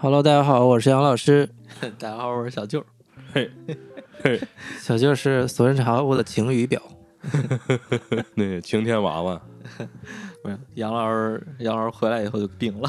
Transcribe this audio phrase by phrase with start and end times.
[0.00, 1.48] Hello，大家好，我是杨老师。
[1.98, 2.80] 大家好，我是小舅。
[3.34, 3.50] 嘿，
[4.22, 4.40] 嘿，
[4.80, 6.80] 小舅是俗人茶屋的晴雨表。
[8.36, 9.42] 那晴天娃娃
[10.44, 12.88] 没有杨老师，杨老师回来以后就病了。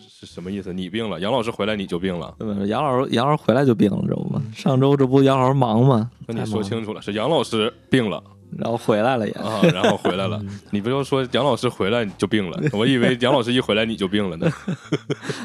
[0.00, 0.72] 是什么意思？
[0.72, 2.34] 你病了，杨老师回来你就病了，
[2.66, 4.42] 杨老师，杨老师回来就病了，知道吗？
[4.54, 6.10] 上周这不杨老师忙吗？
[6.26, 8.24] 跟你说清楚了，是杨老师病了
[8.58, 9.32] 然后回来了也。
[9.34, 10.40] 啊，然后回来了。
[10.70, 14.50] 你不要说杨老师回来你就病了，我以为杨老师一回来你就病了呢。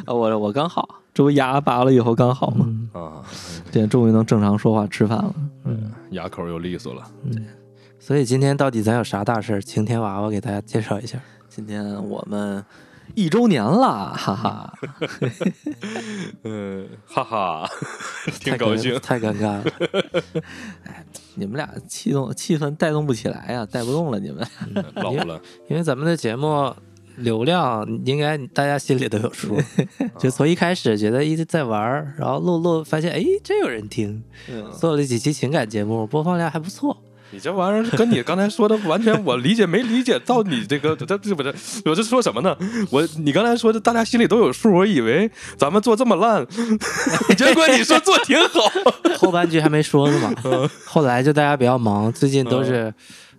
[0.06, 2.68] 啊 我我刚好，这不牙拔了以后刚好吗？
[2.94, 3.24] 啊，
[3.72, 5.34] 现在终于能正常说话吃饭了。
[5.66, 7.04] 嗯牙口又利索了。
[7.32, 7.42] 对
[8.00, 9.62] 所以今天到底咱有啥大事儿？
[9.62, 11.20] 晴天娃娃给大家介绍一下。
[11.48, 12.64] 今天我们
[13.20, 14.74] 一周年了，哈哈！
[16.44, 17.70] 嗯，哈哈，
[18.40, 18.98] 挺高兴。
[19.02, 19.64] 太尴尬了。
[20.86, 24.46] 哎你们俩气动气氛带动不起来呀、带不动了你们。
[24.96, 26.74] 老了，因为咱们的节目
[27.18, 29.58] 流量应该大家心里都有数，
[30.18, 36.96] 就从一开始觉得一直在玩儿，然后录录发现哎真有人听，嗯做了几期情感节目，播放量还不错。
[37.32, 41.54] 你这玩意儿跟你刚才说的完全我理解没理解到你这个这这不是
[41.86, 42.58] 我这说什么呢？
[42.90, 46.46] 我你刚才说的大家心里都有数，我以为咱们做这么烂，
[47.38, 48.62] 结果你说做挺好。
[49.18, 50.34] 后半句还没说呢嘛，
[50.86, 52.92] 后来就大家比较忙，最近都是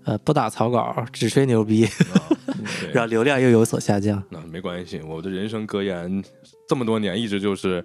[0.04, 1.86] 呃不打草稿，只吹牛逼，
[2.80, 4.22] 对然后流量又有所下降。
[4.30, 6.22] 那没关系，我的人生格言
[6.68, 7.84] 这么多年一直就是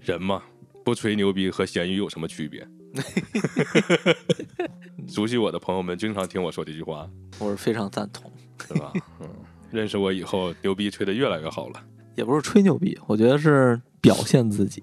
[0.00, 0.42] 人嘛，
[0.84, 2.64] 不吹牛逼和咸鱼有什么区别？
[5.08, 7.08] 熟悉我的朋友们经常听我说这句话，
[7.38, 8.30] 我是非常赞同，
[8.66, 8.92] 是吧？
[9.20, 9.28] 嗯，
[9.70, 11.80] 认识我以后，牛逼吹得越来越好了。
[12.14, 14.82] 也不是吹牛逼，我觉得是表现自己，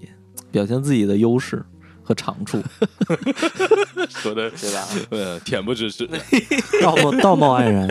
[0.51, 1.63] 表现自己的优势
[2.01, 2.59] 和长处，
[4.09, 4.87] 说的 对吧？
[5.11, 6.07] 呃恬不知耻。
[6.81, 7.87] 道貌道貌岸然，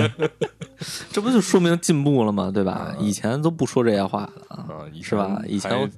[1.13, 2.51] 这不就说明进步了吗？
[2.53, 2.95] 对吧？
[2.99, 4.67] 以前都不说这些话了啊。
[5.01, 5.89] 是吧以前我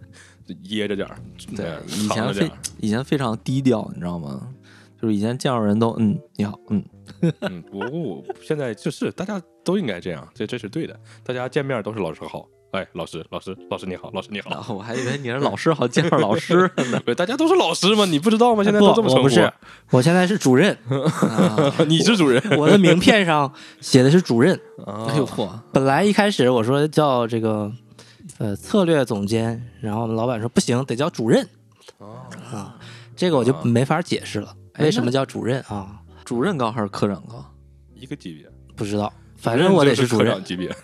[0.65, 1.17] 掖着点儿，
[1.57, 4.49] 对哎，以前非以前非常低调，你知道吗？
[5.01, 6.85] 就是以前见着人都嗯你好嗯，
[7.41, 10.95] 嗯，我我现在就是大家都应该这样，这这是对的。
[11.25, 17.01] 大家见面都是老师好，哎，老师老师老师你好，老师你好，我还以为你是老师，好见着老师呢。
[17.07, 18.05] 对，大家都是老师嘛？
[18.05, 18.63] 你不知道吗？
[18.63, 19.23] 现在都这么称呼。
[19.23, 19.53] 不我不是，
[19.93, 23.51] 我现在是主任， 啊你是主任我的名片上
[23.81, 24.55] 写的是主任。
[24.85, 27.73] 啊哎呦嚯，本来一开始我说叫这个
[28.41, 31.47] 呃策略总监，然后我们老板说不行，得叫主任
[32.51, 32.75] 啊，
[33.15, 34.57] 这个我就没法解释了。
[34.79, 36.01] 为什么叫主任啊？
[36.25, 37.45] 主任高还是科长高？
[37.95, 40.45] 一个级别，不知道，反正我得是主任科长。
[40.45, 40.75] 级别。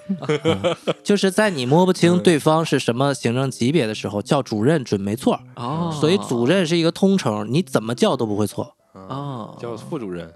[1.03, 5.41] 就是在你摸不清对方是什么行政级别的时候，叫主任准没错。
[5.55, 8.77] 哦所以主任是一个通称，你怎么叫都不会错。
[8.93, 10.31] 哦，叫副主任，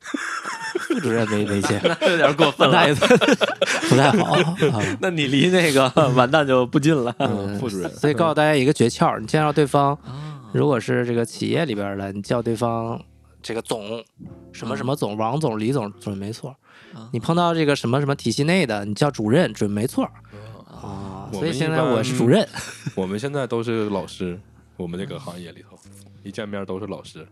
[0.80, 3.06] 副主任没没见， 有点过分那也不
[3.96, 4.34] 太好
[4.78, 4.96] 啊。
[5.00, 7.14] 那你离那个完蛋就不近了。
[7.18, 7.90] 嗯副主任。
[7.94, 13.00] 所以告诉大家一个诀窍：你见到对方，啊如果是这个企业里边的，你叫对方
[13.42, 14.04] 这个总
[14.52, 16.56] 什么什么总、王总、李总准没错
[16.94, 17.08] 啊。
[17.12, 20.04] 你碰到这个什么什么体系内的，你叫主任准没错
[20.66, 21.28] 啊。
[21.32, 22.46] 所以现在我是主任，
[22.94, 24.38] 我们现在都是老师，
[24.76, 25.76] 我们这个行业里头，
[26.22, 27.26] 一见面都是老师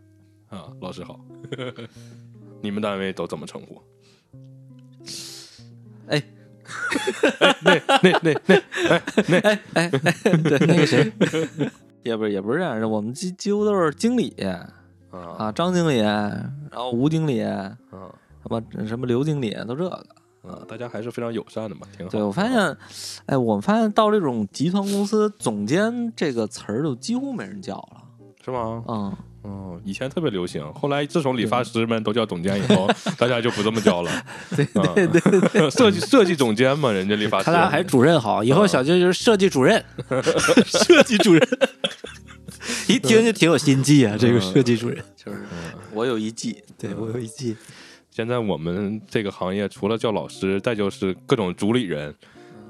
[0.48, 1.20] 啊，老师好。
[2.62, 3.82] 你们单位都怎么称呼？
[6.06, 6.22] 哎
[7.62, 8.62] 那那那
[9.28, 9.38] 那
[9.74, 11.12] 哎对那个谁，
[12.02, 14.72] 也不是也不是这样的，我们几几乎都是经理啊
[15.38, 18.08] 啊，张经理，然后吴经理，什啊
[18.44, 20.06] 么什么刘经理，都这个。
[20.42, 20.58] 啊！
[20.66, 22.10] 大家还是非常友善的嘛，挺好。
[22.10, 22.76] 对我发现，
[23.26, 28.02] 哎，我们发现到这种集团公司，总监这个词儿就几乎没人叫了。
[28.44, 28.82] 是吗？
[28.88, 34.10] 嗯，嗯，以前特别流行，后来自从理发师们都叫总监以后，大家就不这么叫了。
[34.54, 34.64] 对
[35.06, 37.44] 对对，设计设计总监嘛，人家理发师。
[37.46, 39.84] 他俩还主任好，以后小舅就是设计主任，
[40.64, 41.48] 设计主任，
[42.86, 44.16] 一听就挺有心计啊。
[44.16, 45.40] 这个设计主任，就是
[45.92, 47.56] 我有一计，对我有一计，
[48.10, 52.14] 现在我们这个行业除了叫老师，再就是各种主理人，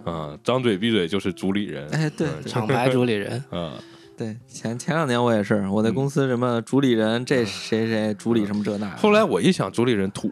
[0.04, 1.86] 啊，张嘴闭嘴就是主理人。
[1.90, 3.74] 哎，对嗯厂牌主理人，啊，
[4.16, 8.88] 对，前前两年我也是，我在公司什么主理人，这谁谁主理什么这那。
[8.96, 10.30] 后来我一想，主理人土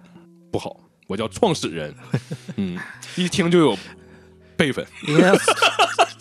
[0.50, 1.94] 不好，我叫创始人。
[2.56, 2.78] 嗯，
[3.16, 3.76] 一听就有
[4.56, 4.86] 辈分。
[5.08, 5.32] 应该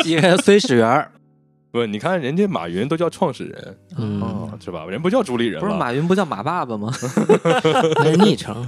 [0.06, 1.11] 应该随始源儿
[1.71, 4.86] 不，你看人家马云都叫创始人嗯，啊，是吧？
[4.86, 6.92] 人不叫主理人不是，马云不叫马爸爸吗？
[7.98, 8.68] 那是昵称。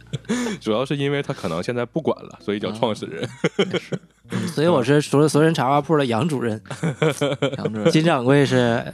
[0.60, 3.26] 主要是因为他可能现在不管了，所以叫创始人。
[3.58, 3.98] 也是，
[4.52, 6.60] 所以我是所所人茶话铺的杨主任，
[7.56, 8.92] 杨主任金掌柜是，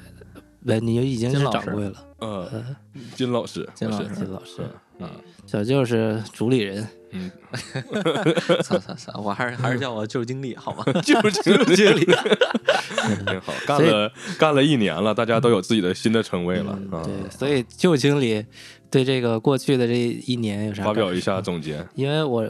[0.65, 2.77] 不，你已经是掌柜了，嗯，
[3.15, 4.63] 金老师，我是金老师金老师，
[5.01, 5.09] 嗯
[5.47, 7.31] 小舅是主理人，嗯，
[8.63, 10.85] 算算算，我还是还是叫我旧经理好吗？
[11.03, 12.05] 就是经理，
[13.27, 17.03] 挺好，干了干了一年了，大家都有自己的新的称谓了啊。
[17.03, 18.45] 对，所以旧经理
[18.91, 22.49] 对这个过去的这一年有啥发表一下总结，因为我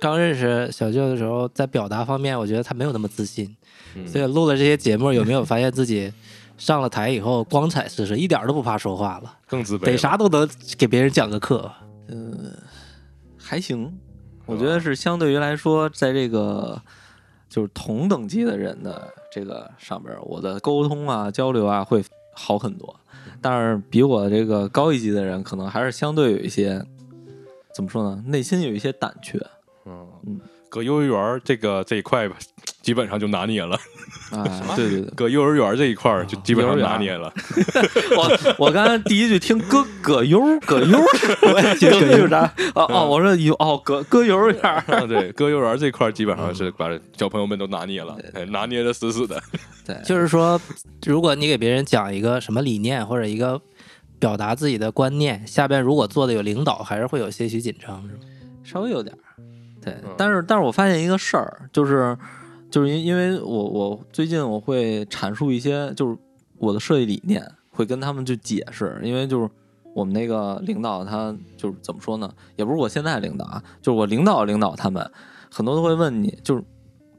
[0.00, 3.56] 刚认识小舅的时候，在表达方面，我觉得他没有那么自信，
[3.94, 6.12] 嗯所以录了这些节目，有没有发现自己
[6.58, 9.96] 上了台以后光彩四射，一点都不怕说话了，得更自卑得。
[9.96, 11.70] 啥都能给别人讲个课。
[13.44, 14.00] 还行，
[14.46, 16.80] 我觉得是相对于来说，在这个
[17.48, 22.02] 就是同等级的人的这个上边，我的沟通啊、交流啊会
[22.32, 22.98] 好很多。
[23.42, 26.82] 但是比我这个高一级的人，可能还是相对有一些
[27.74, 28.22] 怎么说呢？
[28.26, 29.38] 内心有一些胆怯。
[29.84, 30.08] 嗯。
[30.26, 30.40] 嗯，
[30.74, 32.34] 搁幼儿园这个这一块吧，
[32.82, 33.78] 基本上就拿捏了。
[34.32, 34.42] 啊。
[34.74, 37.32] 对对对，搁幼儿园这一块儿就基本上拿捏了。
[38.18, 40.98] 我我刚才第一句听歌葛优葛优，
[41.42, 42.52] 我也听葛优啥？
[42.74, 44.36] 哦哦，我说有哦葛葛优。
[44.62, 49.40] 啊，对，搁幼儿园这块儿基本上是把小朋友们都拿捏了，哎拿捏的死死的。
[49.86, 50.60] 对， 就是说，
[51.06, 53.60] 如果你给别人讲一个什么理念或者一个
[54.18, 58.20] 表达自己的观念，下边如果做的有领导，还是会有些许紧张，是吧？
[58.64, 59.22] 稍微有点儿，
[59.84, 62.16] 对嗯，但是但是我发现一个事儿，就是
[62.70, 66.16] 就是因因为我我最近我会阐述一些就是
[66.58, 69.48] 我的设计理念，会跟他们去解释，因为就是
[69.94, 75.08] 我们那个领导他就是怎么说呢，也不是我现在领导啊，就是我领导领导他们
[75.50, 76.64] 很多都会问你，就是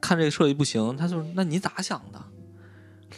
[0.01, 2.19] 看这个设计不行，他就是那你咋想的？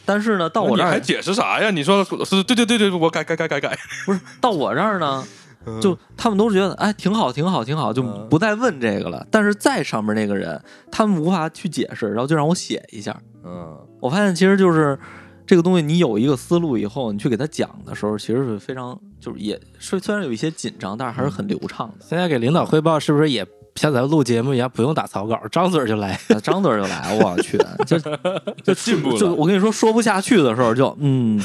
[0.05, 1.69] 但是呢，到我这儿你还解释啥呀？
[1.71, 3.77] 你说是对对对对，我改改改改改。
[4.05, 5.25] 不是到我这儿呢，
[5.81, 9.25] 就他们都觉得哎挺好挺好挺好，就嗯不再问这个了。
[9.29, 10.61] 但是在上面那个人，
[10.91, 13.19] 他们无法去解释，然后就让我写一下。
[13.43, 14.97] 嗯，我发现其实就是
[15.45, 22.05] 这个东西，你有一个思路以后，你去给他讲的时候，其实是非常就是也虽虽然有一些紧张，但是还是很流畅的。
[22.07, 23.45] 现在给领导汇报，是不是也
[23.75, 26.19] 像咱录节目一样，不用打草稿，张嘴就来？
[26.29, 27.97] 啊 张嘴就来，我去，就
[28.63, 31.41] 就 进步了就我跟你说，说不下去的时候就嗯，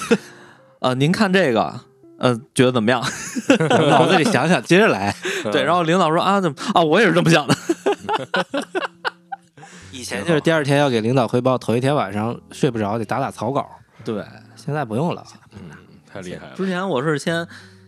[0.81, 1.81] 呃，您看这个，
[2.23, 3.03] 呃，觉得怎么样？
[3.91, 5.13] 脑子里想想，接着来。
[5.51, 7.55] 对，然后领导说啊，怎么啊，我也是这么想的。
[9.91, 13.69] 以前就是第二天要给领导汇报，头一天晚上睡不着，得打打草稿。
[14.05, 14.25] 对，
[14.55, 15.25] 现在不用了，
[15.55, 15.63] 嗯
[16.09, 16.55] 太厉害了。
[16.55, 17.45] 之前我是先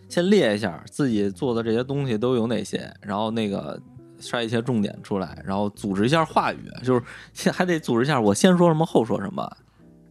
[0.08, 3.80] 先列一下自己做的这些东西都有哪些，然后那个
[4.20, 7.02] 筛一些重点出来，然后组织一下话语，就是
[7.32, 9.48] 先还得组织一下我先说什么后说什么，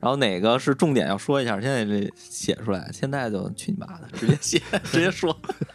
[0.04, 5.34] 然后哪个是重点要说一下，现在这写出来，现在就去你妈的，直接写直接说。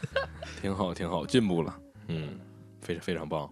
[0.60, 1.74] 挺好，挺好，进步了。
[2.08, 2.28] 嗯，
[2.82, 3.48] 非常非常棒。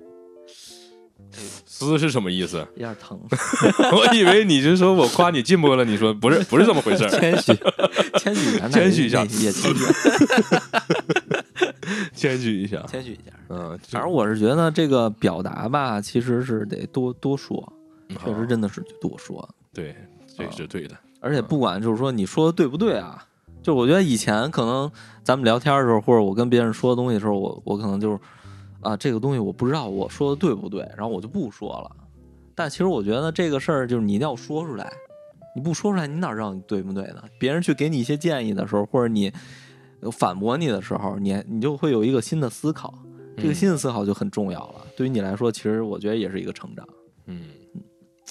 [1.64, 2.58] 撕是什么意思？
[2.74, 3.18] 有点疼，
[3.90, 7.08] 我以为你是说我夸你进步了，你说 不是，不是这么回事儿。
[7.08, 7.54] 谦虚。
[8.18, 9.84] 谦虚一下，谦虚一下那也谦虚，
[12.12, 12.82] 谦虚一下。
[12.86, 13.32] 谦虚一下。
[13.48, 17.72] 嗯，反正我是觉得这个表达吧，其实是得多多说，
[18.10, 19.48] 确实好真的是多说。
[19.72, 19.96] 对，
[20.36, 20.96] 这是对的。
[21.20, 23.26] 而且不管就是说你说的对不对啊，
[23.62, 24.90] 就我觉得以前可能
[25.24, 28.18] 咱们聊天的时候，或者我跟别人说的东西的时候，我我可能就是
[28.80, 31.90] 啊这个东西我不知道我说的对不对，然后我就不说了。
[32.54, 34.90] 但其实我觉得这个事儿就是你一定要说出来，
[35.54, 37.22] 你不说出来，你哪知道你对不对呢？
[37.38, 39.32] 别人去给你一些建议的时候，或者你
[40.12, 42.94] 反驳你的时候，你你就会有一个新的思考，
[43.36, 44.86] 这个新的思考就很重要了。
[44.96, 46.86] 对于你来说，其实我觉得也是一个成长。
[47.26, 47.42] 嗯，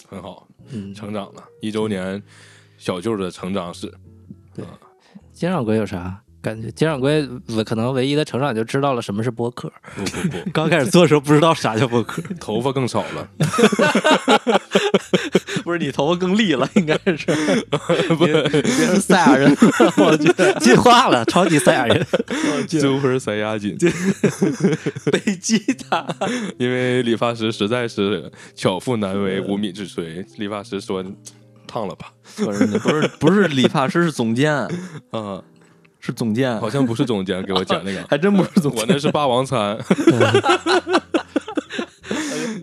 [0.08, 2.22] 很好，嗯，成长了一周年，
[2.78, 3.94] 小舅的成长史。
[4.54, 4.66] 对。
[5.32, 6.70] 金掌柜有啥感觉？
[6.72, 9.72] 金掌柜我可能唯一的成长就知道了什么是播客。
[9.96, 13.28] 不不不， 刚开始做的时候不知道啥叫播客， 头发更少了。
[15.64, 17.25] 不是你头发更立了，应该是
[18.16, 19.50] 不是变成赛亚人，
[19.98, 22.06] 我去进化了，超级赛亚人。
[22.70, 23.75] ，Super 塞亚锦，
[25.12, 25.58] 背吉
[25.90, 26.06] 他。
[26.60, 31.04] 因为理发师实在是巧妇难为无米之炊，理发师说
[31.66, 32.12] 烫了吧？
[32.36, 34.54] 不是不是不是理发师，是总监，
[35.10, 35.42] 啊，
[36.06, 38.82] 是总监，好像不是总监给我讲那个， 还真不是总监。
[38.82, 39.78] 我那是霸王餐。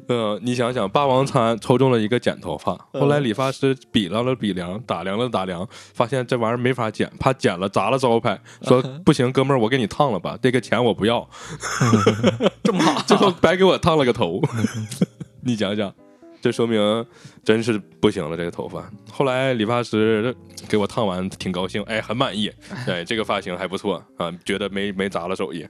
[0.08, 11.28] 嗯，你想想，霸王餐抽中了一个剪头发，后来理发师比量了比量，打量了打量，发现这玩意儿没法剪，怕剪了砸了招牌，说不行，哥们儿，我给你烫了吧，这个钱我不要，
[12.62, 14.40] 这么好，最后白给我烫了个头。
[15.40, 15.92] 你讲讲，
[16.42, 17.06] 这说明
[17.44, 18.90] 真是不行了，这个头发。
[19.10, 20.34] 后来理发师
[20.68, 22.50] 给我烫完，挺高兴，哎，很满意，
[22.86, 25.64] 哎，这个发型还不错啊，觉得没没砸了手艺。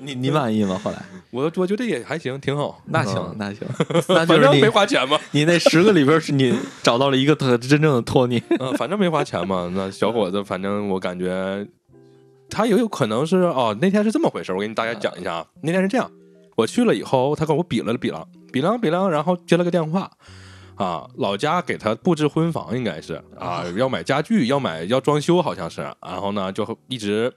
[0.00, 0.80] 你你满意吗？
[0.82, 2.82] 后来我我觉得也还行，挺好。
[2.86, 3.68] 那行嗯那行，
[4.08, 8.42] 那就反正是你没花钱嘛，你那十个里边是你找到了一个特真正的托尼。
[8.58, 9.70] 嗯，反正没花钱嘛。
[9.74, 11.66] 那小伙子，反正我感觉
[12.48, 15.46] 他也有可能是哦，那天是这么回事，我给你大家讲一下啊。
[15.62, 16.10] 那天是这样，
[16.56, 20.10] 我去了以后，他跟我比了比量，比量比量，然后接了个电话。
[20.76, 25.80] 啊，老家给他布置婚房应该是啊，要买家具，要买要装修，好像是。
[26.00, 27.32] 然后呢，就一直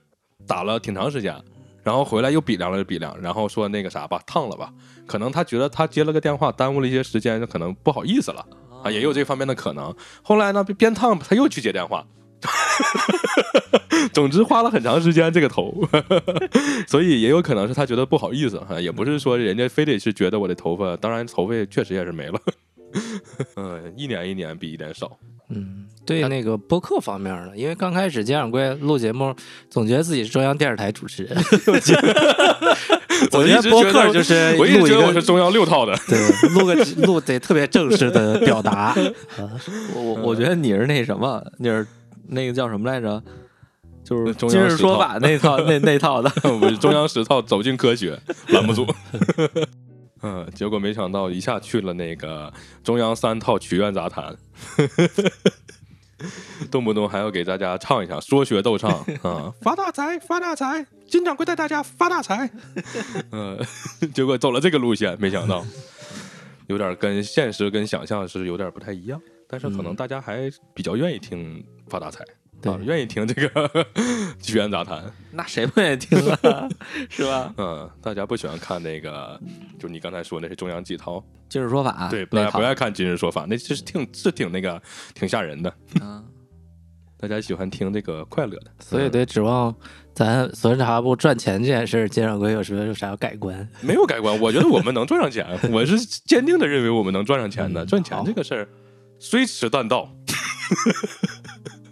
[0.46, 1.34] 打了挺长时间，
[1.82, 4.72] 然后回来又比量了比量，然后说那个啥吧，烫了吧。
[5.08, 8.46] 可能他觉得他接了个电话，耽误了一些时间，可能不好意思了
[8.84, 9.92] 啊，也有这方面的可能。
[10.22, 12.06] 后来呢，边烫他又去接电话，
[14.12, 15.72] 总之花了很长时间这个头，
[16.86, 22.40] 所以也有可能是他觉得不好意思哈，也不是说人家非得是觉得我的头发，当然头发确实也是没了，
[23.56, 25.18] 嗯，一年一年比一年少，
[25.48, 29.34] 嗯，对那个播客方面的，因为刚开始金掌柜录节目，
[29.70, 31.36] 总觉得自己是中央电视台主持人，
[33.30, 36.18] 我我一觉得播直觉得客就是我一直录一个觉得我是中央六套的，对，
[36.50, 36.74] 录个
[37.06, 38.94] 录得特别正式的表达，
[39.94, 41.86] 我我我觉得你是那什么，你是
[42.28, 43.22] 那个叫什么来着？
[44.04, 46.30] 就是中今日说法那套那那套的。
[46.60, 48.84] 我是中央十套走进科学栏目组。
[50.22, 52.52] 嗯，结果没想到一下去了那个
[52.82, 54.36] 中央三套曲苑杂谈，
[56.70, 58.90] 动不动还要给大家唱一下说学逗唱
[59.22, 62.50] 啊，发大财发大财，金掌柜带大家发大财。
[63.30, 63.58] 嗯，
[64.14, 65.64] 结果走了这个路线，没想到
[66.68, 72.24] 有点跟现实跟想象是有点不太一样，但是可能大家还比较愿意听发大财。
[72.24, 73.86] 啊，对愿意听这个
[74.40, 76.68] 曲苑杂谈，那谁不愿意听啊？
[77.10, 77.52] 是吧？
[77.58, 79.38] 嗯，大家不喜欢看那个，
[79.80, 84.80] 就你刚才说那是中央几套，今日说法，对，不爱不爱看今日说法，那其实挺是挺那个
[85.12, 85.74] 挺吓人的。
[86.00, 86.24] 嗯
[87.18, 89.72] 大家喜欢听这个快乐的，所以得指望
[90.12, 93.68] 咱所人茶部赚钱这件事，金掌柜有什么有啥要改观？
[93.80, 94.40] 没有改观。
[94.40, 97.84] 我觉得我们能赚上钱，我是坚定的认为我们能赚上钱的。
[97.84, 98.68] 嗯赚钱这个事儿
[99.20, 100.12] 虽迟但到，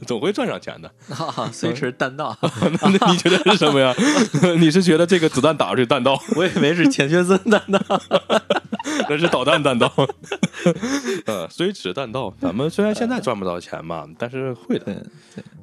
[0.06, 0.90] 总会赚上钱的。
[1.14, 2.36] 啊，虽迟但到。
[2.82, 3.94] 那你觉得是什么呀？
[4.58, 7.80] 你是觉得这个子弹打出去弹道， 我以为是钱学森弹道。
[9.08, 9.92] 那是导弹弹道。
[11.26, 12.32] 呃，虽迟但到。
[12.40, 14.84] 咱们虽然现在赚不到钱嘛，但是会的。
[14.84, 14.96] 对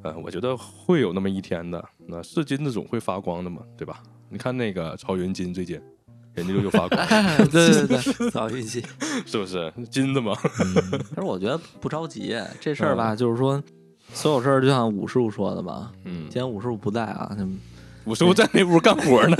[0.02, 1.82] 呃，我觉得会有那么一天的。
[2.06, 4.02] 那是金子总会发光的嘛，对吧？
[4.30, 5.80] 你看那个曹云金最近，
[6.34, 7.06] 人家就又发光，
[7.50, 8.84] 对对对，早运气。
[9.26, 10.34] 是不是金子嘛？
[10.34, 13.62] 可是我觉得不着急，这事儿吧，就是说，
[14.12, 15.92] 所有事儿就像武师傅说的吧。
[16.04, 17.46] 嗯今，天武师傅不在啊，那
[18.04, 19.36] 我师傅在那屋干活呢，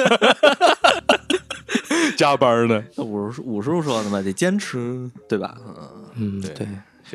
[2.17, 2.83] 加班呢。
[2.97, 5.57] 那武师武师傅说的嘛，得坚持，对吧？
[6.17, 6.67] 嗯，嗯，对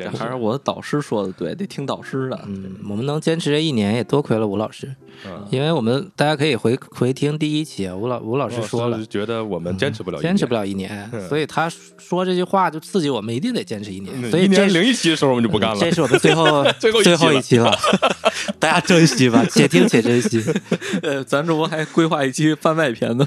[0.08, 2.40] 还是我的导师说的对，得听导师的。
[2.46, 4.94] 嗯，我们能坚持这一年，也多亏了吴老师，
[5.26, 14.30] 嗯，因为我们大家可以回回听第一期，吴老吴老师说了，觉得我们坚持不了，坚持不了一年，嗯所以他说这句话就刺激我们一定得坚持一年，嗯。
[14.30, 15.90] 所以这是一年零一期的时候我们就不干了这。
[15.90, 17.78] 是我们最后 最后一期最后了一期了，
[18.58, 20.42] 大家珍惜吧，且听且珍惜。
[21.02, 23.26] 呃，咱这不还规划一期番外篇呢？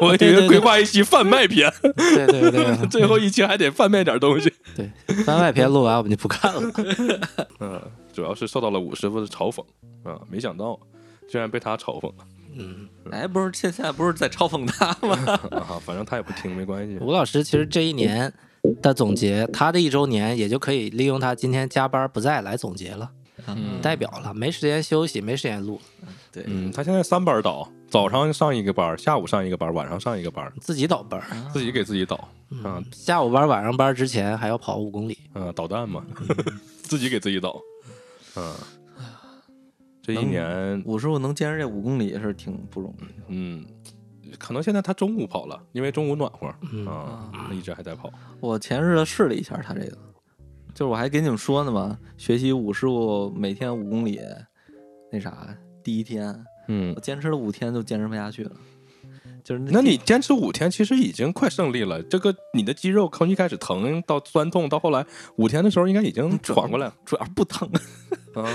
[0.00, 4.52] 我以为规划一期贩卖篇，对对对最后一期还得贩卖点东西。
[4.76, 4.88] 对，
[5.24, 6.62] 番外篇录完我们就不干了。
[7.58, 7.80] 嗯，
[8.12, 9.62] 主要是受到了武师傅的嘲讽
[10.04, 10.78] 啊，没想到
[11.28, 15.16] 居然被他嘲讽了嗯，哎，不是，现在不是在嘲讽他吗？
[15.56, 15.80] 啊！
[15.84, 16.98] 反正他也不听，没关系。
[16.98, 18.30] 吴老师其实这一年
[18.82, 23.10] 的总结，他的一周年也就可以利用他今天加班不在来总结了，
[23.46, 25.80] 嗯代表了没时间休息，没时间录，
[26.30, 31.26] 对，嗯，他现在三班倒，早上上一个班，下午上一个班，晚上上一个班，自己倒班儿。
[31.54, 36.04] 自己给自己倒嗯，下午班、晚上班之前还要跑五公里，嗯，导弹嘛，
[36.84, 37.58] 自己给自己倒，
[38.36, 38.54] 嗯，
[40.02, 43.24] 这一年，武师傅能坚持这五公里也是挺不容易的。
[43.28, 43.64] 嗯，
[44.38, 48.10] 可能现在他中午跑了，因为中午暖和嗯啊，他一直还在跑，
[48.40, 49.98] 我前日子试了一下他这个，
[50.74, 54.20] 就是我还给你们说呢嘛，学习武师傅每天五公里，
[55.12, 58.52] 那啥，第一天嗯我，坚持了五天就坚持不下去了，
[59.44, 62.02] 就是那你坚持五天，其实已经快胜利了。
[62.04, 65.04] 这个你的肌肉从一开始疼到酸痛，到后来
[65.36, 66.94] 五天的时候，应该已经缓过来了。
[67.04, 67.80] 主要不疼，啊，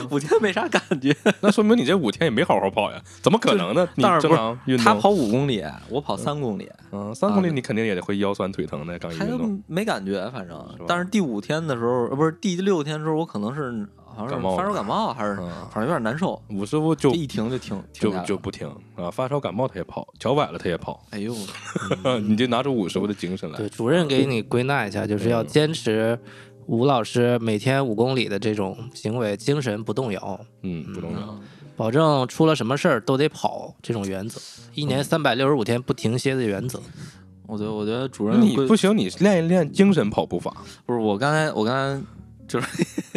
[0.10, 1.15] 五天没啥感觉。
[1.41, 3.01] 那说明你这五天也没好好跑呀？
[3.22, 3.88] 怎么可能呢？
[3.96, 8.98] 你正常运动，他跑五公里，我跑三公里，嗯，三公里啊你肯定也得会腰酸腿疼的。
[9.00, 10.57] 刚运动，没感觉，反正。
[10.88, 21.36] 但是第五天的时候，呃，不是第六天的时候，我可能是好像是发烧感冒还是嗯反正有点难受，武师傅就一停就停停就就不停啊，发烧感冒他也跑，脚崴了他也跑，哎呦，
[22.27, 23.69] 你就拿出武师傅的精神来对，。
[23.69, 26.17] 主任给你归纳一下，就是要坚持
[26.68, 31.40] 吴老师每天五公里的这种行为，精神不动摇，嗯，不动摇。
[31.78, 34.42] 保证出了什么事儿都得跑这种原则，
[34.74, 36.82] 一年三百六十五天不停歇的原则。
[37.46, 40.54] 我觉得我觉得主任你不行，你练一练精神跑步法。
[40.86, 42.06] 不是我刚才我刚才
[42.48, 42.68] 就是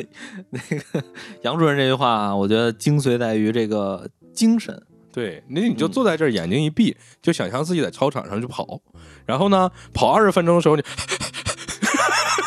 [0.50, 1.04] 那个
[1.42, 4.80] 杨主任这句话啊，我觉得精髓在于这个精神。
[5.12, 8.80] 对，那你就坐在这儿，眼睛一闭，就想象自己在操场上就跑，
[9.26, 10.82] 然后呢，跑二十分钟的时候，你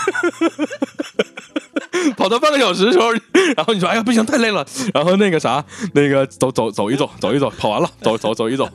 [2.17, 3.11] 跑到半个小时的时候，
[3.55, 8.69] 然后你说哎呀不行太累了，然后那个啥，那个走走走一走，走一走，跑完了，走走走一走，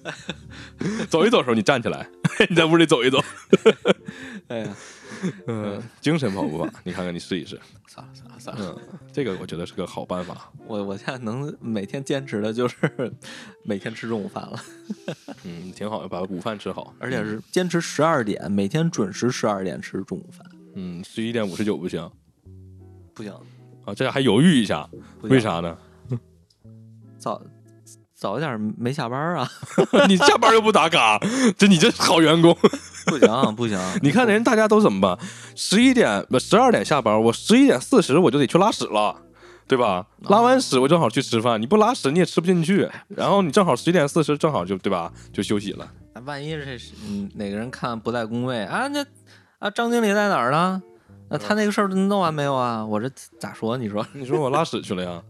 [1.08, 2.06] 走一走的时候你站起来，
[2.50, 3.22] 你在屋里走一走，
[4.48, 4.68] 哎呀，
[5.46, 8.12] 嗯，精神跑步法，你看看你试一试，算了
[8.54, 12.76] 算了，嗯，这个我觉得是个好办法， 我我现在能每天坚持的就是
[13.64, 14.60] 每天吃中午饭了，
[15.44, 20.46] 嗯，挺好的，把午饭吃好，而且是坚持十二点，每天准时十二点吃中午饭。
[20.74, 22.08] 嗯，十一点五十九不行
[23.14, 23.32] 不行，
[23.84, 24.88] 啊，这还犹豫一下，
[25.22, 25.40] 为？
[25.40, 25.76] 啥呢？
[27.18, 27.42] 早
[28.16, 29.48] 早一点没下班啊？
[30.08, 31.20] 你下班又不打卡，
[31.58, 32.56] 这你这好员工。
[33.04, 35.18] 不 行不行，你看人大家都怎么办？
[35.54, 39.14] 十一点不十二点下班，我十一点四十我就得去拉屎了，
[39.68, 40.06] 对吧？
[40.30, 45.12] 拉完屎我正好去吃饭，你不拉屎你也吃不进去，然后你正好十一点四十正好就对吧？
[45.32, 45.86] 就休息了。
[46.14, 48.88] 那万一这是嗯哪个人看不在工位啊？
[48.88, 49.04] 那
[49.58, 50.82] 啊张经理在哪儿呢？
[51.28, 52.84] 那他那个事儿弄完没有啊？
[52.86, 53.08] 我这
[53.38, 53.76] 咋说？
[53.76, 54.04] 你说？
[54.14, 55.22] 你说我拉屎去了呀，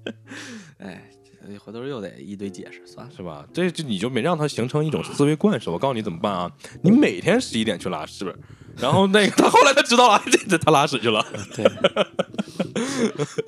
[0.78, 1.15] 哎，这
[1.59, 3.12] 回头又得一堆解释，算了。
[3.15, 3.47] 是吧？
[3.53, 5.71] 这就你就没让他形成一种思维惯式。
[5.71, 6.50] 我告诉你怎么办啊？
[6.83, 8.35] 你每天十一点去拉屎，
[8.79, 11.25] 然后那个他后来他知道了， 这这他拉屎去了。
[11.55, 11.65] 对，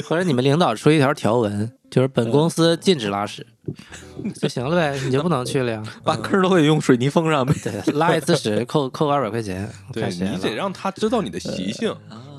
[0.04, 3.46] 或者你们领导出一条条文，就是本公司禁止拉屎，
[4.40, 5.82] 就行了呗，你就不能去了呀。
[6.04, 7.54] 把坑都给用水泥封上呗。
[7.62, 11.90] 对，拉一次屎扣扣二百块钱，对你得让他知道你的习性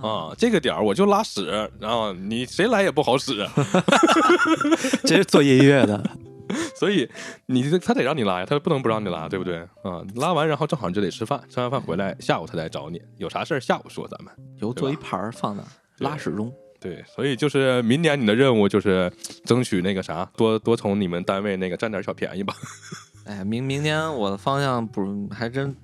[0.02, 3.48] 啊，这个点儿我就拉屎，然后你谁来也不好使，
[5.04, 6.10] 这是做音乐的。
[6.76, 7.08] 所以
[7.46, 10.02] 你他得让你拉呀，他不能不让你拉，对不对啊？
[10.16, 14.34] 拉完然后正好就得吃饭，吃完饭回来下午他再找你，有啥事儿下午说咱们。
[14.58, 15.68] 有做一盘儿放那儿，
[16.00, 16.52] 拉屎中。
[16.80, 19.12] 对，所以就是明年你的任务就是
[19.46, 22.54] 争取那个啥，多多从你们单位那个占点小便宜吧。
[23.26, 25.76] 哎，明明年我的方向不是还真，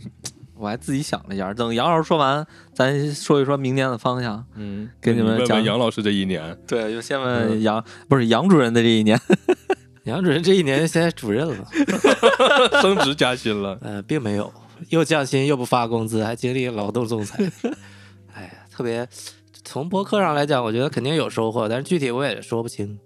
[0.56, 1.54] 我还自己想了一下。
[1.54, 4.44] 等杨老师说完，咱说一说明年的方向。
[4.56, 9.20] 嗯，给你们问讲杨老师这一年，对，就先问杨，不是杨主任的这一年。
[10.06, 11.68] 杨主任这一年现在主任了，
[12.82, 14.54] 升职加薪了，呃，并没有，
[14.90, 17.44] 又降薪又不发工资，还经历劳动仲裁。
[18.34, 19.08] 哎呀，特别
[19.66, 22.98] 从博客上来讲，我觉得肯定有收获，但是具体我也说不清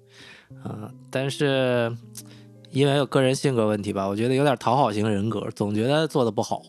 [0.63, 1.95] 啊、但是
[2.69, 6.61] 因为有个人性格问题吧，我觉得有点讨好型人格，总觉得做的不好，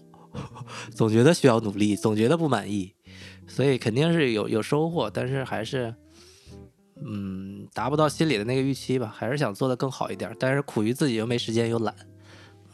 [0.95, 2.95] 总觉得需要努力，总觉得不满意，
[3.47, 5.95] 所以肯定是有有收获，但是还是。
[7.03, 11.95] 嗯，达不到心里的那个预期吧，还是想做的更好一点，但是苦于自己又没时间又懒，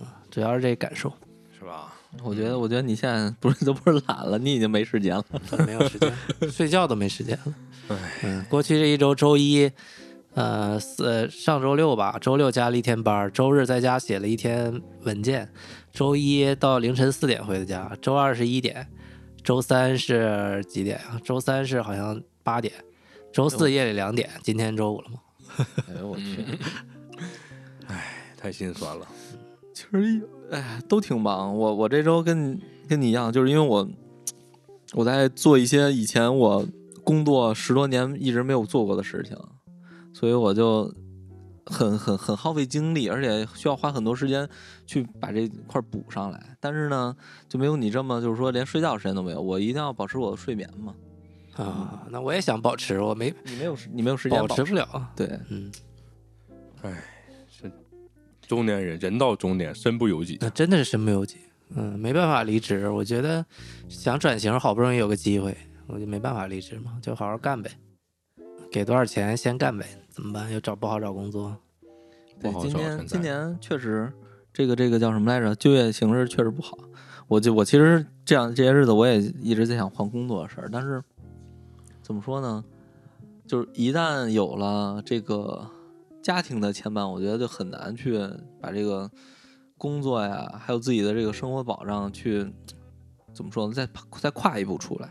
[0.00, 1.12] 啊，主要是这感受。
[2.22, 5.24] 我觉得，我觉得你现在不是 都不是懒了，你已经没时间了。
[5.66, 6.12] 没有时间，
[6.50, 7.55] 睡觉都没时间了。
[8.22, 9.70] 嗯，过去这一周，周一，
[10.35, 15.48] 呃，四上周六吧，周六加了一天班，周日在家写了一天文件，
[15.92, 18.87] 周一到凌晨四点回的家，周二是一点，
[19.42, 21.20] 周三是几点啊？
[21.24, 22.74] 周三是好像八点，
[23.33, 25.18] 周四夜里两点，今天周五了吗？
[25.88, 26.44] 哎呦我去，
[28.37, 29.07] 太心酸了。
[29.72, 31.56] 其实哎都挺忙。
[31.56, 33.88] 我我这周跟跟你一样，就是因为我
[34.94, 36.66] 我在做一些以前我
[37.04, 39.37] 工作十多年一直没有做过的事情，
[40.12, 40.92] 所以我就
[41.66, 44.48] 很很很耗费精力，而且需要花很多时间
[44.87, 46.56] 去把这块补上来。
[46.61, 47.16] 但是呢，
[47.48, 49.40] 就没有你这么就是说连睡觉时间都没有。
[49.40, 50.94] 我一定要保持我的睡眠嘛。
[51.56, 55.09] 啊，那我也想保持，我没你没有时你没有时间保持持不了。
[55.16, 55.72] 对，嗯，
[58.46, 60.38] 中年人人到中年，身不由己。
[60.40, 61.38] 那真的是身不由己。
[61.74, 62.88] 嗯，没办法离职。
[62.88, 63.44] 我觉得
[63.88, 65.56] 想转型，好不容易有个机会，
[65.88, 67.70] 我就没办法离职嘛，就好好干呗。
[68.70, 70.52] 给多少钱先干呗，怎么办？
[70.52, 71.56] 又找不好找工作。
[72.40, 74.12] 对，今不好找现在年今年确实，
[74.52, 75.54] 这个这个叫什么来着？
[75.56, 76.78] 就业形势确实不好。
[77.26, 81.02] 我就我其实这样这些日子我也一直在想换工作的事儿，但是
[82.02, 82.64] 怎么说呢？
[83.46, 85.68] 就是一旦有了这个
[86.26, 88.18] 家庭的牵绊，我觉得就很难去
[88.60, 89.08] 把这个
[89.78, 92.44] 工作呀，还有自己的这个生活保障去
[93.32, 93.72] 怎么说呢？
[93.72, 93.88] 再
[94.20, 95.08] 再跨一步出来。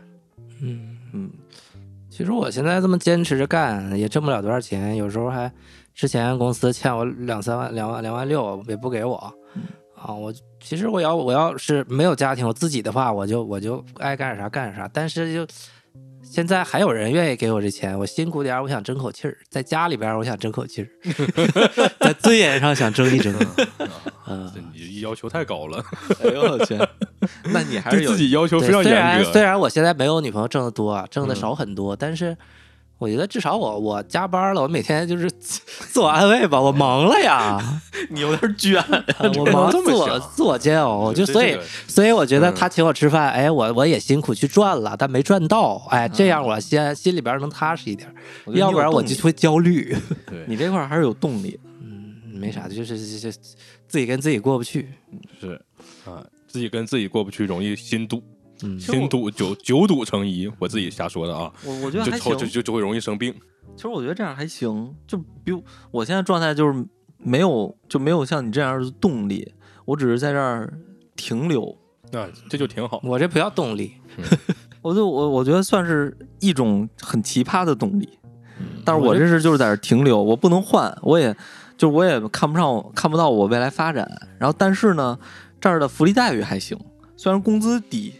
[0.60, 1.30] 嗯，嗯，
[2.10, 5.50] 其实我现在这么坚持着干，也挣不了多少钱，有时候还
[5.94, 9.16] 之前公司欠我两三万、两万、两万六也不给我。
[9.94, 14.86] 啊，我其实我要我要是没有家庭，我自己的话，我就我就爱干啥干啥。
[14.92, 15.46] 但是就
[16.28, 20.88] 现在还有人愿意给我这钱，我辛苦点儿，我想争口气儿，在家里边儿我想争口气儿，
[22.00, 23.34] 在尊严上想争一争。
[24.28, 25.82] 嗯，你要求太高了，
[26.22, 26.76] 哎呦我去，
[27.52, 29.42] 那你还是有对自己要求非常虽然虽严格。
[29.42, 32.36] 然我现在没有女朋友挣得多，啊挣的嗯少很多，但是
[32.98, 37.60] 我觉得至少我我加班了，我每天就是自我安慰吧，我忙了呀，
[38.08, 38.82] 你有点卷，
[39.38, 48.08] 我忙这么自我自我煎熬，就所以所以我觉得嗯他请我吃饭，哎，我我也辛苦去赚了，但没赚到，哎，这样我先心里边能踏实一点，
[48.46, 49.94] 要不然我就会焦虑。
[50.26, 51.58] 对你这块还是有动力。
[51.82, 53.38] 嗯，没啥，就是就就
[53.86, 54.88] 自己跟自己过不去。
[55.38, 55.60] 是
[56.06, 58.22] 啊，自己跟自己过不去，容易心堵，
[58.78, 63.34] 心堵九九堵成疑，我自己瞎说的啊，我我觉得就还行，就就就就会容易生病。
[63.74, 66.86] 其实我觉得这样还行，就比如我现在状态就是
[67.18, 69.52] 没有就没有像你这样的动力，
[69.84, 70.72] 我只是在这儿
[71.14, 71.76] 停留。
[72.12, 73.00] 啊，这就挺好。
[73.02, 73.94] 我这不叫动力，
[74.80, 78.08] 我就我我觉得算是一种很奇葩的动力，
[78.60, 81.36] 嗯但是我这是就是在这儿停留，我不能换，我也
[81.76, 84.08] 就我也看不上看不到我未来发展。
[84.38, 85.18] 然后但是呢，
[85.60, 86.78] 这儿的福利待遇还行，
[87.16, 88.14] 虽然工资低，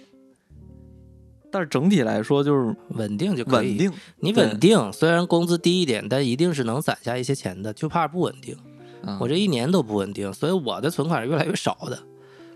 [1.57, 3.69] 但是整体来说就是稳定就可以。
[3.71, 3.93] 稳定。
[4.21, 8.55] 你稳定，虽然工资低一点，但一定是能攒下一些钱的，就怕不稳定。
[9.03, 11.99] 啊我这一年都不稳定，所以我的存款是越来越少的。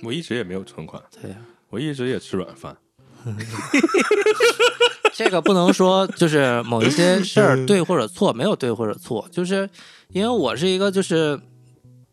[0.03, 1.37] 我一直也没有存款，对呀、
[1.71, 2.77] 我一直也吃软饭。
[5.17, 9.67] 这个不能说就是某一些事儿对或者错，没有对或者错，就是
[10.09, 11.41] 因为我是一个就是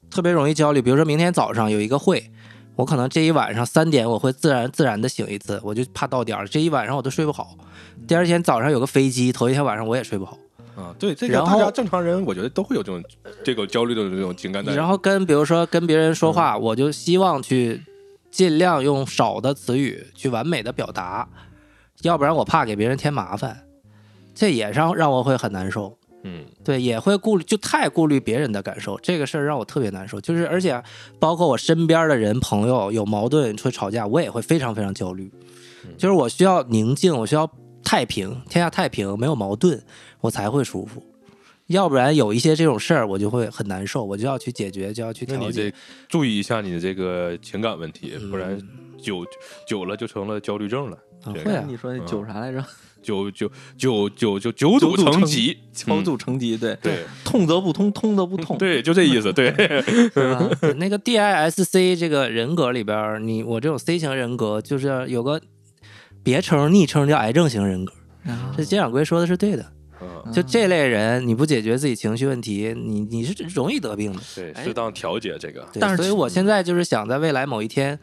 [0.09, 0.81] 特别容易焦虑。
[0.81, 2.31] 比如说明天早上有一个会，
[2.77, 7.57] 我可能这一晚上三点我会自然自然的醒一次，我就怕到点儿，这一晚上我都睡不好。
[8.07, 10.37] 第二天早上有个飞机，头一天晚上我也睡不好。
[10.75, 13.03] 啊，对，这个大家正常人，我觉得都会有这种
[13.43, 14.75] 这个焦虑的这种情感在。
[14.75, 17.81] 然后跟比如说跟别人说话，我就希望去
[18.29, 21.27] 尽量用少的词语去完美的表达，
[22.03, 23.63] 要不然我怕给别人添麻烦，
[24.35, 25.96] 这也让让我会很难受。
[26.23, 30.19] 嗯，对，也会顾虑，就太顾虑别人的感受，这个事儿让我特别难受。
[30.19, 30.83] 就是而且
[31.19, 35.31] 包括我身边的人、朋友有矛盾会吵架，我也会非常非常焦虑。
[35.97, 37.49] 就是我需要宁静，我需要
[37.83, 39.81] 太平，天下太平，没有矛盾，
[40.19, 41.01] 我才会舒服。
[41.67, 45.73] 要不然有一些这种事儿，我就会很难受，我就要去解决，就要去调节那你这。
[46.09, 48.67] 注意一下你的这个情感问题，不然嗯
[49.01, 49.25] 久
[49.67, 50.97] 久了就成了焦虑症了。
[51.23, 52.63] 会啊你说那酒啥来着？
[53.07, 59.31] 九九九九九九堵成疾，敲肚成疾，对，对痛则不通，通则不痛，对，就这意思。
[59.31, 59.49] 对？
[60.75, 65.41] 那个 DISC 这个人格里边儿，你我这种 C 型人格就是有个
[66.21, 67.93] 别称昵称叫癌症型人格，
[68.25, 69.65] 啊这金掌柜说的是对的。
[69.99, 74.19] 嗯，就这类人，你不解决自己情绪问题，你你是容易得病的。
[74.35, 75.61] 对，哎适当调节这个。
[75.73, 77.97] 对但是所以我现在就是想在未来某一天，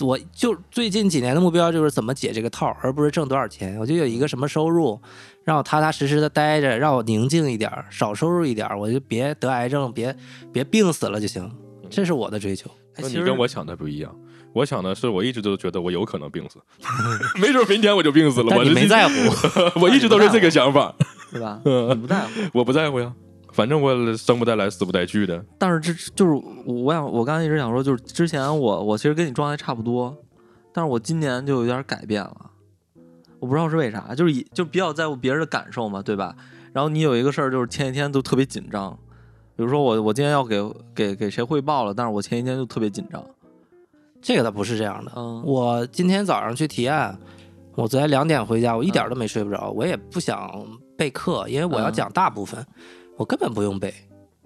[0.00, 3.78] 我就最近几年的目标就是怎么解这个套，而不是挣多少钱。
[3.78, 5.00] 我就有一个什么收入，
[5.44, 10.14] 让我踏踏实实的待着，让我宁静一点儿，少收入一点儿，我就别得癌症，别
[10.52, 11.50] 别病死了就行。
[11.88, 12.70] 这是我的追求。
[12.96, 14.14] 你跟我想的不一样，
[14.52, 16.58] 我想的是我一直都觉得我有可能病死，
[17.40, 18.56] 没准明天我就病死了。
[18.56, 19.12] 我是没在乎，
[19.80, 20.94] 我一直都是这个想法，
[21.30, 21.60] 对吧？
[21.66, 23.12] 嗯你不在乎，我不在乎呀，
[23.54, 25.44] 反正我生不带来，死不带去的。
[25.56, 26.32] 但是这就是
[26.66, 30.16] 我想，我刚才一直想说，就是之前我我其实跟你状态差不多，
[30.72, 32.50] 但是我今年就有点改变了，
[33.38, 36.34] 我不知道是为啥，就是以就比较在乎别人的感受嘛，对吧？
[36.72, 38.98] 然后你有一个事儿，就是前几天都特别紧张，
[39.54, 40.60] 比如说我我今天要给
[40.92, 43.24] 给给谁汇报了，但是我前一天就特别紧张，
[44.20, 45.12] 这个倒不是这样的。
[45.14, 47.16] 嗯我今天早上去提案，
[47.76, 50.50] 我昨天两点回家，我一点都没睡不着，我也不想
[50.96, 52.66] 备课，因为我要嗯讲大部分，
[53.16, 53.92] 我根本不用背。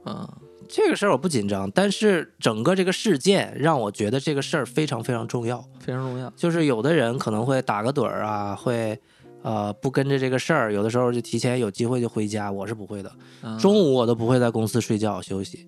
[0.04, 0.28] 嗯
[0.70, 5.64] 这个事儿我不紧张，但是整个这个事件让我觉得这个事儿非常非常重要。
[5.81, 9.00] 非常重要，就是有的人可能会打个盹儿啊，会
[9.40, 13.11] 呃不跟着这个事儿，有的时候就提前有机会就回家，我是不会的。
[13.42, 15.66] 嗯中午我都不会在公司睡觉休息，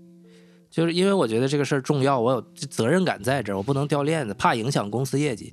[0.70, 5.50] 就是因为我觉得这个事儿重要，我有责任感在这儿，我不能掉链子，怕影响公司业绩。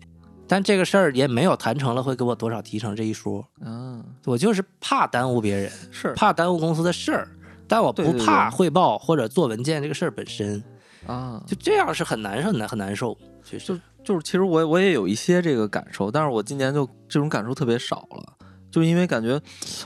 [0.47, 7.27] 但这个事儿也没有谈成了会给我多少提成这一说，嗯我就是怕耽误别人，是怕耽误公司的事儿，
[7.67, 10.63] 但我不怕汇报或者做文件这个事儿本身，
[11.05, 13.17] 啊，就这样是很难受很难很难受。
[13.43, 18.33] 其实就是其实我我也有一些这个感受，但是我今年就这种感受特别少了，
[18.71, 19.41] 就因为感觉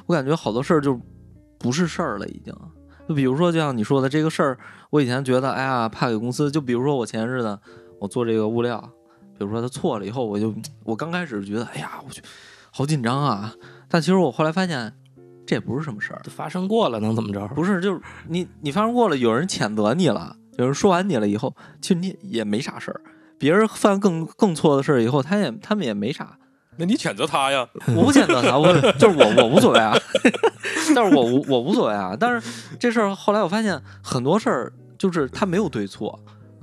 [0.06, 1.00] 我感觉好多事儿就
[1.58, 2.56] 不是事儿了，已经。
[3.10, 4.58] 就比如说，就像你说的这个事儿，
[4.89, 6.50] 我以前觉得，哎呀，怕给公司。
[6.50, 7.60] 就比如说我前日子
[8.00, 8.89] 我做这个物料，
[9.46, 12.22] 比如说他错了以后，我就我刚开始觉得，哎呀，我去，
[12.72, 13.54] 好紧张啊。
[13.90, 14.94] 但其实我后来发现，
[15.46, 17.48] 这也不是什么事儿，发生过了能怎么着？
[17.50, 23.02] 不是，就是你你发生过了，有人谴责你了，有人说完你了以后，其实你也没啥事儿。
[23.38, 26.38] 别人犯更更错的事儿以后，他也他们也没啥。
[26.78, 27.68] 那你谴责他呀？
[27.96, 29.94] 我不谴责他，我就是我我无所谓啊，
[30.96, 32.16] 但是我无我无所谓啊。
[32.18, 36.18] 但是这事儿后来我发现很多事儿就是他没有对错，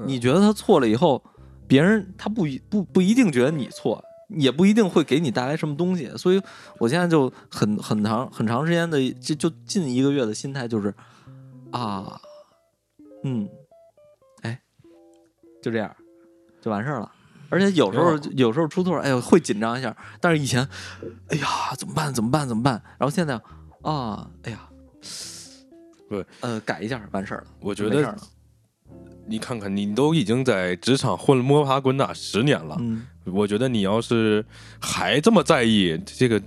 [0.06, 1.22] 你觉得他错了以后，
[1.68, 6.10] 别人他不一不不一定觉得你错，也不一定会给你带来什么东西。
[6.16, 6.42] 所以
[6.78, 10.92] 我现在就很很长很长时间的就就近一个月的心态就是
[11.70, 12.20] 啊，
[13.22, 13.48] 嗯，
[14.42, 14.60] 哎，
[15.62, 15.94] 就这样
[16.60, 17.12] 就完事儿了。
[17.50, 19.96] 而且有时候有时候出错，哎呦会紧张一下。
[20.20, 20.66] 但是以前，
[21.28, 22.82] 哎呀怎么办怎么办怎么办？
[22.98, 23.40] 然后现在
[23.82, 24.68] 啊，哎呀，
[26.10, 27.46] 对，呃，改一下完事儿了。
[27.60, 28.16] 我觉得
[29.28, 34.44] 你看看，你都已经在职场混摸爬滚打十年了，嗯，我觉得你要是
[34.80, 36.40] 还这么在意这个，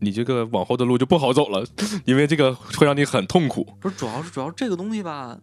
[0.00, 1.64] 你这个往后的路就不好走了，
[2.06, 3.66] 因为这个会让你很痛苦。
[3.80, 5.38] 不是主要是主要这个东西吧，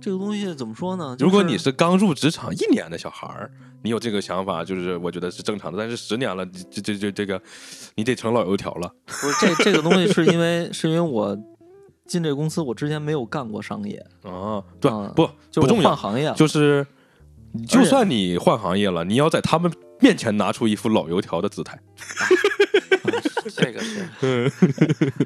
[0.00, 1.16] 这个东西怎么说呢？
[1.18, 3.50] 就如果你是刚入职场一年的小孩儿，
[3.82, 5.78] 你有这个想法，就是我觉得是正常的。
[5.78, 7.40] 但是十年了，这这这这个，
[7.96, 8.88] 你得成老油条了。
[9.06, 11.36] 不是这这个东西是因为是因为我
[12.06, 16.86] 进这个公司，我之前没有干过商业，啊，对，嗯不不重要，换行业了，就是
[17.66, 21.78] 就算你换行业了，你要在他们面前拿出一副老油条的姿态。
[23.54, 24.50] 这个是，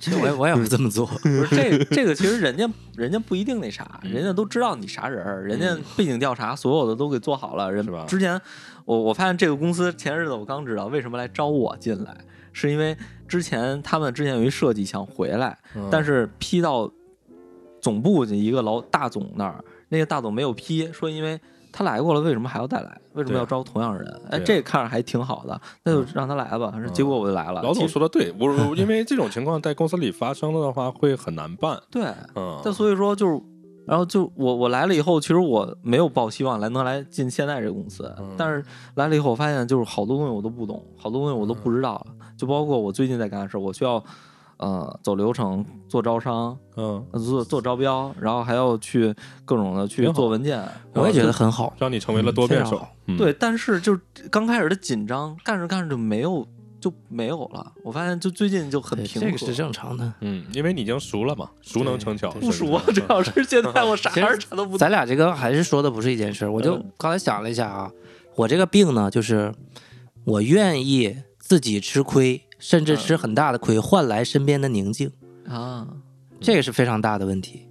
[0.00, 1.06] 这我也我也会这么做。
[1.22, 7.70] 不是这这个，其实人家人家不一定那啥，人家都知道你啥人儿，人家背景调查所有的都给做好了。
[7.70, 8.40] 人之前
[8.86, 12.16] 我我发现这个公司前日子我刚知道为什么来招我进来，
[12.56, 12.96] 是因为
[13.28, 15.58] 之前他们之前有一设计想回来，
[15.90, 16.90] 但是批到
[17.82, 21.38] 总部的一个老大总那儿，那个大总没有批，说因为。
[21.78, 22.98] 他来过了，为什么还要再来？
[23.12, 24.20] 为什么要招同样人？
[24.30, 26.72] 哎，啊这看着还挺好的，那就让他来吧。
[26.90, 27.60] 结果我就来了。
[27.60, 31.78] 老总说的对，我我 因为这种情况在公司里发生了的话，会很难办。
[31.90, 33.42] 对，嗯，但所以说就是，
[33.86, 44.02] 然后就我我来了以后，其实我没有抱希望来能来进现在这个公司，嗯但是来了以后，我发现就是好多东西我都不懂，好多东西我都不知道了，就包括我最近在干的事，我需要
[44.56, 46.58] 呃走流程、做招商、
[47.12, 50.62] 做做招标，然后还要去各种的去做文件，
[50.94, 51.72] 我也觉得很好。
[51.78, 52.84] 让你成为了多变手
[53.16, 53.96] 对，但是就
[54.30, 56.44] 刚开始的紧张，干着干着就没有
[56.86, 60.14] 就没有了，我发现就最近就很平和，这个是正常的。
[60.20, 62.30] 嗯，因为你已经熟了嘛，熟能成巧。
[62.30, 64.78] 不熟啊，主要是现在我啥其实啥都不懂。
[64.78, 66.52] 咱俩这个还是说的不是一件事儿。
[66.52, 67.90] 我就嗯刚才想了一下啊，
[68.36, 69.52] 我这个病呢，就是
[70.22, 75.10] 我愿意自己吃亏，甚至吃很大的亏，换来身边的宁静，
[75.48, 75.88] 啊，
[76.40, 77.66] 这个是非常大的问题。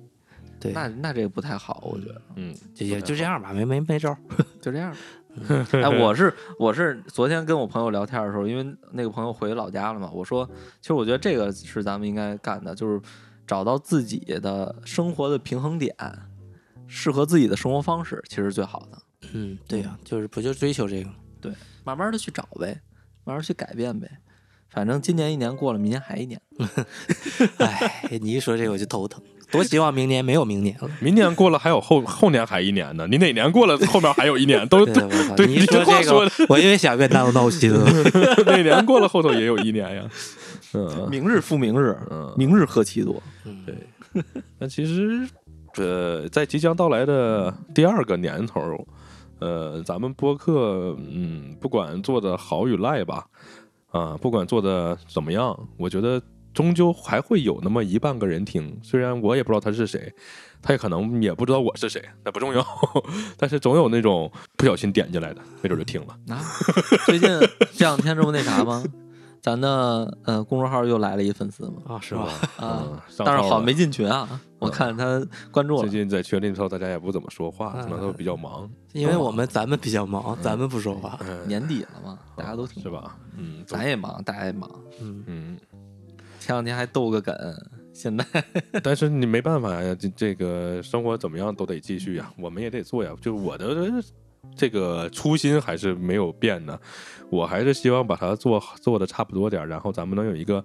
[0.59, 4.13] 对，那那这个不太好，我觉得嗯，就也就这样吧，没没没招。
[4.61, 4.97] 就这样吧。
[5.71, 10.49] 哎，我 是我是昨天跟我朋友聊天的时候，因为那个朋友回老家了嘛，我说，
[10.81, 13.01] 其实我觉得这个是咱们应该干的，就是
[13.45, 15.95] 找到自己的生活的平衡点，
[16.87, 18.97] 适合自己的生活方式，其实最好的。
[19.33, 21.09] 嗯，对呀、就是不就追求这个？
[21.41, 21.51] 对
[21.83, 22.81] 慢慢的去找呗，
[23.23, 24.09] 慢慢去改变呗。
[24.69, 26.41] 反正今年一年过了，明年还一年。
[27.59, 30.89] 哎，你一说这个我就头疼，多希望明年没有明年了。
[30.99, 37.85] 明年过了还有后后年还一年呢，你哪年过了后面还有一年，都对，你说这话这说个，我因为想越闹闹心了。
[38.45, 40.03] 哪年过了后头也有一年呀。
[40.73, 43.21] 嗯，明日复明日，嗯明日何其多。
[43.65, 43.75] 对
[44.59, 45.27] 那其实，
[45.77, 48.85] 呃，在即将到来的第二个年头，
[49.39, 53.25] 呃，咱们播客，嗯，不管做的好与赖吧，
[53.91, 56.21] 啊、不管做的怎么样，我觉得
[56.55, 58.79] 终究还会有那么一半个人听。
[58.81, 60.11] 虽然我也不知道他是谁，
[60.61, 62.65] 他也可能也不知道我是谁，那不重要，
[63.37, 66.17] 但是总有那种不小心点进来的，没准就听了。
[66.33, 66.41] 啊，
[67.05, 68.81] 最近这两天这不那啥吗？
[69.41, 72.27] 咱的呃公众号又来了一粉丝嘛，啊，是吧？
[72.57, 75.81] 啊但是好像没进群啊，我看他关注了。
[75.81, 81.19] 最近在群里头，大家也不怎么说话，可能都比较忙，因为我们咱们比较忙，咱们不说话。
[81.21, 82.89] 嗯，年底了嘛，大家都挺是？
[82.89, 83.15] 吧？
[83.37, 84.67] 嗯，咱也忙，大家也忙。
[84.99, 85.59] 嗯，嗯。
[86.45, 87.35] 前两天还逗个梗，
[87.91, 88.23] 现在
[88.83, 93.11] 但是你没办法呀，这这个生活怎么样都得继续呀，我们也得做呀。
[93.19, 93.91] 就我的
[94.55, 96.79] 这个初心还是没有变的，
[97.31, 100.63] 我还是希望把它做做的差不多点儿，然后咱们能有一个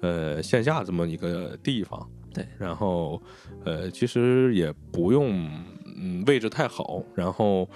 [0.00, 2.04] 呃线下这么一个地方。
[2.34, 3.22] 对，然后
[3.64, 5.48] 呃，其实也不用
[5.96, 7.68] 嗯位置太好，然后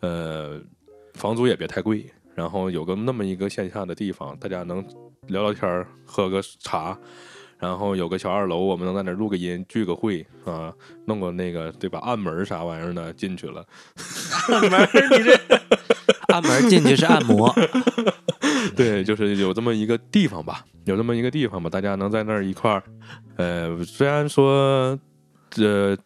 [0.00, 0.60] 呃
[1.14, 4.84] 房租也别太贵，然后有个那么一个线下的地方，大家能
[5.26, 6.96] 聊聊天儿，喝个茶。
[7.58, 10.72] 然后有个小二楼，我们能在那儿录个音、聚个会啊，
[11.06, 11.98] 弄个那个对吧？
[12.04, 13.66] 暗门儿啥玩意儿的进去了，
[14.48, 15.34] 暗 门儿你这
[16.32, 17.52] 暗门进去是按摩，
[18.76, 22.82] 对，就是有这么一个地方吧，有这么一个地方吧，大家能在那儿一块儿，
[23.36, 24.96] 呃，虽然说，
[25.56, 25.96] 呃，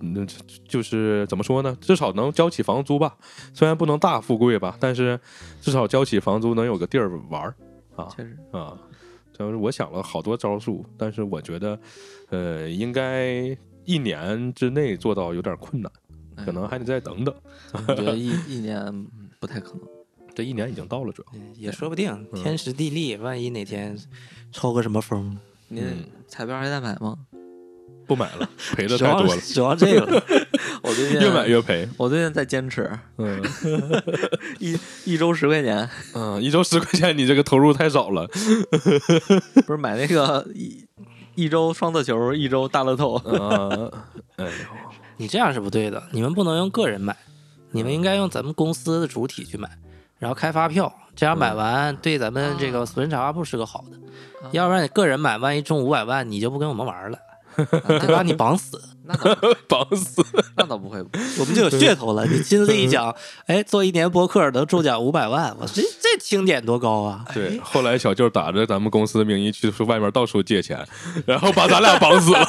[0.00, 0.26] 嗯，
[0.66, 3.16] 就是怎么说呢，至少能交起房租吧，
[3.52, 5.20] 虽然不能大富贵吧，但是
[5.60, 7.54] 至少交起房租能有个地儿玩儿
[7.96, 8.78] 啊确实，啊。
[9.38, 11.78] 就是我想了好多招数，但是我觉得，
[12.30, 13.54] 呃，应该
[13.84, 15.92] 一年之内做到有点困难，
[16.36, 17.34] 可能还得再等等。
[17.86, 19.06] 我觉得一一年
[19.38, 19.82] 不太可能。
[20.34, 23.94] 这一年已经到了，主要也说不定，天时地利，万一哪天
[24.52, 27.18] 抽个什么风，您嗯彩票还在买吗？
[28.06, 30.22] 不买了，赔的太多了，指望这个了。
[30.82, 31.88] 我最近越买越赔。
[31.96, 33.42] 我最近在坚持，嗯
[34.58, 38.26] 一一周十块钱，嗯，一周十块钱，你这个投入太少了。
[39.66, 40.84] 不是买那个一
[41.34, 43.20] 一周双色球，一周大乐透。
[43.24, 43.90] 嗯，
[44.36, 44.50] 哎呦，
[45.16, 47.16] 你这样是不对的，你们不能用个人买，
[47.70, 49.68] 你们应该用咱们公司的主体去买，
[50.18, 53.98] 然后开发票，这样买完对咱们这个死人茶话铺是个好的。
[54.52, 57.18] 要不然你个人买，万一中五百万，你就不跟我们玩了，
[57.88, 58.80] 得把你绑死。
[59.06, 59.36] 那倒
[59.68, 60.24] 绑死！
[60.56, 60.98] 那倒不会，
[61.38, 62.26] 我们就有噱头了。
[62.26, 63.14] 你亲自一讲，
[63.46, 67.24] 哎，做一年博客能中奖五百万，我这这听点多高啊！
[67.32, 70.86] 对，后来小舅打着咱们公司的名义去外面到处借钱，
[71.24, 72.46] 然后把咱俩绑死了，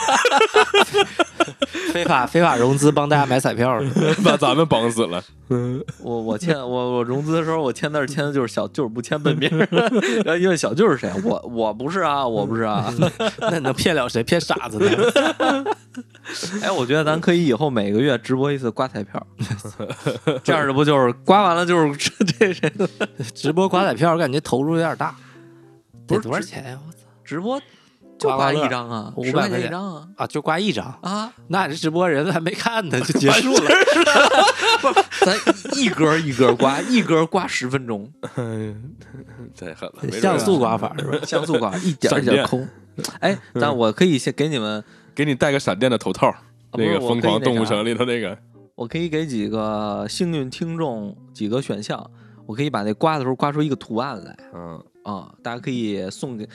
[1.93, 3.79] 非法非法融资帮大家买彩票，
[4.23, 5.23] 把咱们绑死了。
[5.49, 9.49] 嗯我我签我我融资的时候，我签字签的就是小舅，不签本名。
[10.25, 11.09] 然后因为小舅是谁？
[11.23, 12.93] 我我不是啊，我不是啊。
[13.39, 14.21] 那你能骗了谁？
[14.23, 15.65] 骗傻子呢？
[16.61, 19.25] 哎，我觉得咱可以以后每个月直播一次刮彩票，
[20.43, 22.87] 这样的不就是刮完了就是 这这谁的
[23.33, 25.15] 直播刮彩票，我感觉投入有点大，
[26.05, 26.79] 不是得多少钱呀？
[26.87, 27.61] 我操直播
[28.17, 31.31] 就刮一张啊，500十块钱一张啊啊，就刮一张，啊！
[31.49, 33.69] 那这直播人还没看呢，就结束了。
[35.21, 35.37] 咱
[35.75, 38.11] 一格一格刮，一格刮十分钟，
[39.55, 41.19] 太狠了，像素刮法是吧？
[41.27, 42.59] 像素刮一点一点抠。
[43.19, 44.83] 哎，但我可以先给你们，
[45.17, 46.31] 给你戴个闪电的头套，
[46.73, 48.37] 那个《疯狂动物城》里头那个。
[48.75, 52.07] 我可以给几个幸运听众几个选项，
[52.45, 54.37] 我可以把那刮的时候刮出一个图案来。
[54.53, 56.47] 嗯，啊，大家可以送给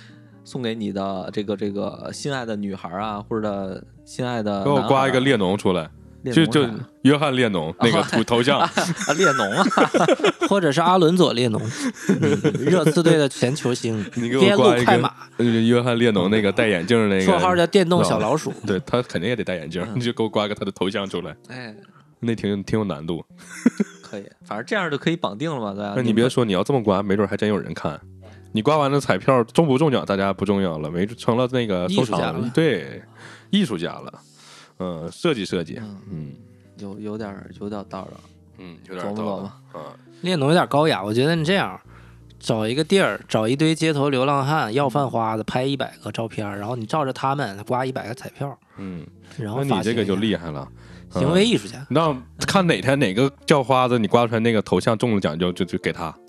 [0.44, 5.90] 送给你的这个这个心爱的女孩啊，或者心爱的给我刮一个列侬出来，列
[6.30, 6.64] 就就
[7.02, 8.70] 约翰列侬那个图头像， 啊
[9.16, 9.64] 列侬啊，
[10.48, 11.61] 或者是阿伦佐列侬，
[12.08, 12.20] 嗯
[12.64, 18.52] 热刺队的前球星， 你给我边路刮一个快马，呃约翰列侬那个戴眼镜儿那个，绰号叫电动小老鼠。
[18.66, 21.74] 对他肯定也得戴眼镜，嗯你就给我刮个他的头像出来，哎，
[22.20, 23.24] 那挺挺有难度。
[24.02, 25.94] 可以，反正这样就可以绑定了嘛，对吧？
[25.96, 27.98] 那你别说，你要这么刮，没准还真有人看。
[28.54, 33.02] 你刮完了彩票中不中奖，大家不重要了，没准成了那个收藏艺术家了对，
[33.50, 34.12] 艺术家了。
[34.82, 36.32] 嗯，设计设计，嗯嗯
[36.78, 38.08] 有有点有点道道，
[38.58, 39.80] 嗯，有点琢磨琢道理磨。
[39.80, 39.94] 啊。
[40.22, 41.80] 列侬有点高雅，我觉得你这样。
[42.40, 49.06] 找一个地儿，找一堆街头流浪汉要饭花子，拍一百个照片，然后你照着他们刮一百个彩票，嗯，
[49.38, 50.68] 然后那你这个就，厉害了。
[51.12, 51.86] 行为艺术家。
[51.90, 56.12] 那看哪天哪个叫花子，你刮出来那个头像中了奖就就就给他。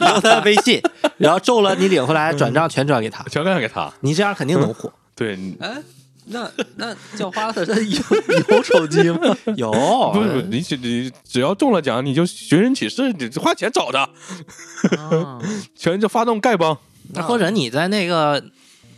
[0.00, 0.80] 留他微信，
[1.18, 3.92] 然后中了你领回来转账全转给他，全转给他。
[4.00, 4.90] 你这样肯定能火。
[5.14, 5.76] 对，你哎，
[6.26, 9.36] 那 那叫花子他有有手机吗？
[9.56, 9.70] 有，
[10.12, 14.08] 不是你只你只要中了奖，你就寻人启事，你花钱找他，
[14.98, 15.38] 啊
[15.74, 16.76] 全就发动丐帮。
[17.14, 18.42] 那或者你在那个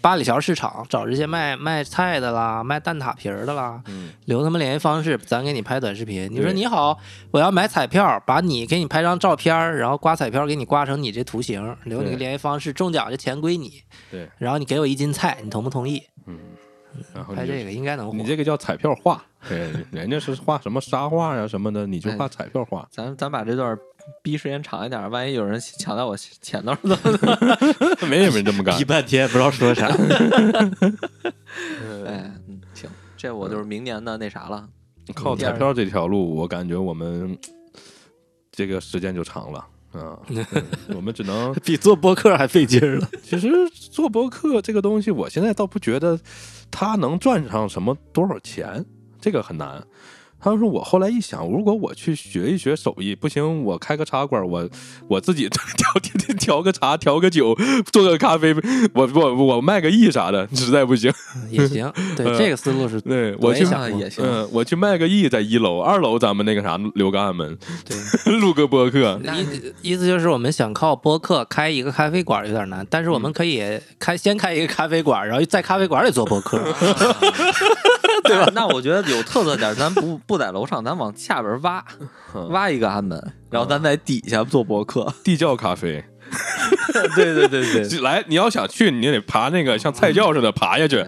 [0.00, 6.28] 八里桥市场找这些卖卖菜的啦，卖蛋挞皮儿的啦，嗯，留他们联系方式，咱给你拍短视频。
[6.30, 6.98] 你说你好，
[7.30, 13.82] 我要买彩票，把你给你拍张照片，然后刮彩票给你刮成你这图形，留你个联系方式，中奖这钱归你。
[14.10, 16.02] 对，然后你给我一斤菜，你同不同意？
[16.96, 18.24] 嗯，然后拍这个应该能火你。
[18.24, 22.86] 这个叫彩票画，对，人家是画什么沙画呀什么的，你就画彩票画。
[22.90, 23.76] 咱咱把这段
[24.22, 26.96] 逼时间长一点，万一有人抢到我钱头怎么
[27.36, 27.58] 办？
[28.08, 28.84] 没有人这么干逼。
[28.84, 29.88] 半天不知道说啥，
[32.06, 34.68] 哎，嗯，行，这我就是明年的那啥了。
[35.14, 37.36] 靠彩票这条路，我感觉我们
[38.50, 39.58] 这个时间就长了
[39.92, 40.18] 啊。
[40.26, 43.08] 对我们只能， 比做播客还费劲儿了。
[43.22, 46.18] 其实做播客这个东西，我现在倒不觉得
[46.76, 48.84] 他能赚上什么多少钱，
[49.20, 49.80] 这个很难。
[50.52, 54.68] 他说：“我后来一想，如果我去学一学手艺，不行，我开个茶馆，我
[55.08, 55.62] 我自己 调
[56.02, 57.56] 调调个茶，调个酒，
[57.90, 58.54] 做个咖啡，
[58.94, 61.10] 我我我卖个艺啥的，实在不行。
[61.50, 67.56] 也行， 对嗯这个思路是对我去也想也行嗯，我去卖个艺在一楼，二楼咱们那个啥留个暗门，
[67.88, 67.96] 对。
[68.38, 69.18] 录个播客。
[69.82, 73.62] 意意思就是我们想靠播客开一个咖啡馆有点难，但是我们可以
[73.98, 76.60] 开先开一个咖啡馆，然后在咖啡馆里做播客。
[78.24, 78.50] 对吧？
[78.54, 81.84] 那我觉得有特色点儿，咱不 不在楼上，咱往下边挖，
[82.50, 85.12] 挖一个安门，然后咱在底下做博客。
[85.24, 86.04] 地窖咖啡。
[87.14, 91.04] 对对对对，来，你要想去，你得爬那个像菜窖似的爬下去。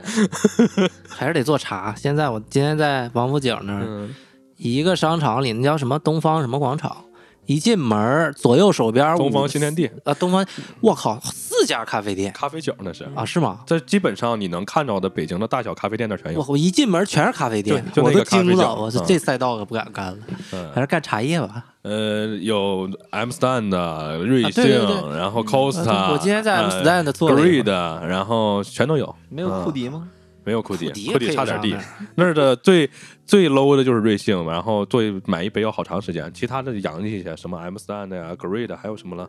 [1.09, 1.95] 还是得做茶。
[1.97, 4.15] 现在我今天在王府井那儿，嗯，
[4.57, 7.05] 一个商场里，那叫什么东方什么广场，
[7.47, 10.47] 一进门儿左右手边儿东方新天地啊，东方，
[10.81, 13.05] 我靠，四家咖啡店咖啡角那是。
[13.15, 13.61] 啊，是吗？
[13.67, 16.57] 这基本上你能看到的北京的大小咖啡店那全有我。
[16.57, 20.19] 一进门全是咖啡店，对就那我都个咖啡角惊了，我说嗯这赛道可不敢干了，
[20.51, 21.65] 还嗯，是干茶叶吧。
[21.83, 27.71] 呃，有 M stand 的、瑞幸，啊对对对然后 Costa，啊我今天在呃 M stand 做了一 Greed，
[28.07, 29.15] 然后全都有。
[29.29, 30.09] 没有库迪吗？
[30.45, 31.81] 没有库迪，库迪差点地上
[32.15, 32.33] 那儿。
[32.33, 32.89] 的最
[33.25, 36.33] 最 low 的就是瑞幸，然后做买一杯要好长时间。
[36.33, 39.29] 其他的洋气一些，什么 M stand 呀、Greed，还有什么了，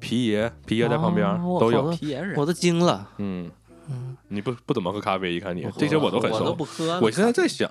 [0.00, 1.90] 皮爷，皮爷在旁边哦都有。
[1.92, 3.08] 皮爷是，我都惊了。
[3.18, 3.50] 嗯，
[4.28, 6.54] 你不不怎么喝咖啡，一看你这些我都很我都熟。
[6.54, 7.00] 不喝。
[7.00, 7.68] 我现在在想，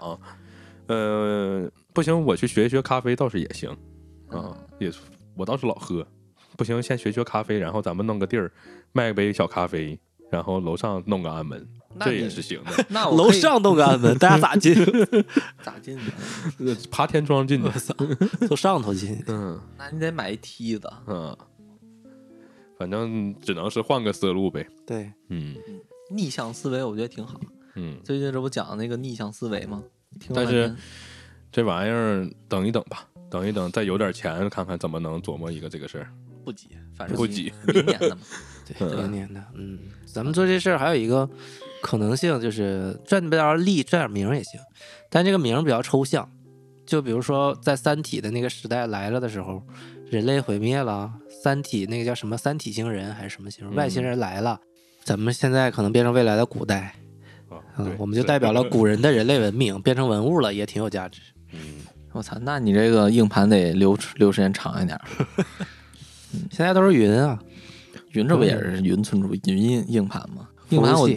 [0.88, 3.70] 呃，不行，我去学一学咖啡倒是也行
[4.30, 4.92] 啊，也
[5.36, 6.06] 我倒是老喝。
[6.56, 8.52] 不行，先学学咖啡，然后咱们弄个地儿
[8.92, 10.00] 卖杯小咖啡，
[10.30, 11.60] 然后楼上弄个安门，
[12.00, 12.72] 这那也是行的。
[12.78, 14.76] 楼 那我楼上弄个安门，大家咋进？
[15.64, 15.98] 咋进
[16.92, 17.70] 爬天窗进去。
[18.48, 19.20] 从上头进。
[19.28, 20.88] 嗯那你得买一梯子。
[21.08, 21.36] 嗯，
[22.78, 24.68] 反正只能是换个思路呗。
[24.86, 25.56] 对，嗯
[26.12, 27.40] 逆向思维我觉得挺好。
[27.76, 29.82] 嗯，最近这不讲那个逆向思维吗？
[30.34, 30.76] 但是
[31.52, 36.08] 这玩意儿等一等吧，等一等，再有点钱，看看怎么能琢磨一个这个事儿。
[36.44, 38.22] 不急，反正不急明年的嘛。
[38.78, 41.28] 对，明年的，嗯，咱们做这事儿还有一个
[41.82, 44.60] 可能性，就是赚不着利，赚点名儿也行，
[45.10, 46.30] 但这个名儿比较抽象。
[46.86, 49.64] 就比如说，在《三体》的那个时代来了的时候，
[50.14, 51.12] 人类毁灭了，
[51.42, 54.60] 三体那个叫什么三体星人还是什么星人，外星人来了，
[55.04, 56.94] 咱们现在可能变成未来的古代，
[57.50, 61.20] 啊，嗯，我们就代表了 古人的人类文明，变成文物了，也挺有价值。
[61.52, 61.60] 嗯，
[62.12, 65.02] 我操，那你这个硬盘得留留时间长一点儿。
[66.52, 67.40] 现在都是云啊，
[68.12, 70.48] 云这不也是云存储云硬硬盘吗？
[70.70, 71.10] 硬盘我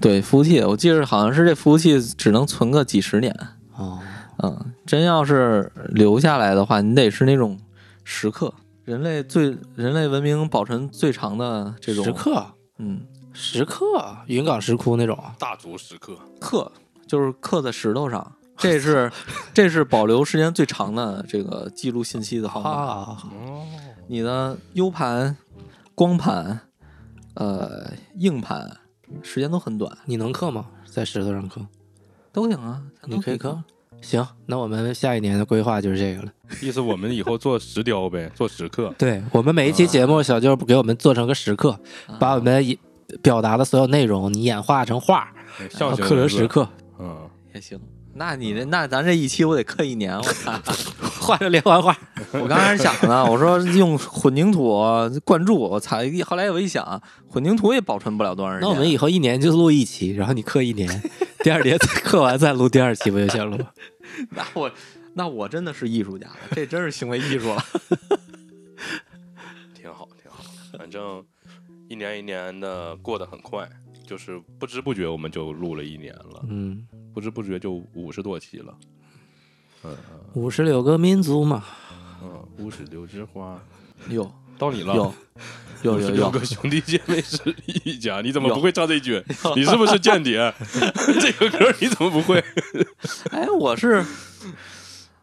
[0.00, 3.36] 对服务器，我记得好像是这服务器只能存个几十年。
[3.76, 4.00] 哦，
[4.42, 7.58] 嗯，真要是留下来的话，你得是那种
[8.04, 8.52] 时刻，
[8.84, 12.46] 人类最人类文明保存最长的这种石，刻，
[12.78, 16.16] 嗯，石刻，云冈石窟那种啊，大足石刻。
[16.40, 16.70] 刻
[17.06, 19.10] 就是刻在石头上，这是
[19.52, 22.70] 这是保留时间最长的这个记录信息的方法。
[22.70, 23.66] 啊，哦，
[24.06, 25.36] 你的 U 盘、
[25.94, 26.60] 光盘、
[27.34, 28.78] 呃硬盘
[29.22, 30.66] 时间都很短，你能刻吗？
[30.86, 31.60] 在石头上刻？
[32.32, 33.62] 都行啊，你可以刻。
[34.04, 36.28] 行，那我们下一年的规划就是这个了。
[36.60, 38.94] 意思我们以后做石雕呗，做石刻。
[38.98, 41.70] 对我们每一期节目，小舅给我们做成个石刻，
[42.06, 42.78] 啊把我们以
[43.22, 46.46] 表达的所有内容，你演化成画，然象形后刻成石。
[46.46, 46.68] 刻，
[47.00, 47.80] 嗯，也行。
[48.16, 50.52] 那你这那咱这一期我得刻一年，我操！
[51.20, 51.96] 画成连环画。
[52.32, 54.80] 我刚开始想呢，我说用混凝土
[55.24, 56.04] 灌注，我操！
[56.04, 58.68] 一后来我一想，混凝土也保存不了多长时间。
[58.68, 61.02] 那我们以后一年就录一期，然后你刻一年，
[61.44, 63.70] 第二年再刻完再录第二期，不就行了吗？
[64.32, 64.72] 那我
[65.12, 67.62] 那我真的是艺术家了，这真是行为艺术了。
[69.76, 70.42] 挺好，挺好。
[70.78, 71.22] 反正
[71.86, 73.68] 一年一年的过得很快，
[74.06, 78.74] 就是不知不觉我们就录了一年了，嗯，不知不觉就五十多期了。
[79.84, 79.94] 嗯
[80.32, 81.62] 五十六个民族嘛，
[82.22, 83.62] 嗯，五十六枝花，
[84.08, 84.32] 有
[84.64, 84.94] 到你了。
[84.94, 85.12] 有
[85.82, 89.22] 有有有五十六个兄弟姐妹是一家，你怎么不会唱这句？
[89.54, 90.52] 你是不是间谍？
[91.20, 92.42] 这个歌你怎么不会？
[93.30, 94.02] 哎，我是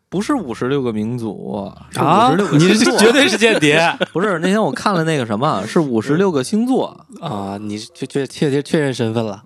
[0.08, 1.72] 不是五十六个民族？
[1.90, 2.76] 是啊你。
[2.76, 3.82] 是绝对是间谍
[4.14, 7.08] 不是那天我看了那个什么，是五十六个星座。
[7.20, 7.58] 啊！
[7.60, 9.42] 你确确确确确认身份了，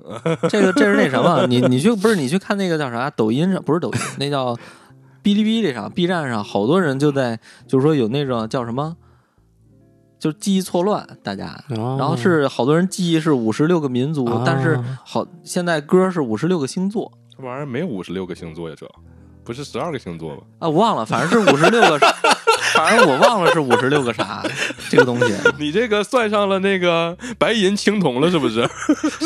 [0.49, 1.45] 这个这是那什么？
[1.47, 3.09] 你你去不是你去看那个叫啥？
[3.09, 4.53] 抖音上不是抖音，那叫
[5.23, 8.95] 哔哩哔哩上、B 站上，好多人就在就是说有那种叫什么，
[10.26, 11.55] 就记忆错乱，大家。
[11.67, 18.89] 然然后是好多人记忆是五十六个民族，哦但是好现在歌是五十六个星座这玩意儿没五十六个星座呀，这
[19.43, 20.41] 不是十二个星座吗？
[20.57, 21.99] 啊，我忘了，反正是五十六个，
[22.76, 24.43] 反正 我忘了是五十六个啥
[24.89, 25.34] 这个东西。
[25.57, 28.67] 你这个算上了那个白银青铜了，是不是？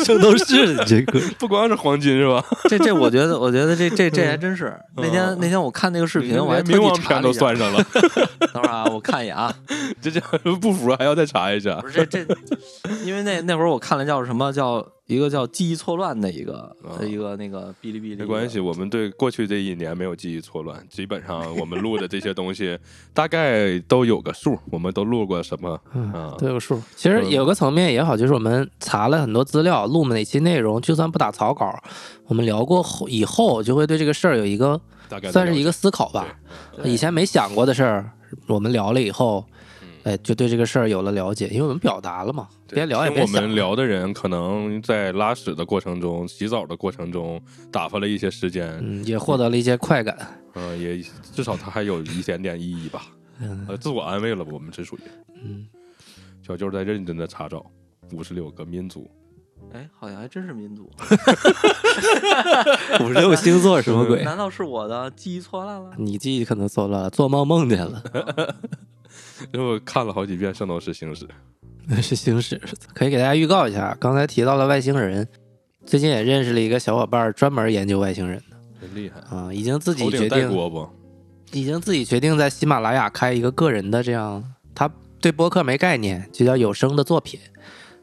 [0.04, 2.44] 圣斗士的这个不光是黄金是吧？
[2.68, 4.74] 这这，我觉得，我觉得这这这还真是。
[4.96, 7.56] 那天嗯那天我看那个视频，我还连特冥王片都地查了一下。
[7.56, 7.84] 算上了，
[8.52, 9.52] 等会儿啊，我看一眼啊，
[10.00, 10.20] 这这
[10.60, 11.88] 不服还要再查一下不。
[11.88, 12.36] 是这这，
[13.04, 18.16] 因为那那会儿我看了叫什么叫一个叫记忆错乱的一个、啊一个那个哔哩哔哩。
[18.16, 22.78] 没关系，我们对过去这一年没有记忆错乱，基本上我们录的这些东西
[23.12, 25.80] 大概都有个数，我们都录过什么
[26.38, 26.80] 都有数。
[26.94, 31.76] 其实嗯有个层面也好，就是我们查了很多资料，录哪期内容，就算不打草稿，
[32.26, 36.26] 我们聊过后以后，就会对这个事儿有一个大概算是一个个思考吧。
[36.84, 38.12] 以前没想过的事儿，
[38.46, 39.44] 我们聊了以后，
[40.04, 43.54] 哎，就对这个事儿有了了解，因为我们表达了嘛，边聊也边我们。
[43.54, 47.40] 聊的人可能在拉屎的过程中、洗澡的过程中
[47.70, 50.16] 打发了一些时间，嗯，也获得了一些快感。
[50.54, 53.06] 嗯、也至少它还有一点点意义吧。
[53.42, 55.00] 嗯呃，自我安慰了，我们这属于
[55.42, 55.66] 嗯，
[56.42, 57.64] 小舅在认真的查找
[58.12, 59.10] 五十六个民族，
[59.72, 60.90] 哎，好像还真是民族，
[63.04, 64.24] 五十六个星座什么鬼？
[64.24, 65.92] 难道是我的记忆错乱了？
[65.98, 68.02] 你记忆可能错乱了，做梦梦见了，
[69.52, 71.24] 因为我看了好几遍《圣斗士星矢》，
[71.86, 72.60] 那是星矢。
[72.94, 75.28] 可以给大家预告一下，刚才提到了外星人，
[75.86, 80.50] 最近也认识了一个小伙伴，专门研究外星人的真厉害，啊、已经自己决定？
[81.52, 84.44] 已经自己决定在喜马拉雅开一个个人的这样，
[84.74, 84.90] 他
[85.20, 87.38] 对播客没概念，就叫有声的作品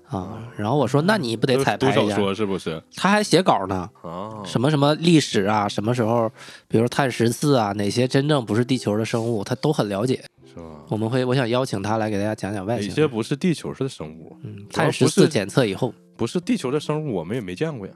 [0.10, 0.38] 啊。
[0.56, 2.16] 然后我说，那你不得彩排一下？
[2.16, 2.82] 说是不是？
[2.96, 6.32] 他还写稿呢，啊，什么什么历史啊，什么时候，
[6.68, 10.24] 比如碳十四啊，哪些真正不是地球的生物，他都很了解。
[10.48, 10.64] 是吧？
[10.90, 12.96] 我们会，我想邀请他来给大家讲讲外星人。
[12.96, 14.36] 些不是地球的生物？
[14.44, 17.94] 嗯，碳十四检测以后，不是地球的生物，我们也没见过呀。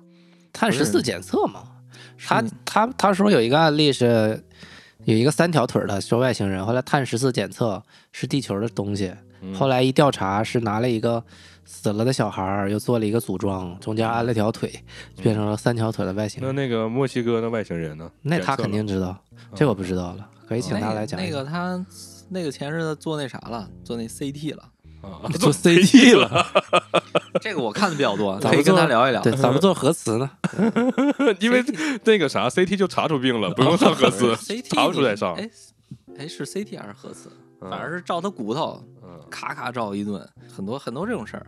[0.53, 1.64] 碳十四检测嘛，
[2.20, 4.43] 他他他说有一个案例是，
[5.05, 7.82] 有一个三条腿的说外星人，后来碳十四检测
[8.12, 11.24] 是地球的东西，嗯后来一调查是拿了一个
[11.72, 14.69] 死了的小孩儿，又做了一个组装，中间安了条腿，
[15.15, 16.53] 就变成了三条腿的外星人。
[16.53, 18.11] 那那个墨西哥的外星人呢？
[18.22, 19.17] 那他肯定知道，
[19.55, 21.17] 这我不知道了，可以请他来讲。
[21.19, 21.84] 那个他
[22.30, 24.63] 那个前日子做那啥了，做那 CT 了，
[25.01, 26.45] 啊，做 CT 了，
[27.41, 29.22] 这个我看的比较多，咱可以们跟他聊一聊。
[29.22, 30.30] 对，咱们做核磁呢，
[31.39, 31.63] 因为
[32.03, 35.34] 那个啥 CT 就查出病了，不用上核磁，CT 查不出来上。
[35.36, 35.49] 哎
[36.19, 37.30] 哎，是 CT 还是核磁？
[37.61, 41.45] 嗯反正是照他骨头，嗯咔咔照一顿，很多很多这种事儿。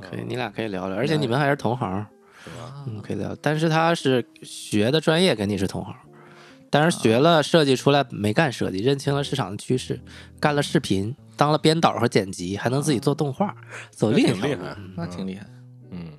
[0.00, 2.06] 可以，你俩可以聊聊，而且你们还是同行？
[2.86, 3.36] 嗯，可以聊。
[3.42, 5.94] 但是他是学的专业跟你是同行，
[6.70, 10.00] 但是学了设计出来没干设计，认清了市场的趋势，
[10.38, 13.54] 干了视频，当了编导和剪辑，还能自己做动画，
[13.90, 14.40] 走那另一条路。
[14.42, 15.46] 挺厉害，那挺厉害。
[15.90, 16.12] 嗯，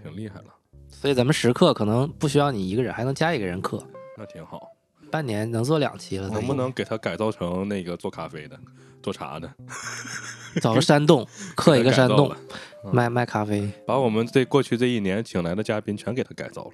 [0.00, 0.54] 挺厉害了，
[0.88, 3.82] 所以咱们时刻可能不需要你一个人，还能加一个人课，
[4.16, 4.68] 那挺好。
[5.10, 6.28] 半年能做两期了。
[6.28, 8.58] 能不能给他改造成那个做咖啡的、
[9.06, 9.48] 做茶的，
[10.60, 12.34] 找个山洞，刻一个山洞
[12.92, 13.70] 卖卖咖啡？
[13.86, 16.70] 把我们这过去这一年请来的嘉宾全给他改造了，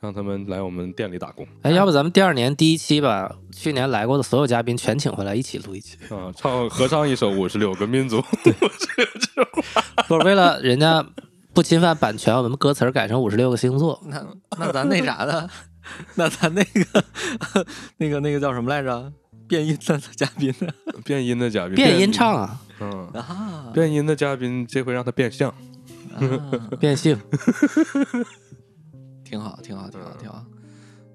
[0.00, 5.96] 让他们来我们店里打工哎，要不咱们第二年第一期吧去年来过的所有嘉宾全请回来一起录一期？
[6.12, 8.18] 啊，唱合唱一首《五十六个民族》。
[10.08, 11.06] 不是为了人家
[11.54, 14.02] 不侵犯版权，我们歌词改成五十六个星座。
[14.06, 14.26] 那
[14.58, 15.48] 那咱那啥的，
[16.16, 17.04] 那咱那个
[17.98, 19.12] 那个那个叫什么来着？
[19.52, 20.68] 变音的嘉宾呢？
[21.04, 26.18] 变音的嘉宾，变音唱啊，嗯，啊，变音的嘉宾这回让他变相，啊。
[26.80, 27.20] 变性。
[29.22, 30.42] 挺好，挺好，挺好，挺好。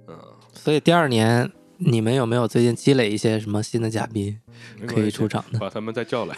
[0.08, 0.16] 嗯，
[0.54, 4.40] 所以第二年你们有没有最近积累一些什么新的嘉宾
[4.86, 5.58] 可以出场的？
[5.58, 6.36] 把他们再叫来，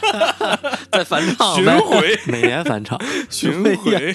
[0.90, 2.98] 再返场巡，回，每年返场，
[3.28, 4.14] 巡回。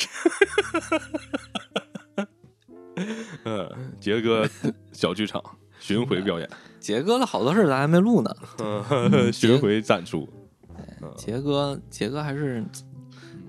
[3.45, 4.49] 嗯，杰哥
[4.91, 5.39] 小剧场
[5.85, 8.35] 巡回表演，杰哥的好多事儿咱还没录呢。
[8.57, 10.27] 嗯，巡回展出。
[11.15, 12.65] 杰哥，杰哥还是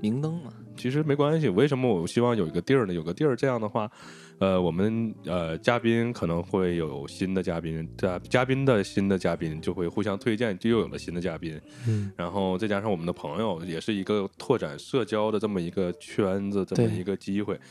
[0.03, 0.53] 明灯嘛。
[0.77, 2.93] 其实没关系，为什么我希望有一个地儿呢？
[2.93, 3.91] 有个地儿，这样的话，
[4.39, 11.59] 呃，我们呃嘉宾可能会有新的嘉宾，嘉嘉宾的新的嘉宾就会互相推荐，就又有了新的嘉宾。
[11.89, 17.63] 嗯，然后再加上我们的朋友，也是一个拓展社交的这么一个圈子，这么一个机会对。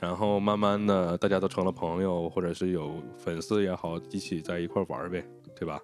[0.00, 5.22] 然后慢慢的，大家都成了朋友，或者是有粉丝也好，一起在一块玩儿呗，
[5.54, 5.80] 对吧？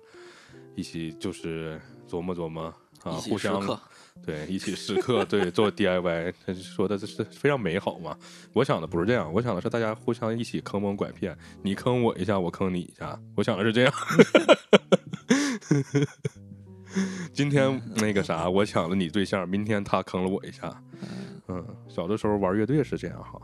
[0.75, 1.79] 一起就是
[2.09, 3.61] 琢磨琢磨啊，互相
[4.25, 8.17] 对一起时刻 对做 DIY，他说的这是非常美好嘛。
[8.53, 13.93] 我想的不是这样，我想的是大家互相一起坑蒙拐骗，你坑我一下，我坑你一下，我想的是这样。
[17.33, 20.83] 今天那个啥，我抢了你对象，明天他坑了我一下。
[21.51, 23.41] 嗯，小的时候玩乐队是这样哈。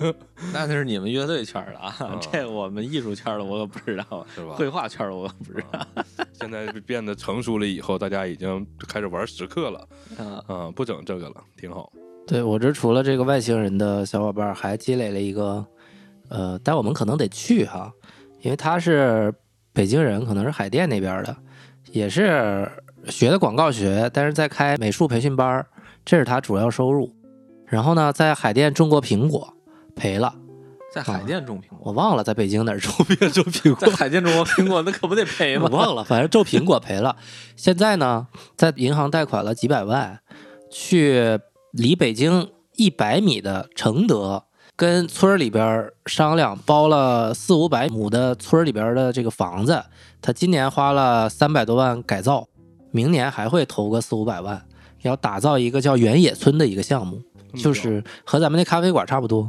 [0.52, 5.86] 那那是你们乐队圈儿的啊 啊，这我们艺术圈的我可不知道，是吧绘画圈的我可不知道。
[6.32, 9.88] 现在变得成熟了以后，大家已经开始玩时刻了
[10.18, 11.92] 啊，啊、不整这个了，挺好。
[12.26, 15.66] 对我这除了这个外星人的小伙伴，还积累了一个，
[16.28, 17.92] 呃，但我们可能得去哈，
[18.40, 19.34] 因为他是
[19.72, 21.36] 北京人，可能是海淀那边儿的，
[21.92, 22.68] 也是
[23.06, 25.66] 学的广告学，但是在开美术培训班儿，
[26.04, 27.14] 这是他主要收入。
[27.66, 29.54] 然后呢，在海淀种过苹果，
[29.94, 30.34] 赔了。
[30.92, 35.68] 在海淀种苹果，我忘了在北京哪儿种别种苹果在，海淀种过苹果，那可不得赔吗？
[35.70, 37.16] 我忘了，反正种苹果赔了。
[37.56, 38.26] 现在呢，
[38.56, 40.20] 在银行贷款了几百万，
[40.70, 41.38] 去
[41.70, 44.44] 离北京一百米的承德，
[44.82, 49.80] 跟村儿里边儿商量包了四五百亩的村儿里边儿的这个房子，
[50.20, 52.48] 他今年花了三百多万改造，
[52.90, 54.60] 明年还会投个四五百万，
[55.02, 57.22] 要打造一个叫原野村的一个项目，
[57.54, 59.48] 就是和咱们那咖啡馆差不多，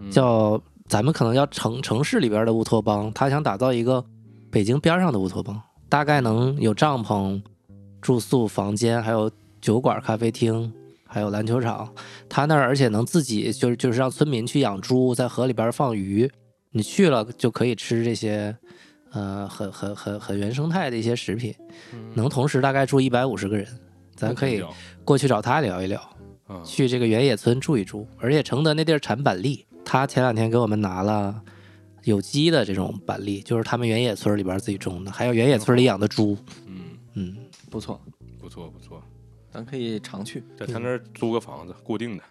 [0.00, 4.04] 嗯叫咱们可能叫城城市里边的乌托邦，他想打造一个
[4.50, 5.58] 北京边上的乌托邦，
[5.88, 7.40] 大概能有帐篷、
[8.02, 9.30] 住宿房间，还有
[9.62, 10.70] 酒馆、咖啡厅，
[11.08, 11.92] 还有篮球场。
[12.28, 16.30] 他那儿而且能自己就是就是让村民去养猪，在河里边放鱼，
[16.70, 18.56] 你去了就可以吃这些。
[19.10, 21.54] 呃，很很很很原生态的一些食品，
[22.12, 23.66] 能同时大概住一百五十个人，
[24.14, 24.62] 咱可以
[25.02, 25.98] 过去找他聊一聊。
[26.46, 31.42] 啊，去这个原野村住一住，而且承德那地儿产板栗，他前两天给我们拿了
[32.04, 36.36] 有机的这种板栗，就是他们原野村里边自己种的，还有原野村里养的猪。
[36.66, 36.80] 嗯，
[37.14, 37.36] 嗯，
[37.70, 37.98] 不错，
[38.38, 39.02] 不错不错，
[39.50, 40.42] 咱可以常去。
[40.56, 42.24] 在他那儿租个房子，固定的，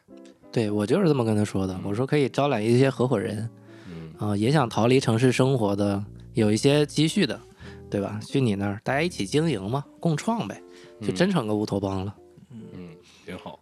[0.51, 3.49] 对我就是这么跟他说的，我说可以招揽一些合伙人
[3.89, 6.03] 嗯啊、也想逃离城市生活的，
[6.33, 7.39] 有一些积蓄的，
[7.89, 8.19] 对吧？
[8.25, 10.61] 去你那儿大家一起经营嘛，共创呗，
[11.01, 12.15] 就真成个乌托邦了。
[12.51, 12.89] 嗯，
[13.25, 13.59] 挺好。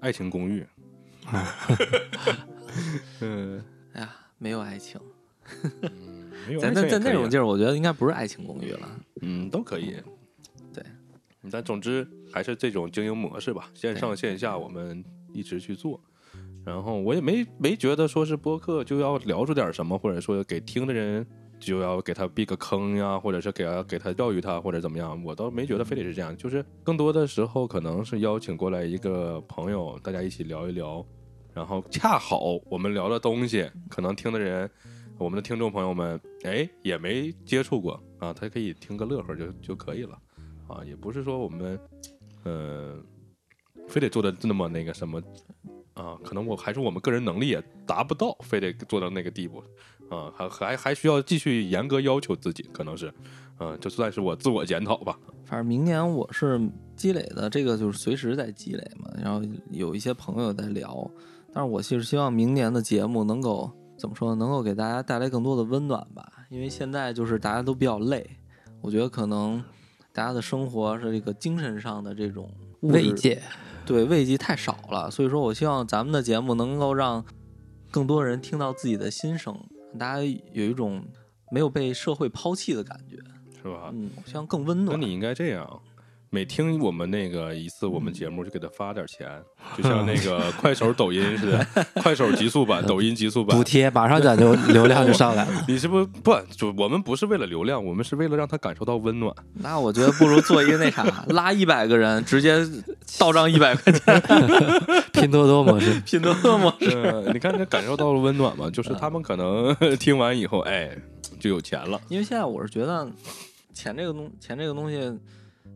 [0.00, 0.66] 爱情公寓，
[3.20, 3.62] 嗯，
[3.94, 5.00] 哎呀，没有爱情，
[6.46, 8.88] 没有咱在在爱情也可以啊那种地儿，我觉得应该不是爱情公寓了。
[9.22, 9.96] 嗯，都可以。
[10.74, 10.84] 对，
[11.50, 16.00] 但总之还是这种经营模式吧，线上线下我们一直去做。
[16.66, 21.24] 然后我也没没觉得说是播客就要聊出点什么，或者说给听的人
[21.60, 26.36] 就要给他避个坑呀，或者是给他给他教育他或者怎么样，我倒没觉得非得是这样。
[26.36, 31.06] 就是更多的时候可能是邀请过来一个朋友，大家一起聊一聊，
[31.52, 34.68] 然后恰好我们聊的东西，可能听的人，
[35.18, 40.18] 我们的听众朋友们，哎，也没接触过啊，他可以听个乐呵就就可以了
[40.66, 41.78] 啊，也不是说我们，
[42.44, 42.96] 呃，
[43.88, 45.20] 非得做的那么那个什么
[45.94, 49.62] 啊，可能我还是我们个人能力也达不到，非得做到那个地步
[50.10, 53.12] 啊，还还还需要继续严格要求自己，可能是，
[53.58, 56.60] 嗯、就算是我自我检讨吧，反正明年我是
[56.96, 59.10] 积累的，这个就是随时在积累嘛。
[59.22, 59.40] 然后
[59.70, 61.10] 有一些朋友在聊，
[61.52, 64.34] 但是我其实希望明年的节目能够怎么说？
[64.34, 66.30] 能够给大家带来更多的温暖吧。
[66.50, 68.28] 因为现在就是大家都比较累，
[68.80, 69.62] 我觉得可能
[70.14, 72.48] 大家的生活是这个精神上的这种
[72.82, 73.42] 慰藉，
[73.84, 77.24] 对慰藉太少了，所以说我希望咱们的节目能够让
[77.90, 79.58] 更多人听到自己的心声，
[79.98, 81.04] 大家有一种
[81.50, 83.16] 没有被社会抛弃的感觉。
[83.60, 83.90] 是吧？
[83.92, 85.00] 嗯，我希望更温暖。
[85.00, 85.82] 那你应该这样，
[86.34, 89.40] 每听我们那个一次我们节目就给他发点钱，
[89.76, 91.66] 就像那个 快手、抖音似的，
[92.02, 93.62] 快手极速版、抖音极速版补。
[93.62, 95.64] 贴马上咱就 流量就上来了。
[95.68, 99.32] 你是不是不就我们不是为了流量，我们是为了让他感受到温暖。
[99.52, 102.56] 那我觉得不如做一个那啥，拉一百个人，直接
[103.16, 104.20] 到账一百块钱，
[105.12, 106.90] 拼多多模式，拼多多模式。
[106.96, 108.68] 嗯，你看他感受到了温暖吗？
[108.68, 110.90] 就是他们可能听完以后，哎，
[111.38, 112.00] 就有钱了。
[112.08, 113.08] 因为现在我是觉得
[113.72, 115.16] 钱这个东钱这个东西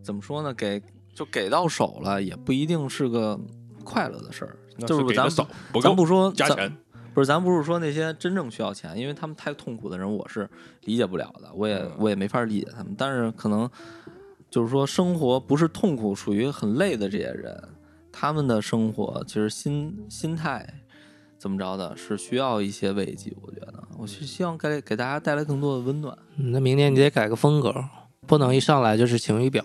[0.02, 0.52] 怎么说呢？
[0.54, 0.82] 给
[1.14, 3.38] 就给到手了，也不一定是个
[3.84, 4.56] 快乐的事儿。
[4.86, 6.76] 就是咱们给的少，不够咱不说咱加钱。
[7.14, 10.48] 不是，咱不是说那些真正需要钱，因为他们太痛苦的人，我是
[10.84, 12.94] 理解不了的，我也嗯我也没法理解他们。
[12.96, 13.68] 但是可能
[14.48, 17.60] 就是说，生活不是痛苦、属于很累的这些人，
[18.12, 20.64] 他们的生活其实心心态
[21.36, 23.34] 怎么着的，是需要一些慰藉。
[23.42, 26.16] 我觉得，我是希望给给大家带来更多的温暖。
[26.36, 27.74] 嗯那明年你得改个风格，
[28.28, 29.64] 不能一上来就是晴雨表，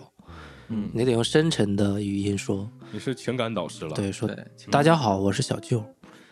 [0.68, 2.68] 嗯，你得用深沉的语音说。
[2.90, 4.36] 你是情感导师了。，对，说对，
[4.70, 5.84] 大家好，我是小舅，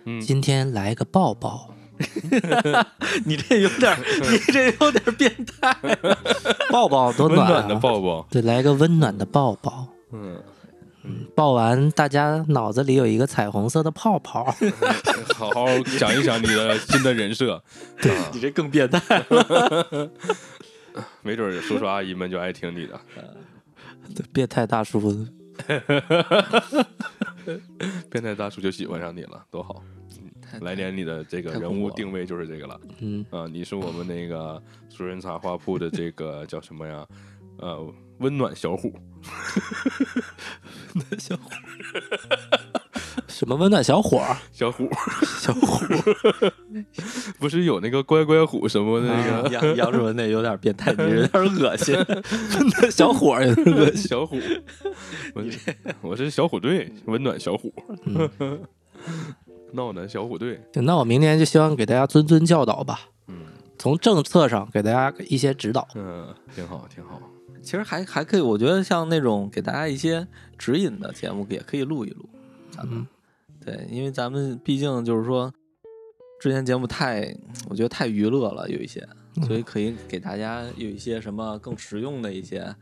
[0.05, 1.75] 嗯，今天来个抱抱。
[3.25, 3.97] 你这有点，
[4.31, 5.77] 你这有点变态。
[6.71, 8.27] 抱抱多暖、啊、温暖的抱抱。
[8.31, 9.87] 对，来个温暖的抱抱。
[10.13, 10.43] 嗯，
[11.35, 14.45] 抱完，大家脑子里有一个彩虹色的泡泡。
[15.35, 17.63] 好好想一想你的新的人设。
[18.01, 19.25] 对，你这更变态。
[21.23, 23.01] 没准叔叔阿姨们就爱听你的。
[24.15, 25.01] 对，变态大叔，
[28.11, 29.83] 变态大叔就喜欢上你了，多好！
[30.61, 33.47] 来年你的这个人物定位就是这个了嗯，啊！
[33.47, 37.07] 你是我们那个熟人茶话铺的这个叫什么呀？
[37.57, 38.93] 呃，温暖小虎。
[43.43, 44.37] 什么温暖小伙儿？
[44.53, 44.89] 小虎，
[45.41, 45.85] 小虎，
[47.41, 51.93] 不是有那个乖乖虎什么那个杨杨主任那有点变态，你有点恶心。
[52.55, 54.39] 温暖小伙儿也是个小虎？
[55.35, 55.43] 我
[56.03, 57.75] 我是小虎队，温暖小虎，
[58.07, 58.61] 嗯
[59.73, 60.61] 闹的小虎队。
[60.75, 63.35] 那我明年就希望给大家谆谆教导吧，嗯
[63.77, 65.89] 从政策上给大家一些指导。
[65.97, 67.21] 嗯，挺好挺好。
[67.61, 72.29] 其实还还可以，我觉得像那种给大家一些指引的节目，也可以录一录。
[72.71, 73.07] 咱们、嗯
[73.65, 75.53] 对，因为咱们毕竟就是说，
[76.41, 77.35] 之前节目太，
[77.69, 79.07] 我觉得太娱乐了，有一些，
[79.47, 82.75] 所以可以给大家有一些什么更实用的一些，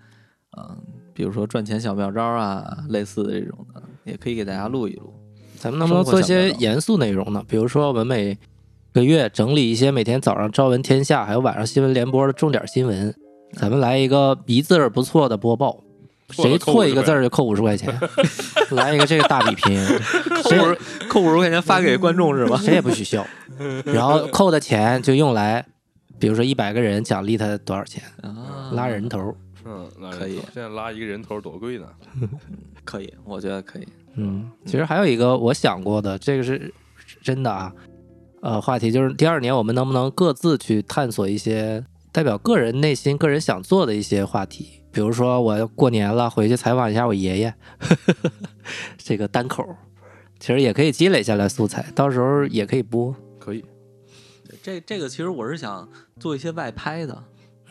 [0.56, 0.76] 嗯、
[1.12, 5.12] 比如说赚钱小妙招啊，类似的这种的，也可以给大家录一录。
[5.58, 7.44] 咱们能不能做一些严肃内容呢？
[7.46, 8.38] 比如说，我们每
[8.92, 13.14] 个月整理一些每天早上《朝闻天下》还有晚上新闻联播的重点新闻，
[13.52, 15.84] 咱们来一个一字儿不错的播报。
[16.30, 17.92] 谁错一个字儿就扣五十块钱，
[18.70, 19.98] 来一个这个大比拼，谁
[20.56, 20.78] 扣五十
[21.08, 22.56] 扣五十块钱发给观众是吧？
[22.56, 23.26] 谁也不许笑，
[23.84, 25.64] 然后扣的钱就用来，
[26.18, 29.34] 比如说一百个人奖励他多少钱，啊，拉人头，
[29.64, 30.36] 嗯，那可以。
[30.52, 31.86] 现在拉一个人头多贵呢？
[32.84, 33.86] 可以，我觉得可以。
[34.16, 37.72] 嗯，其实还有一个我想过的，这个是是真的啊，
[38.42, 47.54] 呃，话题就是第二年我们能不能各自去探索一些代表个人内心、个人想做的一些话题，比如说我过年了，回去采访一下我爷爷，
[48.98, 49.64] 这个单口，
[50.40, 53.14] 其实也可以积累下来素材，到时候也可以播。
[53.38, 53.64] 可以。
[54.62, 55.88] 这这个其实我是想
[56.18, 57.24] 做一些外拍的，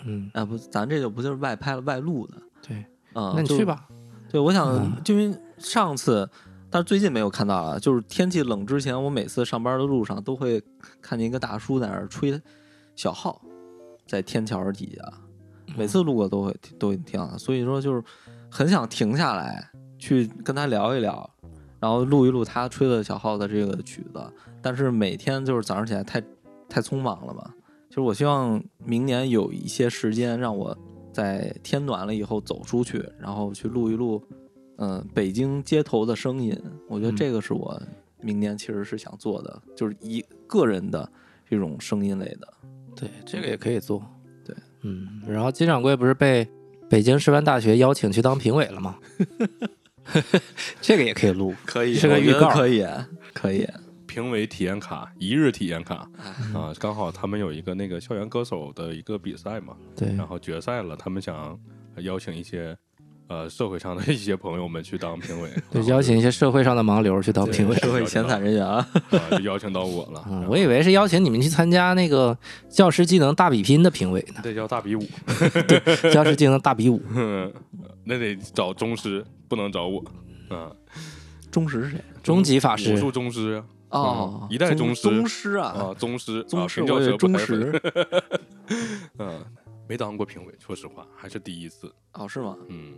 [0.05, 2.35] 嗯，啊不，咱这就不就是外拍了，外录的。
[2.65, 2.77] 对，
[3.13, 3.65] 嗯，那你去。
[3.65, 3.87] 吧。
[4.31, 6.29] 对，我想嗯就因为上次，
[6.69, 7.79] 但是最近没有看到了。
[7.79, 10.63] 就是天气冷之前，我每次上班的路上都会
[11.01, 12.39] 看见一个大叔在那儿吹
[12.95, 13.41] 小号，
[14.07, 15.13] 在天桥底下，
[15.75, 17.35] 每次路过都会都会听到。
[17.37, 18.03] 所以说就是
[18.49, 21.29] 很想停下来去跟他聊一聊，
[21.79, 24.21] 然后录一录他吹的小号的这个曲子。
[24.61, 26.21] 但是每天就是早上起来太
[26.67, 27.53] 太匆忙了嘛，
[27.89, 30.77] 就是我希望明年有一些时间让我
[31.13, 34.21] 在天暖了以后走出去，然后去录一录，
[34.77, 36.55] 嗯、北京街头的声音。
[36.87, 37.81] 我觉得嗯这个是我
[38.21, 41.09] 明年其实是想做的，就是一个人的
[41.49, 42.53] 这种声音类的。
[42.95, 44.03] 对，这个也可以做。
[44.43, 46.45] 对，嗯，然后金掌柜不是被
[46.89, 48.97] 北京师范大学邀请去当评委了吗？
[50.81, 52.49] 这个也可以录，可以是个预告。
[52.49, 52.85] 可以，
[53.33, 53.67] 可以。
[54.07, 56.09] 评委体验卡，一日体验卡。
[56.17, 56.59] 哎。
[56.59, 61.57] 啊，刚好他们有一个那个校园歌手的一个比赛嘛，对，然后决赛了，他们想
[61.97, 62.75] 邀请一些
[63.29, 67.75] 呃社会上的一些朋友们去当评委， 对邀请一些社会上的盲流去当评委。
[67.77, 70.45] 社会 闲散人员啊，啊，就邀请到我了。
[70.49, 74.99] 我以为是邀请你们去参加那个教师技能大比拼的评委呢，这叫大比武，
[75.67, 77.01] 对教师技能大比武。
[78.03, 80.03] 那得找宗师，不能找我。
[80.49, 80.75] 嗯，
[81.51, 82.03] 宗师是谁？
[82.23, 86.83] 终极法师武术，宗师啊哦，一代宗师宗师啊，啊，宗师，宗师，
[87.17, 87.79] 宗师。
[89.19, 89.45] 嗯，
[89.87, 91.91] 没当过评委，说实话，还是第一次。
[92.13, 92.57] 哦，是吗？
[92.69, 92.95] 嗯，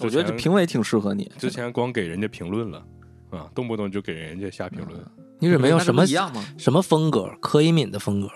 [0.00, 1.30] 我觉得这评委挺适合你。
[1.38, 2.82] 之前光给人家评论了
[3.30, 4.98] 啊，动不动就给人家下评论，
[5.38, 6.44] 你准备用什么一样吗？
[6.58, 7.30] 什么风格？
[7.40, 8.28] 柯以敏的风格，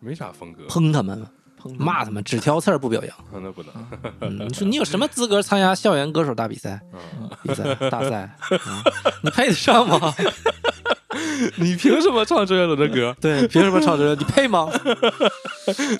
[0.00, 1.26] 没啥风格，喷他们，
[1.60, 3.16] 砰骂他们，只挑刺儿不表扬。
[3.16, 3.72] 啊那不能。
[4.20, 6.80] 嗯，你说你有什么资格参加校园歌手大比赛？
[6.92, 6.98] 啊
[7.42, 8.38] 比赛大赛，啊
[9.22, 10.14] 你配得上吗？
[11.56, 13.16] 你凭什么唱周杰伦的歌？
[13.20, 14.18] 对，凭什么唱周杰伦？
[14.18, 14.68] 你配吗？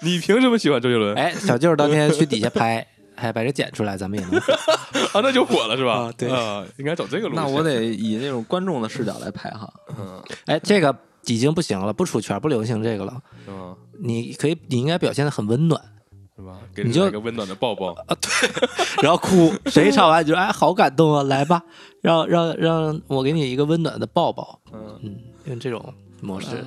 [0.03, 1.15] 你凭什么喜欢周杰伦？
[1.17, 2.87] 哎，小舅当天去底下拍，
[3.19, 4.39] 还把这剪出来，咱们也能。
[5.13, 5.93] 啊，那就火了是吧？
[6.09, 7.45] 啊对啊，应该走这个路线。
[7.45, 9.69] 那我得 以那种观众的视角来拍哈。
[9.99, 10.95] 嗯哎，这个
[11.27, 13.21] 已经不行了，不出圈，不流行这个了。
[13.47, 15.81] 嗯，你可以，你应该表现的很温暖，
[16.37, 16.59] 是吧？
[16.75, 18.51] 给你就来个温暖的抱抱啊，对。
[19.03, 19.53] 然后哭。
[19.67, 21.63] 谁唱完你就哎，好感动啊，来吧，
[22.01, 24.61] 让让让我给你一个温暖的抱抱。
[24.73, 25.17] 嗯，嗯，
[25.47, 26.65] 用这种模式。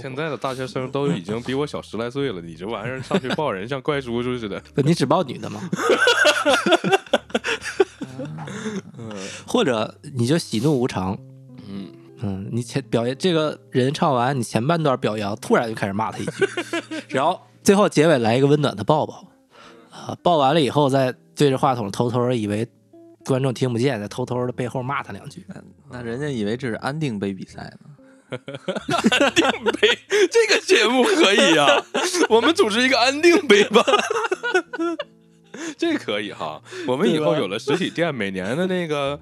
[0.00, 4.60] 现在的大学生都已经比我小十来岁了，你这玩意儿上去抱人像怪叔叔似的。
[4.74, 5.60] 不你只抱女的吗？
[9.46, 11.18] 或者你就喜怒无常，
[11.68, 16.46] 嗯，嗯，你前表演这个人唱完，你前半段表扬，突然就开始骂他一句，
[17.08, 19.28] 然后最后结尾来一个温暖的抱抱，
[19.90, 22.66] 啊，抱完了以后再对着话筒偷偷的以为
[23.24, 25.44] 观众听不见，再偷偷的背后骂他两句。
[25.90, 27.90] 那人家以为这是安定杯比赛呢。
[28.38, 29.98] 杯
[30.30, 31.84] 这个节目可以呀、
[32.28, 33.84] 我们组织一个安定杯吧。
[35.76, 39.20] 这可以哈，我们以后有了实体店，每年的那个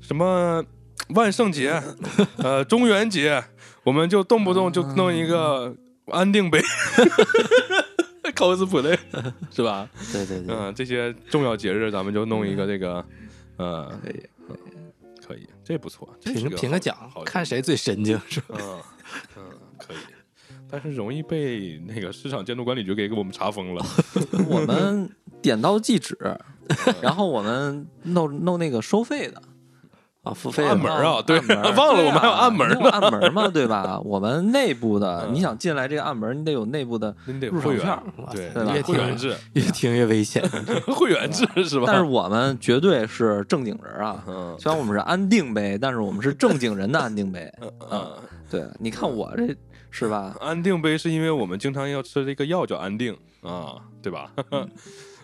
[0.00, 0.64] 什么
[1.10, 1.82] 万圣节、
[2.38, 3.44] 呃中元节，
[3.84, 5.76] 我们就动不动就弄一个
[6.06, 6.60] 安定杯
[8.34, 8.98] ，cosplay
[9.54, 9.88] 是吧？
[10.12, 13.04] 对对对，嗯，这些重要节日咱们就弄一个这个，
[13.58, 14.22] 呃，可以，
[15.26, 18.56] 可以，这不错，这评评个奖好，看谁最神经是吧？
[18.60, 18.80] 嗯
[19.36, 19.42] 嗯，
[19.78, 19.96] 可以，
[20.70, 23.84] 但是容易被那个市场监督管理局给给我们查封了。
[24.48, 25.10] 我们
[25.42, 26.16] 点到即止，
[27.02, 29.42] 然后我们弄弄那个收费的。
[30.26, 31.38] 啊，付费的按门啊，对，
[31.76, 33.98] 忘了我们还有啊按门呢，按门嘛，对吧？
[34.04, 37.96] 我们内部的，嗯你想进来这个暗门，你得有内部的入场券
[38.26, 40.42] 会员，对会员制，越听越危险。
[40.92, 41.84] 会员制是吧？
[41.86, 44.24] 但是我们绝对是正经人啊。
[44.26, 47.48] 嗯虽然我们是安定杯，但是我们是正经人的安定杯。
[47.90, 48.04] 嗯，
[48.50, 49.54] 对，你看我这
[49.90, 50.34] 是吧？
[50.40, 54.30] 安定杯是因为我们经常要吃这个药叫安定啊，对吧？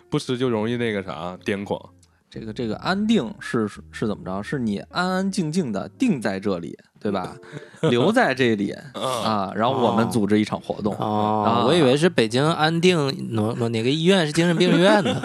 [0.08, 1.80] 不吃就容易那个啥癫狂。
[2.34, 4.42] 这个这个安定是是是怎么着？
[4.42, 7.36] 是你安安静静的定在这里，对吧？
[7.82, 10.94] 留在这里 啊，然后我们组织一场活动。
[10.94, 12.96] 哦啊，我以为是北京安定
[13.34, 15.20] 哪哪哪个医院是精神病院呢？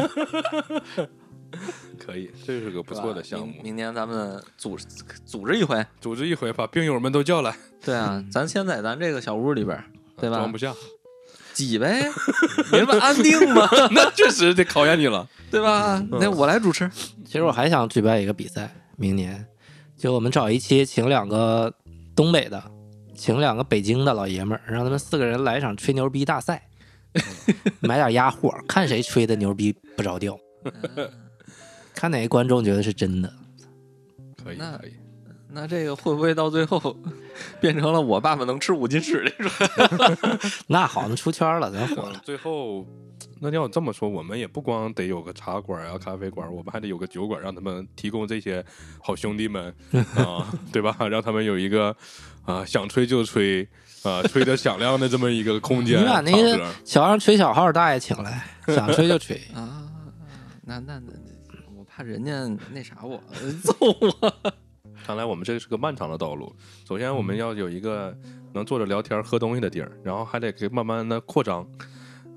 [1.98, 3.64] 可以，这是个不错的项目明。
[3.64, 4.78] 明年咱们组
[5.26, 5.86] 组织一回。
[6.02, 9.82] 组织一回，把病友们都叫来，对啊，咱先在咱这个小屋里边，
[10.18, 10.58] 对吧装不？
[10.58, 10.74] 下，
[11.58, 12.08] 挤呗，
[12.72, 13.68] 你这不安定吗？
[13.92, 15.28] 那确实得考验你了。
[15.50, 16.04] 对吧？
[16.12, 16.88] 那我来主持。
[17.26, 19.44] 其实我还想举办一个比赛，明年
[19.98, 21.74] 就我们找一期，请两个
[22.16, 22.64] 东北的，
[23.16, 26.68] 请两个北京的老爷们儿，让他们四个人来一场吹牛逼大赛，
[27.82, 30.38] 买点压货，看谁吹的牛逼不着调，
[31.96, 33.34] 看哪个观众觉得是真的。
[34.44, 34.92] 可以，那可以。
[35.50, 36.96] 那这个会不会到最后
[37.60, 40.40] 变成了我爸爸能吃五斤屎那种？
[40.68, 42.22] 那好，那出圈了，咱火了。
[42.24, 42.86] 最后，
[43.40, 48.64] 那要这么说，我们也不光得有个茶馆啊、咖啡馆，我们还得有个酒馆，让他们提供这些
[49.02, 49.74] 好兄弟们
[50.16, 50.96] 啊，对吧？
[51.10, 51.96] 让他们有一个
[52.46, 53.68] 啊想吹就吹
[54.04, 56.02] 啊吹得响亮的这么一个空间。
[56.02, 59.36] 你把那个场合桥上吹小号大爷请来，想吹就吹。
[59.54, 59.88] 啊，
[60.64, 61.14] 那那那，
[61.78, 62.32] 我怕人家
[62.74, 63.22] 那啥我
[63.64, 64.34] 揍我。
[65.08, 66.54] 看来我们这是个漫长的道路。
[66.86, 68.14] 首先，我们要有一个
[68.52, 71.66] 能坐着聊天、喝东西的地儿，然后还得给慢慢的扩张，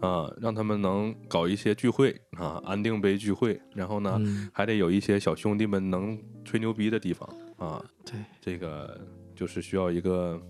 [0.00, 3.60] 啊，让他们能搞一些聚会啊，安定杯聚会。
[3.74, 7.84] 然后呢，嗯，还得有一些小兄弟们能吹牛逼的地方啊。
[8.04, 9.00] 对这个
[9.34, 10.40] 就是需要一个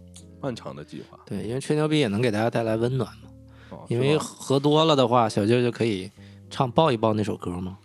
[0.42, 3.30] 漫长的计划对，因为吹牛逼也能给大家带来温暖嘛。
[3.70, 3.86] 哦。
[3.88, 6.10] 因为喝多了的话，小舅就可以
[6.50, 7.78] 唱抱一抱那首歌嘛。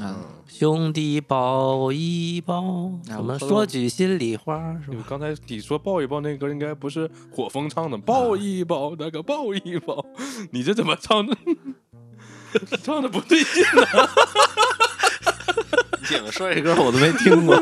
[0.00, 0.16] 啊，
[0.46, 2.62] 兄弟抱一抱，
[3.10, 4.96] 啊我们说句心里话，是吧？
[4.96, 10.04] 你刚才你说抱一抱那歌应该不是火风唱的， 抱一抱那个抱一抱，
[10.50, 11.36] 你这怎么唱的？
[12.82, 13.82] 唱的不对劲呢。
[16.10, 17.56] 你们说这歌我都没听过。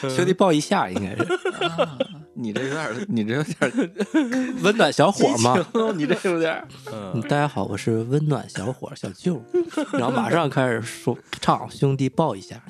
[0.00, 1.22] 兄弟抱一下，应该是
[1.54, 1.98] 啊
[2.34, 5.56] 你这有点，你这有点温暖小伙吗。
[5.96, 6.66] 你这有点。
[7.28, 9.42] 大家好，我是温暖小伙小舅，
[9.92, 12.62] 然后马上开始说唱，兄弟抱一下，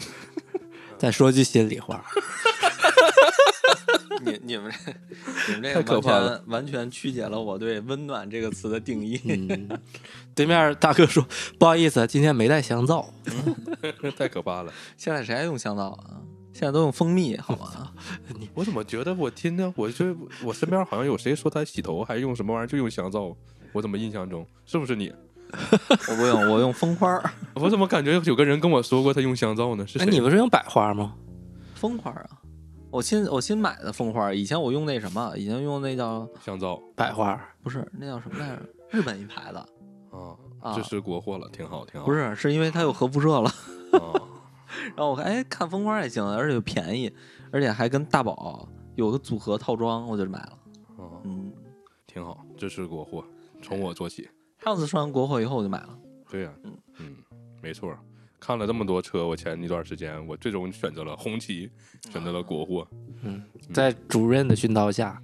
[0.98, 2.04] 再说句心里话。
[4.22, 4.92] 你你们这
[5.48, 9.18] 你们这太个完可怕完全曲解了我对“温暖”这个词的定义。
[9.24, 9.68] 嗯，
[10.34, 11.26] 对面大哥说
[11.58, 13.08] 不好意思，今天没带香皂。
[14.18, 14.70] 太可怕了。
[14.98, 16.20] 现在谁还用香皂啊？
[16.52, 17.92] 现在都用蜂蜜，好吗？
[18.54, 23.34] 我怎么觉得我听着，我就我身边好像有谁说他洗头还用什么玩意儿，就用香皂。
[23.72, 25.12] 我怎么印象中是不是你？
[26.08, 27.30] 我不用，我用蜂花儿。
[27.54, 29.86] 我怎么感觉有个人跟我说过他用香皂呢？
[29.86, 31.14] 是哎，你不是用百花吗？
[31.74, 32.38] 蜂花儿啊！
[32.90, 38.62] 我新我新买的蜂花儿，以前我用那什么，以前用那叫香皂百花不是那叫什么来着？
[38.90, 39.58] 日本一牌子，
[40.10, 42.06] 啊，啊这是国货了，挺好，挺好。
[42.06, 43.48] 不是，是因为它有核辐射了。
[43.92, 44.10] 啊，
[44.88, 47.12] 然后我看，哎，看风光也行，而且又便宜，
[47.50, 50.58] 而且还跟大宝有个组合套装，我就买了。
[50.98, 51.52] 啊嗯，
[52.06, 53.24] 挺好，支持国货，
[53.62, 54.28] 从我做起。
[54.58, 55.98] 上次说完国货以后，我就买了。
[56.30, 57.16] 对呀、嗯嗯，
[57.62, 57.96] 没错。
[58.38, 61.70] 看了这么多车，我前一段时间我最终选择了红旗，
[62.10, 62.86] 选择了国货。
[63.22, 65.20] 嗯，在主任的熏陶下，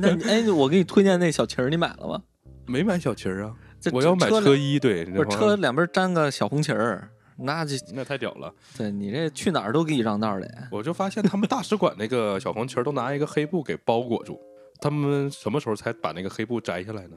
[0.00, 2.22] 那你哎，我给你推荐那小旗儿，你买了吗？
[2.66, 3.54] 没买小旗儿啊，
[3.92, 4.76] 我要买车车衣。
[4.80, 7.08] 对，不是车两边粘个小红旗儿，
[7.38, 8.52] 那这那太屌了。
[8.76, 10.68] 对你这去哪儿都给你让道儿得。
[10.70, 14.40] 我就发现他们大使馆那个小红旗儿都拿一个黑布给包裹住，
[14.80, 17.16] 他们什么时候才把那个黑布摘下来呢？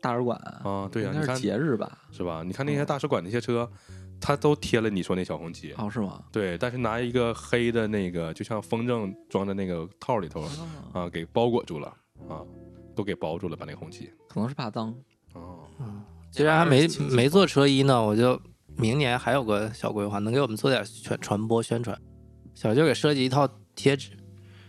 [0.00, 1.98] 大使馆啊，对呀、你看应该是节日吧？
[2.12, 2.42] 是吧？
[2.46, 3.68] 你看那些大使馆那些车，
[4.20, 6.22] 它都贴了你说那小红旗，哦，是吗？
[6.30, 10.48] 对，但是拿一个黑的那个，就像风筝装在那个套里头哦
[10.92, 11.88] 啊，给包裹住了
[12.28, 12.46] 啊，
[12.94, 14.08] 都给包住了，把那个红旗。
[14.28, 14.94] 可能是怕脏。
[15.34, 15.64] 哦，
[16.30, 18.40] 既然还没没做车衣呢，我就
[18.78, 21.98] 明年还有个小规划，能给我们做点传传播宣传。
[22.54, 24.10] 小舅给设计一套贴纸，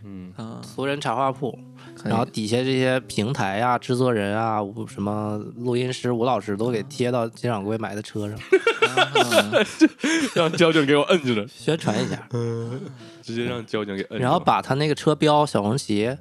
[0.03, 1.57] 嗯，嗯，俗人茶话铺，
[2.03, 9.59] 然后底下这些平台啊、制作人啊、吴什么录音师吴老师都给贴到金掌柜买的车上，啊。
[10.35, 12.27] 让交警给我摁住了，宣传一下，
[13.21, 14.23] 直接让交警给摁住。
[14.23, 16.15] 然后把他那个车标小红旗，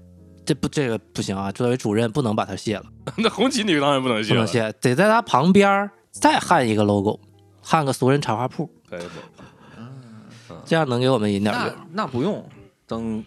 [0.46, 2.84] 这不这个不行啊，作为主任不能把它卸了，
[3.16, 7.20] 那红旗你当然不能卸了，不能卸，得在他旁边儿再焊一个 logo，
[7.70, 9.00] 焊个俗人茶花铺，可以
[10.48, 11.76] 不这样能给我们引点那用。
[11.92, 12.48] 那不用，
[12.86, 13.22] 等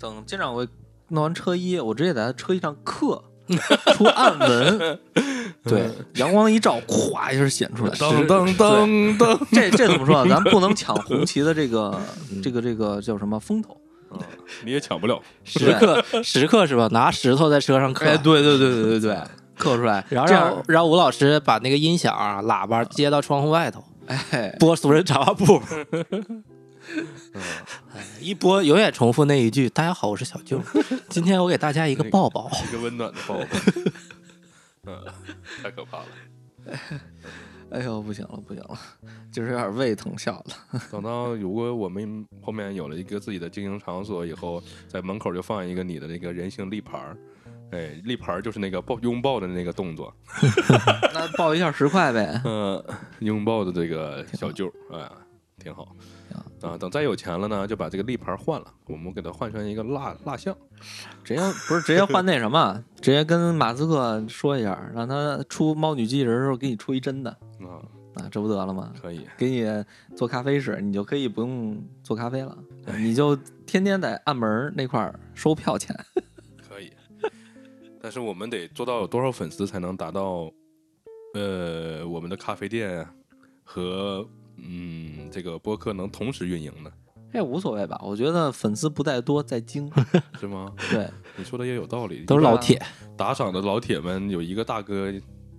[0.00, 0.66] 等金掌柜
[1.10, 3.22] 弄完车衣，我直接在他车衣上刻
[3.94, 4.98] 出暗纹，
[5.62, 7.92] 对，阳光一照，咵一下显出来。
[7.94, 10.26] 噔噔噔噔，这这怎么说啊？
[10.28, 11.96] 咱不能抢红旗的这个
[12.42, 13.80] 这个这个叫什么风头？
[14.10, 14.18] 嗯
[14.64, 15.20] 你也抢不了。
[15.44, 16.88] 时刻时刻是吧？
[16.90, 19.20] 拿石头在车上刻，哎，对对对对对对，
[19.56, 25.60] 刻出来，然后让让吴老师把那个音响啊、喇叭接到窗户外头，哎，播俗人茶话铺。
[27.94, 30.60] 哎一播永远重复那一句：“大家好，我是小舅，
[31.08, 32.50] 今天我给大家一个抱抱。
[32.68, 33.46] 一个温暖的抱抱。
[34.86, 35.02] 嗯，
[35.62, 36.04] 太可怕了。
[37.70, 38.78] 哎呦，不行了不行了，
[39.32, 40.80] 就是有点胃疼笑了。
[40.90, 47.16] 等到如果我们后面有了一个自己的经营场所以后，在门口就放一个你的那个人形立牌儿，
[47.70, 50.14] 哎，立牌儿就是那个抱拥抱的那个动作，
[51.12, 52.40] 那抱一下十块呗。
[52.44, 52.82] 嗯、
[53.20, 55.10] 拥抱的这个小舅儿，哎，
[55.58, 55.88] 挺好。
[56.62, 60.56] 啊，等再有钱了呢，就把这个立牌儿换了，我们给它换成一个蜡蜡像。
[61.22, 67.84] 直接不是直接换那什么，直接跟马斯克说一下，让他出猫女机器人的时候给你出一真的啊，
[68.14, 68.92] 啊，这不得了吗？
[69.00, 69.84] 可以，给你
[70.16, 72.56] 做咖啡室，你就可以不用做咖啡了，
[72.98, 73.36] 你就
[73.66, 75.94] 天天在暗门那块儿收票钱。
[78.04, 80.52] 但是我们得做到有多少粉丝才能达到，
[81.32, 83.02] 呃，我们的咖啡店
[83.62, 84.28] 和
[84.58, 86.90] 嗯这个播客能同时运营呢？
[87.32, 87.98] 这无所谓吧？
[88.04, 89.90] 我觉得粉丝不在多，在精。
[90.38, 90.70] 是吗？
[90.90, 92.78] 对，你说的也有道理，”都是老铁，
[93.16, 95.10] 打赏的老铁们有一个大哥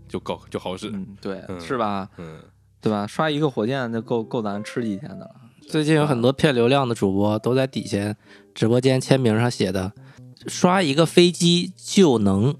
[0.07, 2.07] 就够就好使，嗯，对，嗯是吧？
[2.17, 2.39] 嗯，
[2.79, 3.07] 对吧？
[3.07, 5.31] 刷一个火箭就够够咱吃几天的了。
[5.67, 8.15] 最近有很多骗流量的主播都在底下
[8.53, 9.91] 直播间签名上写的
[10.47, 12.55] “刷一个飞机就能”，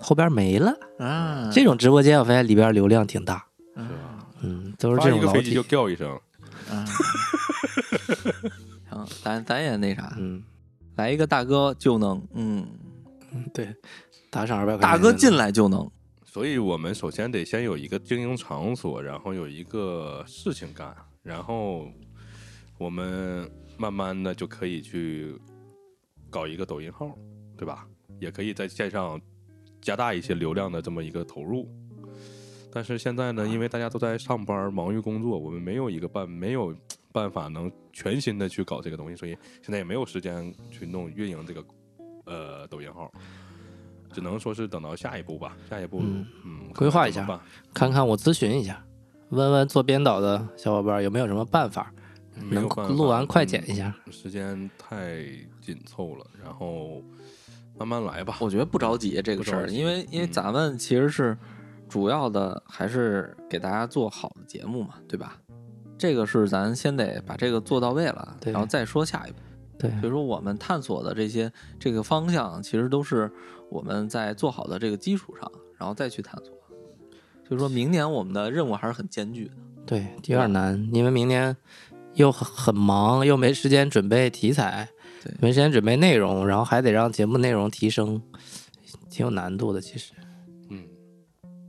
[0.00, 0.74] 后边没了。
[0.98, 3.46] 啊这种直播间我发现里边流量挺大，
[3.76, 4.26] 是吧？
[4.42, 5.62] 嗯，都是这种老一个飞机就。
[5.62, 6.10] 叫一声，
[6.70, 6.84] 啊，
[8.90, 10.42] 行，咱咱也那啥，嗯，
[10.96, 12.66] 来一个大哥就能，嗯，
[13.54, 13.74] 对，
[14.30, 14.90] 打赏二百块钱。
[14.90, 15.88] 大哥进来就能。
[16.24, 21.88] 所以我们首先得先有一个经营场所，然后有一个事情干，然后
[22.76, 25.34] 我们慢慢的就可以去
[26.30, 27.16] 搞一个抖音号，
[27.56, 27.86] 对吧？
[28.20, 29.20] 也可以在线上
[29.80, 31.68] 加大一些流量的这么一个投入。
[32.70, 36.74] 但是现在呢，因为大家都在上班，忙于工作，我们没有一个办没有
[37.12, 41.64] 办法能全心的去搞这个东西，所以现在也没有时间去弄运营这个
[42.26, 43.10] 呃抖音号，
[44.12, 45.56] 只能说是等到下一步吧。
[45.68, 47.40] 下一步，嗯嗯，规划一下看看
[47.72, 48.84] 看看我咨询一下，
[49.30, 51.92] 问问做编导的小伙伴有没有什么办法
[52.50, 53.94] 能录完快剪一下。
[54.04, 55.24] 嗯时间太
[55.74, 57.02] 紧凑了，然后
[57.78, 58.36] 慢慢来吧。
[58.40, 61.36] 我觉得不着急这个事儿，因为因为嗯咱们其实是
[61.88, 65.38] 主要的还是给大家做好的节目嘛，对吧？
[65.98, 69.38] 这个是咱先得把这个做到位了，然后再说下一步。
[69.78, 73.30] 对，所以说我们探索的这些这个方向，其实都是
[73.70, 76.52] 我们在做好的这个基础上，然后再去探索。
[77.46, 79.52] 所以说明年我们的任务还是很艰巨的。
[79.86, 81.56] 对，有点难，因为明年
[82.14, 84.97] 又很很忙，又没时间准备题材，对
[85.40, 88.20] 没时间准备内容，然后还得让节目内容提升，
[89.10, 89.80] 挺有难度的。
[89.80, 90.12] 其实，
[90.70, 90.84] 嗯，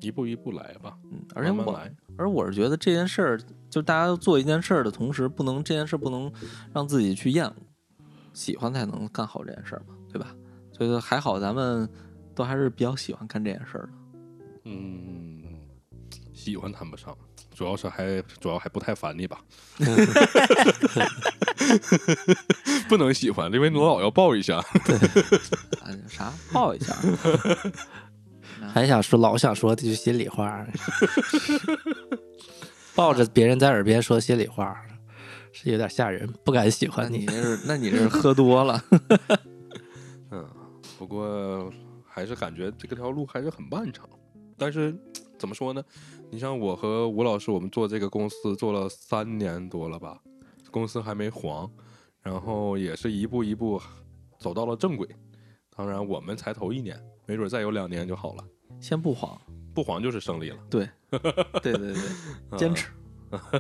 [0.01, 1.95] 一步一步来吧，嗯，而且我慢慢来。
[2.17, 3.39] 而我是觉得这件事儿，
[3.69, 6.31] 就大家都做一件事儿的同时，不能这件事儿不能
[6.73, 7.55] 让自己去厌恶，
[8.33, 10.35] 喜欢才能干好这件事儿嘛，对吧？
[10.71, 11.89] 所以说还好咱们
[12.35, 13.89] 都还是比较喜欢干这件事儿的。
[14.65, 15.41] 嗯，
[16.33, 17.17] 喜欢谈不上，
[17.60, 19.38] 主要是还主要还不太烦你吧。
[22.88, 24.64] 不能喜欢，因为我老要抱一下。
[24.86, 24.97] 对，
[26.07, 26.95] 啥抱一下，
[28.74, 30.66] 还想说老想说这句心里话，
[32.95, 34.74] 抱着别人在耳边说心里话，
[35.51, 37.18] 是有点吓人，不敢喜欢你。
[37.18, 38.82] 你是那你这是喝多了。
[40.32, 40.49] 嗯，
[40.97, 41.70] 不过
[42.07, 44.07] 还是感觉这个条路还是很漫长。
[44.57, 44.97] 但是
[45.39, 45.83] 怎么说呢？
[46.29, 50.19] 你像我和吴老师，我们做这个公司做了三年多了吧，
[50.69, 51.67] 公司还没黄，
[52.21, 53.81] 然后也是一步一步
[54.37, 55.07] 走到了正轨。
[55.75, 58.43] 当然，我们才头一年，没准再有两年就好了。
[58.81, 59.39] 先不黄，
[59.73, 60.57] 不黄就是胜利了。
[60.69, 60.89] 对，
[61.63, 62.01] 对对对，
[62.49, 62.89] 啊坚持。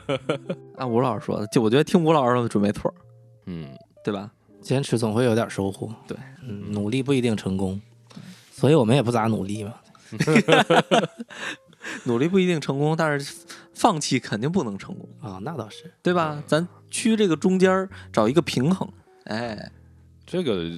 [0.75, 2.93] 按吴老师说的，就我觉得听吴老师的准没错，
[3.45, 3.73] 嗯，
[4.03, 4.29] 对吧？
[4.61, 5.89] 坚持总会有点收获。
[6.05, 7.79] 对，嗯，努力不一定成功，
[8.51, 9.73] 所以我们也不咋努力嘛。
[12.05, 15.93] 努力不一定成功，但是放弃肯定不能成功，啊，那倒是。
[16.01, 16.41] 对吧？
[16.47, 18.87] 咱趋这个中间儿找一个平衡。
[19.25, 19.71] 哎，
[20.25, 20.71] 这个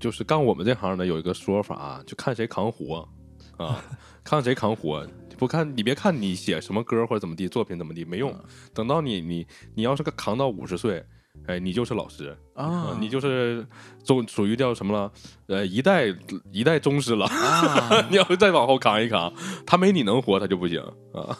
[0.00, 3.08] 就是干我们这行的有一个说法啊，就看谁扛活
[3.56, 3.82] 啊，
[4.24, 5.06] 看谁扛活。
[5.36, 8.32] 不看你别看你写什么歌或者怎么地，作品怎么地没用，
[8.72, 9.44] 等到你你
[9.74, 11.04] 你要是个扛到五十岁，
[11.46, 13.66] 哎，你就是老师啊你就是
[14.02, 15.12] 中属于叫什么了？
[15.46, 16.06] 呃，一代
[16.50, 17.26] 一代宗师了。
[17.26, 19.30] 啊， 你要是再往后扛一扛，
[19.66, 20.80] 他没你能活，他就不行
[21.12, 21.36] 啊。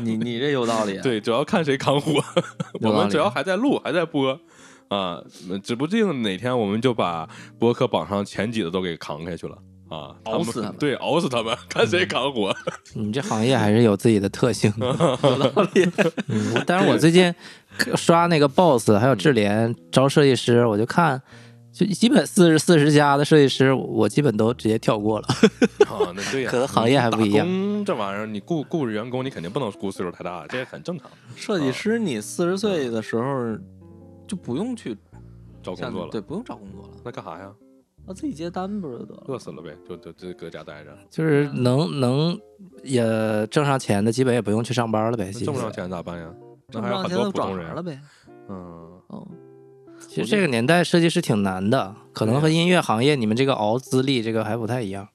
[0.00, 0.98] 你你这有道理。
[1.04, 2.12] 对，主要看谁扛活。
[2.80, 4.40] 我们只要还在录，还在播
[4.88, 5.22] 啊，
[5.62, 7.28] 指不定哪天我们就把
[7.58, 9.58] 播客榜上前几的都给扛下去了
[9.94, 10.14] 啊！
[10.24, 12.54] 熬死他们对，熬死他们， 看谁扛活。
[12.94, 14.86] 你们这行业还是有自己的特性的。
[14.86, 15.88] 有道理。
[16.28, 17.34] 嗯，但是我最近
[17.96, 21.20] 刷那个 Boss 还有智联招设计师，我就看，
[21.72, 25.26] 就基本四十四十家的设计师，我基本都直接跳过了。
[25.86, 27.46] 啊， 那对呀，可能行业还不一样
[27.84, 31.10] 这玩意儿，你雇雇员工，你肯定不能雇岁数太大，这也很正常。
[31.36, 33.56] 设计师，你四十岁的时候
[34.26, 34.96] 就不用去
[35.62, 37.50] 找工作了，对，不用找工作了，那干啥呀？
[38.06, 39.24] 那自己接单不是就得了？
[39.28, 42.38] 饿死了呗，就就就搁家待着，就是能能
[42.82, 43.02] 也
[43.46, 45.32] 挣上钱的，基本也不用去上班了呗。
[45.32, 46.28] 其实挣不上钱咋办呀？
[46.72, 47.66] 那挣不还有很上钱都找多普通人。
[47.66, 48.00] 行了呗。
[48.48, 49.26] 嗯，嗯，
[50.08, 55.08] 其实这个年代设计师挺难的，可能和音乐行业你们这个熬资历这个还不太一样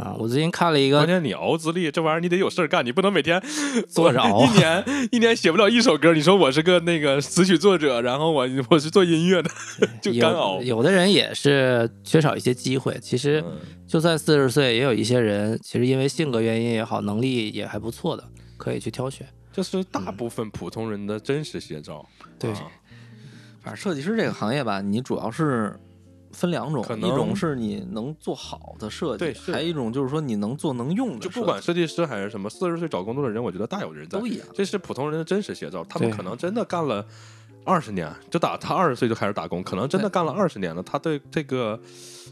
[0.00, 0.16] 啊。
[0.18, 3.40] 我最近看了一个关键你熬资历，这玩意儿你得有事儿干，你不能每天
[3.88, 6.12] 坐着熬一年一年写不了一首歌。
[6.12, 9.50] 你说我是个那个词曲作者，然后我我是做音乐的，
[10.02, 10.78] 就干熬有。
[10.78, 12.98] 有的人也是缺少一些机会。
[13.00, 18.24] 其实嗯就算四十岁，也有一些人其实因为性格原因也好，能力也还不错的，
[18.56, 19.26] 可以去挑选。
[19.52, 22.06] 这是大部分普通人的真实写照。
[22.38, 22.62] 对啊
[23.62, 25.78] 反正设计师这个行业吧，你主要是
[26.32, 34.26] 分两种可，能一种是你能做好的设计，对还有一种就是说你能做能用的，就不管设计师还是什么，四十岁找工作的人，我觉得大有人在都。
[34.26, 34.46] 一样。
[34.54, 37.04] 这是普通人的真实写照，他们可能真的干了
[37.64, 41.78] 二十年，就打他二十岁就开始打工，可能真的干了二十年了，他对这个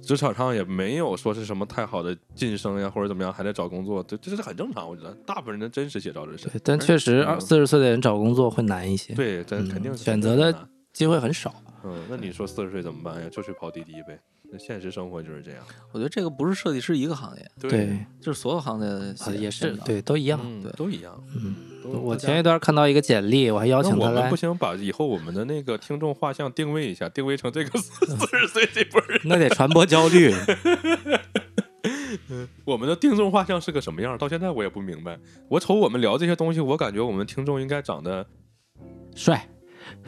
[0.03, 4.89] 职场上也没有说是什么太好的晋升呀，或者怎么样，还在找工作，这这是很正常。
[4.89, 11.53] 我觉得大部分人的真实写照这是，但确实嗯二四十岁的人找工作会难一些，对，这嗯肯定是选择的机会很少。
[11.85, 13.29] 嗯，那你说四十岁怎么办呀？
[13.31, 14.19] 就去跑滴滴呗。
[14.51, 15.61] 那现实生活就是这样。
[15.93, 20.41] 我觉得这个不是设计师一个行业，对，就是所有行业的也是对，都一样。
[20.43, 21.23] 嗯，对都一样。
[21.37, 21.55] 嗯，
[22.03, 29.21] 我前一段看到一个简历，我还邀请他来我们不，行，把以后我们的那个听众画像定位一下，定位成这个四十岁这波人。
[29.25, 30.33] 那得传播焦虑。
[32.65, 34.17] 我们的听众画像是个什么样？
[34.17, 35.19] 到现在我也不明白。
[35.49, 38.27] 我瞅我们聊这些东西，我感觉我们听众应该长得
[39.15, 39.47] 帅，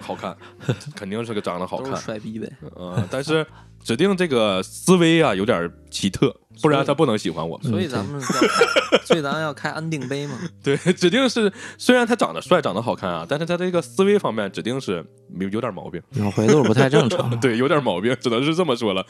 [0.01, 0.37] 好看，
[0.97, 1.97] 肯定是个长得好看。
[1.97, 2.51] 帅逼呗。
[2.77, 3.47] 嗯、但是
[3.83, 7.71] 指定这个思维啊有点奇特，不然他不能喜欢我们。
[7.71, 10.39] 所以咱们要开， 所以咱们要开安定杯嘛。
[10.63, 15.05] 对，指定是虽然他长得帅、长得好看啊，但是他这个思维方面指定是
[15.39, 16.03] 有有点毛病。
[16.11, 17.31] 脑回路不太正常。
[17.41, 19.05] 对，有点毛病，只能是这么说了。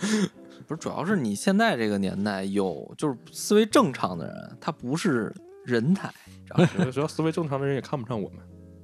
[0.66, 5.34] 不是，主要是你现在这个年代有就是思维正常的人，他不是
[5.64, 6.09] 人才，
[6.47, 8.38] 知道吧有的时候思维正常的人也看不上我们，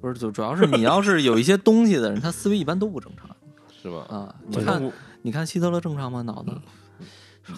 [0.07, 3.29] 不是，主主要是你要是有一些东西的人，他思维一般都不正常
[3.83, 4.07] 是吧？
[4.09, 4.35] 啊。
[4.49, 4.93] 你看，
[5.23, 6.23] 你看希特勒正常吗？
[6.23, 6.51] 脑子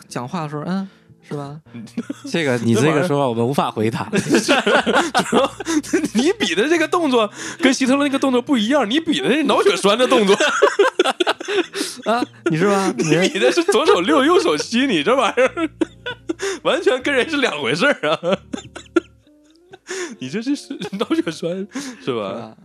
[0.09, 0.89] 讲话的时候，嗯，
[1.27, 1.61] 是吧？
[2.31, 4.11] 这个你这个说法我们无法回答。
[6.15, 7.31] 你比的这个动作
[7.61, 10.35] 跟希特勒那个动作不一样，你比的是脑血栓的动作，
[12.11, 12.93] 啊，你是吧？
[12.97, 15.71] 你你比的是左手六右手七，你这玩意儿
[16.63, 18.39] 完全跟人是两回事儿啊！
[20.19, 22.57] 你这是是脑血栓是是吧？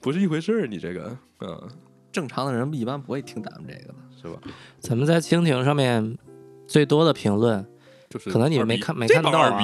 [0.00, 1.68] 不是一回事儿，你这个嗯
[2.10, 3.94] 正常的人一般不会听咱们这个的。
[4.20, 4.38] 是吧？
[4.80, 6.18] 咱们在蜻蜓上面
[6.66, 7.64] 最多的评论，
[8.08, 9.58] 就是可能你们没看没看到啊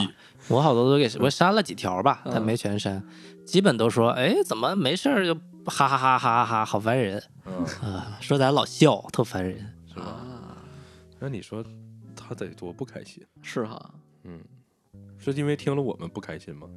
[0.49, 3.05] 我好多都给我删了几条吧，但嗯没全删，
[3.45, 5.35] 基本都说，哎，怎么没事儿就
[5.67, 8.17] 哈哈哈哈哈哈，好烦人嗯，啊！
[8.21, 9.59] 说咱老笑，特烦人。
[9.89, 10.07] 是吧？
[10.07, 10.57] 啊，
[11.19, 11.64] 那你说
[12.14, 13.23] 他得多不开心？
[13.43, 13.95] 是哈，
[14.25, 14.41] 嗯，
[15.19, 16.69] 是因为听了我们不开心吗？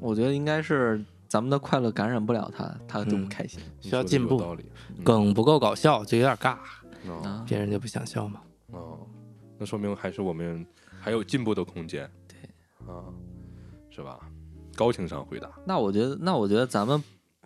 [0.00, 3.60] 我觉得应该是咱们的快乐感染不了他，他就不嗯开心。
[3.80, 4.64] 需要进步道理。
[4.96, 6.56] 嗯梗不够搞笑就有点尬，
[7.06, 8.40] 哦啊，别人就不想笑嘛。
[8.72, 8.98] 哦，
[9.56, 10.66] 那说明还是我们
[11.00, 12.10] 还有进步的空间。
[12.26, 12.36] 对，
[12.92, 13.04] 啊，
[13.90, 14.18] 是吧？
[14.74, 17.02] 高情商回答，那我觉得，那我觉得咱们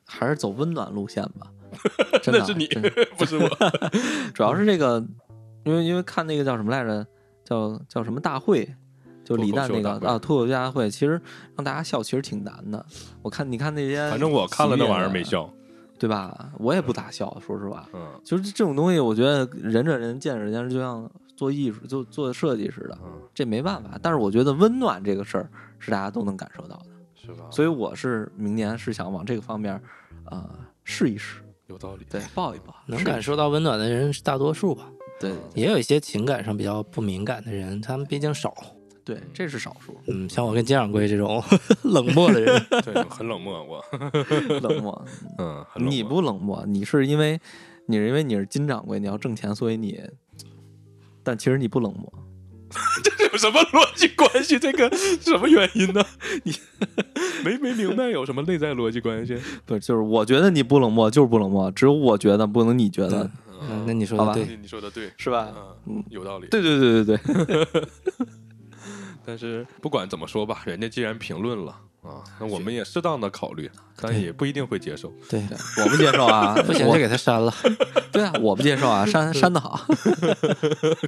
[0.06, 1.52] 还是走温暖路线吧。
[2.22, 2.66] 真的那是你
[3.18, 3.48] 不是我。
[4.35, 5.02] 主要是这个，
[5.64, 7.06] 因为因为看那个叫什么来着，
[7.44, 8.74] 叫叫什么大会，
[9.24, 11.20] 就李诞那个啊脱口秀大会，其实
[11.57, 12.85] 让大家笑其实挺难的。
[13.23, 15.49] 我看你看那些，反正我看了那玩意儿没，笑。
[15.99, 16.51] 对吧？
[16.59, 17.89] 我也不咋笑，说实话。
[17.94, 23.97] 嗯就是这种东西，我觉得人着人，见着人，就像做艺术、就做设计似的，嗯，这没办法。
[24.03, 26.86] 但是我觉得温暖这个事儿是大家都能感受到的。
[27.15, 27.44] 是吧？
[27.53, 29.81] 所以我是明年是想往这个方面，
[30.24, 30.51] 呃，
[30.82, 32.05] 试一试，有道理。
[32.11, 34.90] 对，抱一抱，能感受到温暖的人是大多数吧，
[35.20, 38.53] 对也有一些情感上比较不敏感的人，他们毕竟少。
[39.05, 41.43] 对，这是少数，嗯，像我跟金掌柜这种
[41.83, 43.85] 冷漠的人， 对，很冷漠我，
[44.62, 45.05] 冷漠。
[45.39, 47.41] 嗯，很冷漠你不冷漠，你是因为
[47.87, 50.01] 你是因为你是金掌柜，你要挣钱，所以你，
[51.23, 52.12] 但其实你不冷漠。
[53.05, 54.59] 这有什么逻辑关系？
[54.59, 56.03] 这个什么原因呢？
[56.45, 56.55] 你
[57.45, 59.37] 没没明白有什么内在逻辑关系？
[59.66, 63.31] 不是，就是我觉得你不冷漠，就是不冷漠，只有我觉得，不能你觉得，
[63.69, 65.53] 嗯，那你说好吧的对，你你说的对，是吧？
[65.87, 66.47] 嗯，有道理。
[66.49, 67.85] 对对对对对，
[69.24, 71.73] 但是不管怎么说吧，人家既然评论了
[72.03, 75.12] 啊，那我们也适当的考虑，但也不一定会接受。
[75.28, 75.40] 对，
[75.85, 77.53] 我不接受啊， 不行我就给他删了。
[78.11, 79.86] 对啊，我不接受啊，删 删的好，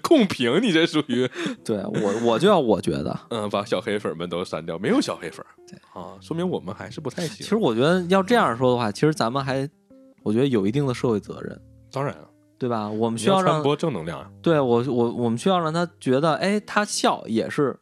[0.02, 1.28] 控评你这属于，
[1.64, 3.18] 对我我就要我觉得。
[3.30, 7.36] 嗯，把小黑粉们都删掉，没有小黑粉，对啊，说明我们还是不太行。
[7.38, 9.68] 其实我觉得要这样说的话，其实咱们还，
[10.22, 11.60] 我觉得有一定的社会责任，
[11.92, 12.28] 当然了，
[12.58, 12.88] 对吧？
[12.88, 14.30] 我们需要让要传播正能量啊。
[14.40, 17.76] 对我我我们需要让他觉得，哎，他笑也是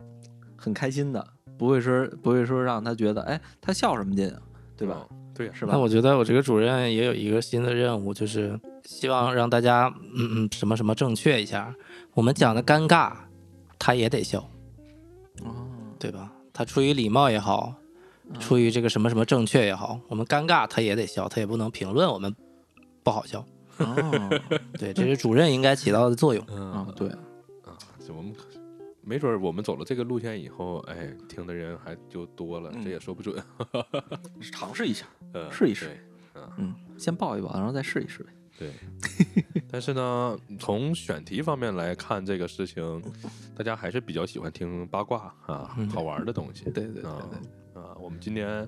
[0.63, 1.27] 很开心的，
[1.59, 4.39] 不会说不会说让他觉得，哎，他笑什么劲啊，
[4.77, 5.07] 对吧？
[5.11, 5.19] 嗯？
[5.35, 5.79] 对呀，是吧那？
[5.81, 11.75] 我觉得我这个主任也有一个新的任务，就是希望让大家嗯嗯什么什么正确一下。
[12.15, 13.13] 我们讲的尴尬，
[13.79, 14.39] 他也得笑，
[15.43, 15.67] 哦，
[15.99, 16.31] 对吧？
[16.53, 17.75] 他出于礼貌也好，
[18.39, 22.33] 出于这个什么什么正确也好，我们尴尬他也得笑，他也不能评论我们
[23.03, 23.45] 不好笑。
[23.79, 24.41] 哦，
[24.79, 26.45] 对，这是主任应该起到的作用。
[26.51, 27.73] 嗯啊，对，啊，
[28.07, 28.33] 就我们
[29.03, 33.43] 没准儿我们走了这个路线以后，哎，听的人还就多了，嗯这也说不准。
[34.53, 35.91] 尝试一下，呃，试一试。
[36.57, 38.31] 嗯，先抱一抱，然后再试一试呗。
[38.59, 38.71] 对，
[39.71, 43.03] 但是呢，从选题方面来看这个事情，
[43.57, 46.65] 大家还是比较喜欢听八卦啊，嗯好玩的东西。
[46.65, 48.67] 对对对啊对，啊，我们今年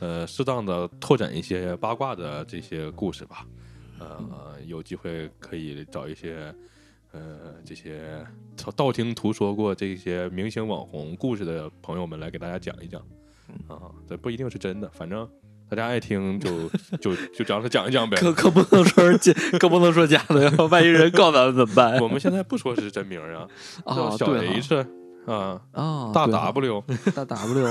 [0.00, 3.46] 呃适当的拓展一些八卦的这些故事吧，
[3.98, 6.54] 呃，有机会可以找一些
[7.16, 8.24] 呃这些
[8.56, 13.00] 道道听途说过这些明星网红故事的朋友们来给大家讲一讲
[13.68, 13.78] 啊，
[14.08, 15.28] 这不一定是真的，反正
[15.68, 16.68] 大家爱听就
[17.00, 18.16] 就就让他讲一讲呗。
[18.18, 21.98] 可可不能说是假，可不能说假的呀，万一人告咱们怎么办？
[22.00, 23.46] 我们现在不说是真名啊，
[23.84, 24.86] 啊，叫小 H
[25.26, 26.84] 啊，啊，大 W，
[27.14, 27.66] 大 W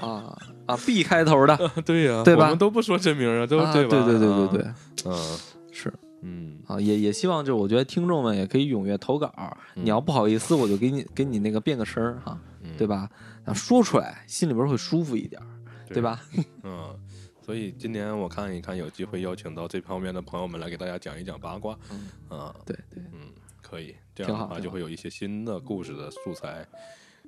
[0.00, 3.90] 啊啊 B 开头的，对呀，对吧我们都不说真名啊，都啊对吧？
[3.90, 4.72] 对对对啊对对，，
[5.06, 5.38] 嗯
[5.72, 5.92] 是
[6.22, 9.32] 嗯，啊，也也希望就是我觉得听众们也可以踊跃投稿，
[9.74, 12.86] 你要不好意思，我就给你给你那个变个声儿哈，嗯对？
[12.86, 13.08] 吧？
[13.44, 15.46] 啊，说出来心里边会舒服一点儿，
[15.88, 16.02] 对？
[16.02, 16.20] 吧？
[16.62, 16.98] 嗯，
[17.40, 23.32] 所以今年我看一看，有机会邀请到这方面的朋友们来给大家讲一讲八卦，嗯啊，对对，嗯，
[23.62, 26.66] 可以，这样的话就会有一些新的故事的素材，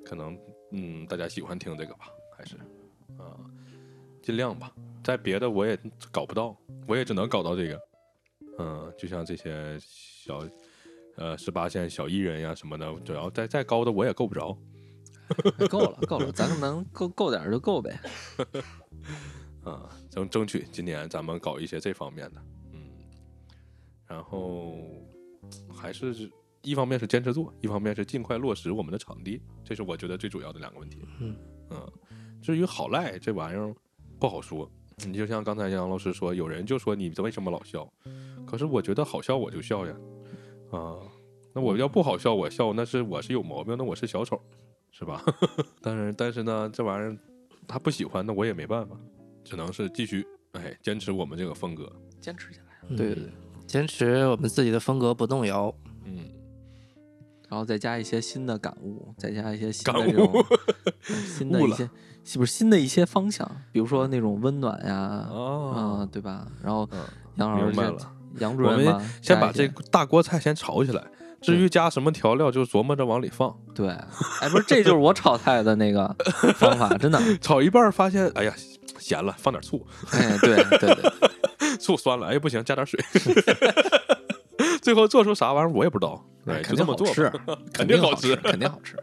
[0.04, 0.36] 可能
[0.72, 2.06] 嗯，大家喜欢听这个吧，
[2.36, 2.56] 还是
[3.16, 3.38] 啊，
[4.22, 4.72] 尽量吧。
[5.02, 5.78] 在别的我也
[6.10, 6.54] 搞不到，
[6.86, 7.80] 我也只能搞到这个，
[8.60, 10.46] 嗯，就像这些小
[11.16, 14.56] 呃十八线小艺人呀什么的，只要再再高的我也够不着。
[15.68, 17.98] 够了够了，咱们能够够点就够呗。
[19.64, 22.42] 啊，争争取今年咱们搞一些这方面的，
[22.72, 22.80] 嗯，
[24.06, 24.76] 然后
[25.72, 26.30] 还是
[26.62, 30.98] 一方面是坚持做，一方面是尽快落实我们的场地，这是我觉得最主要的两个问题。
[31.70, 31.90] 嗯
[32.42, 33.74] 至于好赖这玩意儿
[34.18, 34.68] 不好说，
[35.06, 37.90] 你就像刚才杨老师说，有人就说你为什么老笑，
[38.46, 39.94] 可是我觉得好笑我就笑呀，
[40.70, 40.98] 啊，
[41.54, 44.40] 那我要不好笑我笑，那是我是有毛病，那我是小丑，
[44.90, 45.22] 是吧？
[45.80, 47.16] 但是但是呢，这玩意儿
[47.66, 48.96] 他不喜欢，那我也没办法，
[49.44, 51.90] 只能是继续哎坚持我们这个风格，
[52.20, 53.32] 坚持下来，嗯对对对，
[53.66, 55.72] 坚持我们自己的风格不动摇。
[56.04, 56.24] 嗯，
[57.50, 60.46] 然后再加一些新的感悟，再加一些新的这种
[61.08, 61.90] 嗯新的一些，
[62.24, 63.44] 是不是新的一些方向？
[63.72, 66.46] 比如说那种温暖呀，啊、哦，对吧？
[66.62, 67.00] 然后嗯，
[67.34, 71.04] 杨老师先明白了，杨主我们先把这大锅菜先炒起来，
[71.42, 73.52] 至于加什么调料，就琢磨着往里放。
[73.74, 73.88] 对，
[74.40, 76.06] 哎，不是，这就是我炒菜的那个
[76.54, 78.54] 方法，真的， 炒一半发现，哎呀，
[79.00, 83.02] 咸了，放点醋，哎，对对对， 醋酸了，哎不行，加点水。
[84.82, 87.30] 最后做出啥玩意儿我也不知道，哎，肯定就这么做吧， 好吃，
[87.72, 88.96] 肯肯定好吃肯定好吃，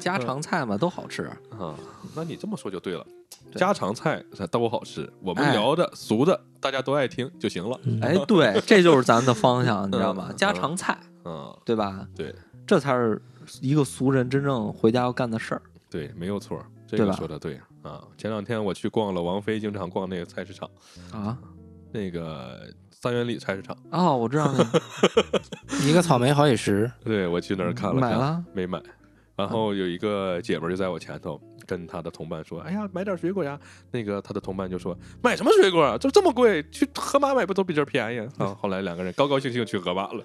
[0.00, 1.24] 家常菜嘛都好吃，
[1.58, 1.74] 啊。
[2.14, 3.06] 那你这么说就对了，
[3.54, 7.78] 家常菜都好吃，我们哎聊的俗的大家都爱听就行了。
[8.02, 10.36] 哎， 对，这就是咱们的方向，你知道吗嗯？
[10.36, 12.06] 家常菜，嗯，对吧？
[12.16, 12.34] 对
[12.66, 13.20] 这才是
[13.60, 15.62] 一个俗人真正回家要干的事儿。
[15.88, 18.02] 对，没有错儿，这个说的对啊。
[18.16, 20.68] 前两天我去逛了王菲经常逛那个菜市场，
[21.12, 21.36] 啊
[21.92, 22.68] 那个
[23.00, 24.80] 三元里菜市场，哦，我知道那个
[25.88, 28.80] 一个草莓好几十，对我去那儿看了看，买了没买。
[29.36, 33.58] 然后有一个姐们儿就在我前头跟她的同伴说：“哎呀，买点水果呀。”
[33.90, 34.94] 那个她的同伴就说
[35.24, 35.96] ：“买什么水果啊？
[35.98, 40.22] 这这么贵，去河马买不都比这儿便宜？”啊，后来两个人高高兴兴去河马了，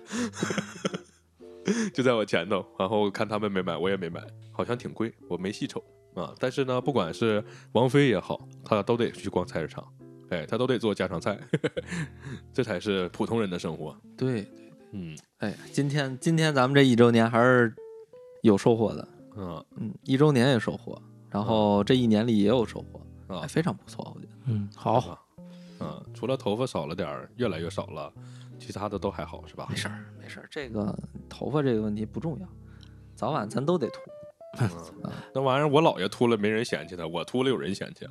[1.96, 2.66] 就在我前头。
[2.78, 4.20] 然后看他们没买，我也没买，
[4.52, 5.82] 好像挺贵，我没细瞅
[6.14, 6.34] 啊。
[6.38, 7.42] 但是呢，不管是
[7.72, 9.82] 王菲也好，她都得去逛菜市场，
[10.30, 11.40] 哎，他都得做家常菜，
[12.54, 13.96] 这才是普通人的生活。
[14.18, 14.48] 对，
[14.92, 17.74] 嗯哎，今天今天咱们这一周年还是
[18.42, 19.08] 有收获的，
[19.38, 21.00] 嗯嗯，一周年也收获，
[21.30, 23.00] 然后这一年里也有收获，
[23.36, 24.34] 啊哎，非常不错，我觉得。
[24.46, 25.26] 嗯，好，
[25.80, 28.12] 嗯，除了头发少了点儿，越来越少了，
[28.58, 29.68] 其他的都还好，是吧？
[29.70, 30.98] 没事儿，没事儿，这个
[31.30, 32.48] 头发这个问题不重要，
[33.16, 34.00] 早晚咱都得秃。
[35.34, 38.08] 那玩意儿我姥爷秃了没人嫌弃他，我秃了有人嫌弃。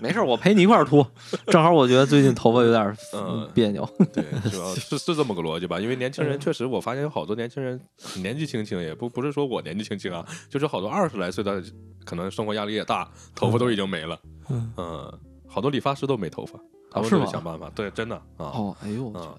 [0.00, 1.04] 没事，我陪你一块儿秃。
[1.46, 3.88] 正好我觉得最近头发有点嗯别扭。
[4.12, 5.80] 对，主要是是这么个逻辑吧？
[5.80, 7.80] 因为年轻人确实，我发现有好多年轻人
[8.16, 11.62] 年纪轻轻，也不不是说我年纪轻轻啊，就是好多二十来岁的，
[12.04, 14.18] 可能生活压力也大，头发都已经没了。
[14.50, 16.58] 嗯嗯，好多理发师都没头发，
[16.90, 17.70] 他们就想办法。
[17.74, 18.22] 对，真的啊。
[18.38, 19.34] 哦，哎呦我去啊，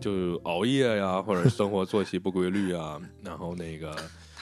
[0.00, 3.94] 就熬夜呀，或者生活作息不规律啊，然后那个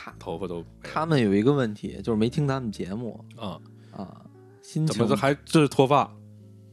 [0.05, 3.59] 他头发都他们有一个问题，就是没听咱们节目啊，
[3.91, 4.21] 啊，
[4.61, 6.15] 心情怎么这还这是脱发？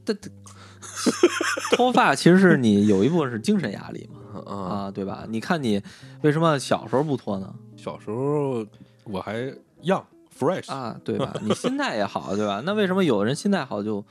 [1.71, 5.25] 脱发其实是你有一部分是精神压力嘛，啊，啊，对吧？
[5.29, 5.81] 你看你
[6.21, 7.53] 为什么小时候不脱呢？
[7.77, 8.65] 小时候
[9.05, 9.37] 我还
[9.81, 10.03] young
[10.37, 11.33] fresh 啊，对吧？
[11.41, 12.61] 你心态也好，对吧？
[12.65, 14.03] 那为什么有的人心态好就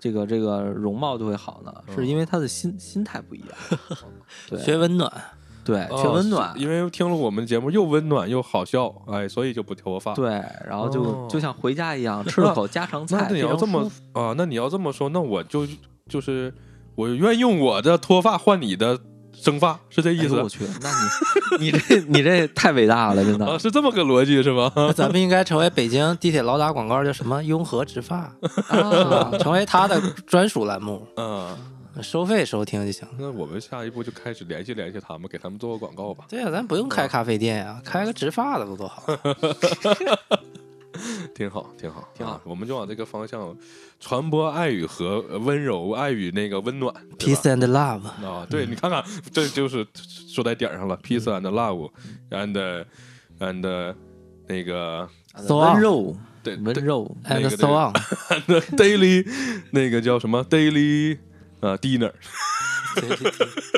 [0.00, 1.74] 这个这个容貌就会好呢？
[1.94, 3.50] 是因为他的心心态不一样，
[4.48, 5.12] 对学温暖，
[5.64, 10.12] 对，哦缺温暖是，因为听了我们节目又温暖又好笑，哎，所以就不脱发。
[10.14, 15.66] 对，然后就哦就像回家一样，吃了口家常菜，那你要这么啊，那你要这么说，那我就
[16.08, 16.52] 就是
[16.94, 18.98] 我愿意用我的脱发换你的
[19.32, 20.48] 生发，是这意思哎我？
[20.50, 20.90] 去，那
[21.58, 23.58] 你你这你这太伟大了，真的啊，的。
[23.58, 24.70] 是这么个逻辑是吗？
[24.94, 28.30] 咱们应该成为北京地铁老打广告叫什么“雍和植发”，
[28.68, 29.30] 啊？
[29.40, 31.48] 成为他的专属栏目，嗯，
[32.02, 33.06] 收费收听就行。
[33.18, 36.24] 那我们下一步就开始联系联系他们，给他们做个广告吧。
[36.28, 39.04] 对呀、咱不用开咖啡店呀、开个植发的不多好？
[41.34, 43.56] 挺好，挺好， 挺好啊我们就往这个方向
[43.98, 46.94] 传播爱与和呃温柔，爱与那个温暖。
[47.18, 49.02] Peace and love，啊，对你看看，
[49.32, 49.84] 这就是
[50.28, 51.90] 说在点上了，peace and love
[52.30, 52.84] and
[53.40, 53.94] and
[54.46, 59.26] 那个 So 温 on 柔对温柔，and so on，and daily
[59.72, 61.18] 那个叫什么 daily
[61.64, 62.12] 啊 dinner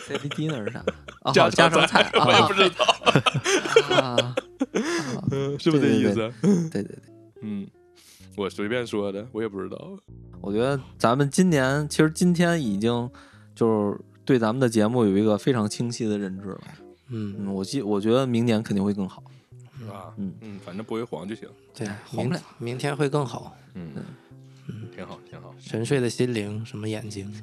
[0.08, 0.84] daily dinner 是啥？
[1.24, 4.34] 哦，家好家常菜我也啊不知道，啊，
[5.30, 6.32] 嗯， 是不是这意思？
[6.70, 6.98] 对对对。
[7.42, 7.66] 嗯，
[8.36, 9.96] 我随便说的，我也不知道。
[10.40, 13.10] 我觉得咱们今年其实今天已经
[13.54, 16.60] 就是对咱们的节目有一个非常清晰的认知了。
[17.08, 19.22] 嗯，嗯，我记我觉得明年肯定会更好。
[19.78, 20.12] 是吧？
[20.16, 21.48] 嗯嗯，反正不会黄就行。
[21.74, 23.56] 对，红了明明天会更好。
[23.74, 23.90] 嗯
[24.94, 25.54] 挺好，挺好。
[25.60, 27.32] 沉睡的心灵，什么眼睛？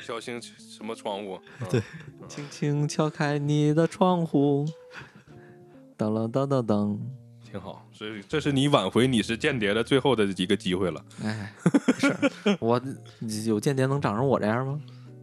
[0.00, 1.38] 小心什么窗户？
[1.70, 1.80] 对
[2.20, 4.66] 嗯，轻轻敲开你的窗户，
[5.96, 6.98] 当啷当当当。
[7.44, 7.84] 挺好。
[7.92, 11.04] 所以这是你挽回你是间谍的最后的一个机会了。
[11.22, 11.52] 哎，
[11.86, 12.80] 没事儿，我
[13.46, 14.80] 有间谍能长成我这样吗？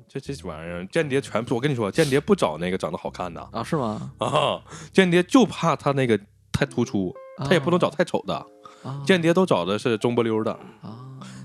[0.07, 4.11] 这这玩意儿，间谍全部，我跟你说，间谍不找那个长得好看的啊，是吗？
[4.19, 4.61] 啊，
[4.93, 6.17] 间谍就怕他那个
[6.51, 8.45] 太突出，他也不能找太丑的。
[8.87, 9.03] 啊。
[9.05, 10.51] 间谍都找的是中不溜的，
[10.81, 10.97] 啊，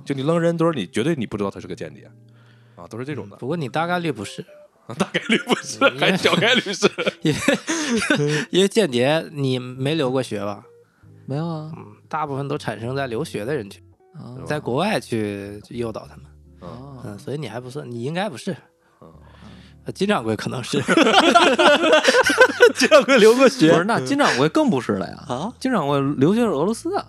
[0.04, 2.10] 就你扔人堆儿，你绝对你不知道他是个间谍。
[2.76, 4.44] 啊，都是这种的，不过你大概率不是，
[4.98, 6.90] 大概率不是，还小概率是。
[7.22, 7.38] 因为
[8.50, 10.64] 因为间谍你没留过学吧？
[11.26, 11.70] 没有啊。
[11.76, 13.82] 嗯，大部分都产生在留学的人群，
[14.14, 16.24] 啊在国外去去诱导他们。
[16.60, 18.52] 啊嗯，所以你还不算，你应该不是。
[19.00, 19.12] 嗯
[19.84, 20.80] 呃金掌柜可能是。
[22.76, 25.24] 金掌柜留过学，不是那金掌柜更不是了呀。
[25.28, 25.52] 啊？
[25.58, 26.98] 金掌柜留学是俄罗斯的。
[27.00, 27.06] 啊，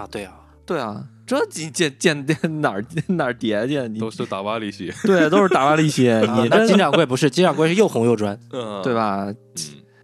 [0.00, 0.32] 啊，对啊，
[0.64, 3.78] 对啊，这几间间谍哪儿哪儿叠去？
[3.88, 4.92] 你都是打瓦里西。
[5.04, 6.04] 对，都是打瓦利息。
[6.36, 8.38] 你那金掌柜不是，金掌柜是又红又专。
[8.52, 8.94] 嗯，对？
[8.94, 9.26] 吧？
[9.26, 9.36] 嗯，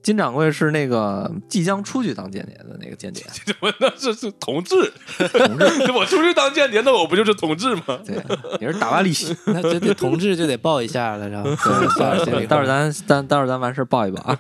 [0.02, 4.74] 金掌柜是那个即将出去当间谍的那个间谍， 怎么那是是同志？
[5.18, 7.98] 同志我出去当间谍，那我不就是同志吗？
[8.06, 8.23] 对，
[8.60, 9.35] 你是打瓦利西。
[9.47, 14.39] 那这得同志就得报一下了，然后算了，心里待会儿咱咱待会儿咱完事儿抱一抱啊！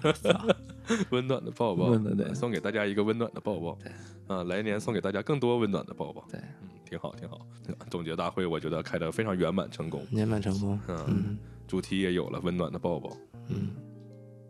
[1.10, 3.78] 温暖的抱抱，温暖对送给大家一个温暖的抱抱。
[4.26, 6.24] 啊，来年送给大家更多温暖的抱抱。
[6.30, 7.46] 对，嗯，挺好，挺好。
[7.90, 10.78] 总结大会我觉得开得非常圆满成功，圆满成功。
[10.88, 13.16] 嗯，嗯主题也有了，温暖的抱抱。
[13.48, 13.70] 嗯，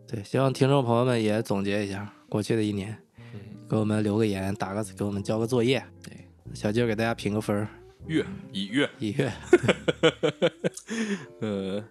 [0.07, 2.97] 对，希望听众朋友们也总结一下过去的一年，
[3.33, 3.39] 嗯，
[3.69, 5.83] 给我们留个言，打个给我们交个作业。
[6.03, 7.67] 对，小舅给大家评个分儿，
[8.07, 9.31] 月以月，一月。
[11.41, 11.83] 呃，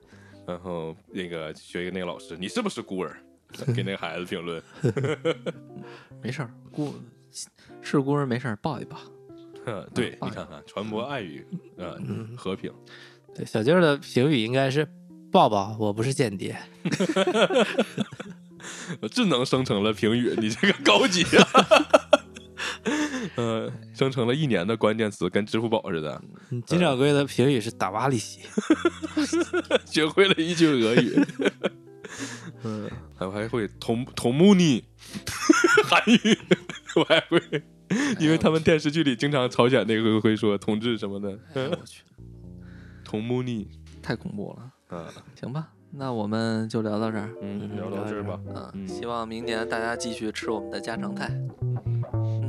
[0.47, 3.17] 然后那个学一个那个老师，你是不是孤儿？
[3.75, 4.63] 给那个孩子评论。
[6.23, 6.95] 没事儿，孤
[7.83, 8.99] 是孤儿没事儿，抱一抱。
[9.67, 11.45] 嗯对啊你看看，传播爱与
[11.77, 11.99] 呃
[12.37, 12.73] 和平。
[13.35, 14.87] 对，小静儿的评语应该是
[15.31, 16.57] 抱抱，我不是间谍。
[19.11, 21.49] 智能生成了评语，你这个高级啊！
[23.35, 28.41] 呃，生成了一年的关键词，跟支付宝似的，嗯金掌柜的评语是打瓦里西。
[29.85, 31.21] 学会了一句俄语。
[32.67, 32.91] 嗯，
[33.21, 34.83] 我还会同同木尼
[35.87, 36.39] 韩语，
[36.97, 37.41] 我还会，
[38.19, 41.39] 因为他们电视剧里经常朝鲜那个会说同志什么的。
[41.55, 42.03] 哎呦我去，
[43.05, 43.69] 同木尼
[44.03, 44.73] 太恐怖了。
[44.91, 45.05] 嗯，
[45.41, 47.31] 行吧，那我们就聊到这儿。
[47.41, 51.31] 嗯，聊到这儿吧，嗯，嗯希望明年大家继续吃我们的家常菜。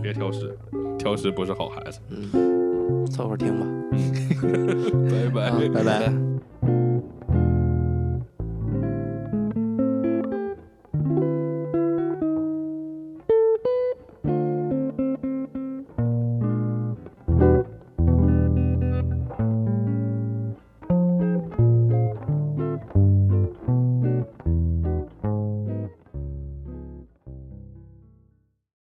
[0.01, 0.57] 别挑食，
[0.97, 1.99] 挑食不是好孩子。
[2.09, 3.65] 嗯，凑合听吧。
[5.33, 5.83] 拜拜拜。
[5.83, 6.17] 拜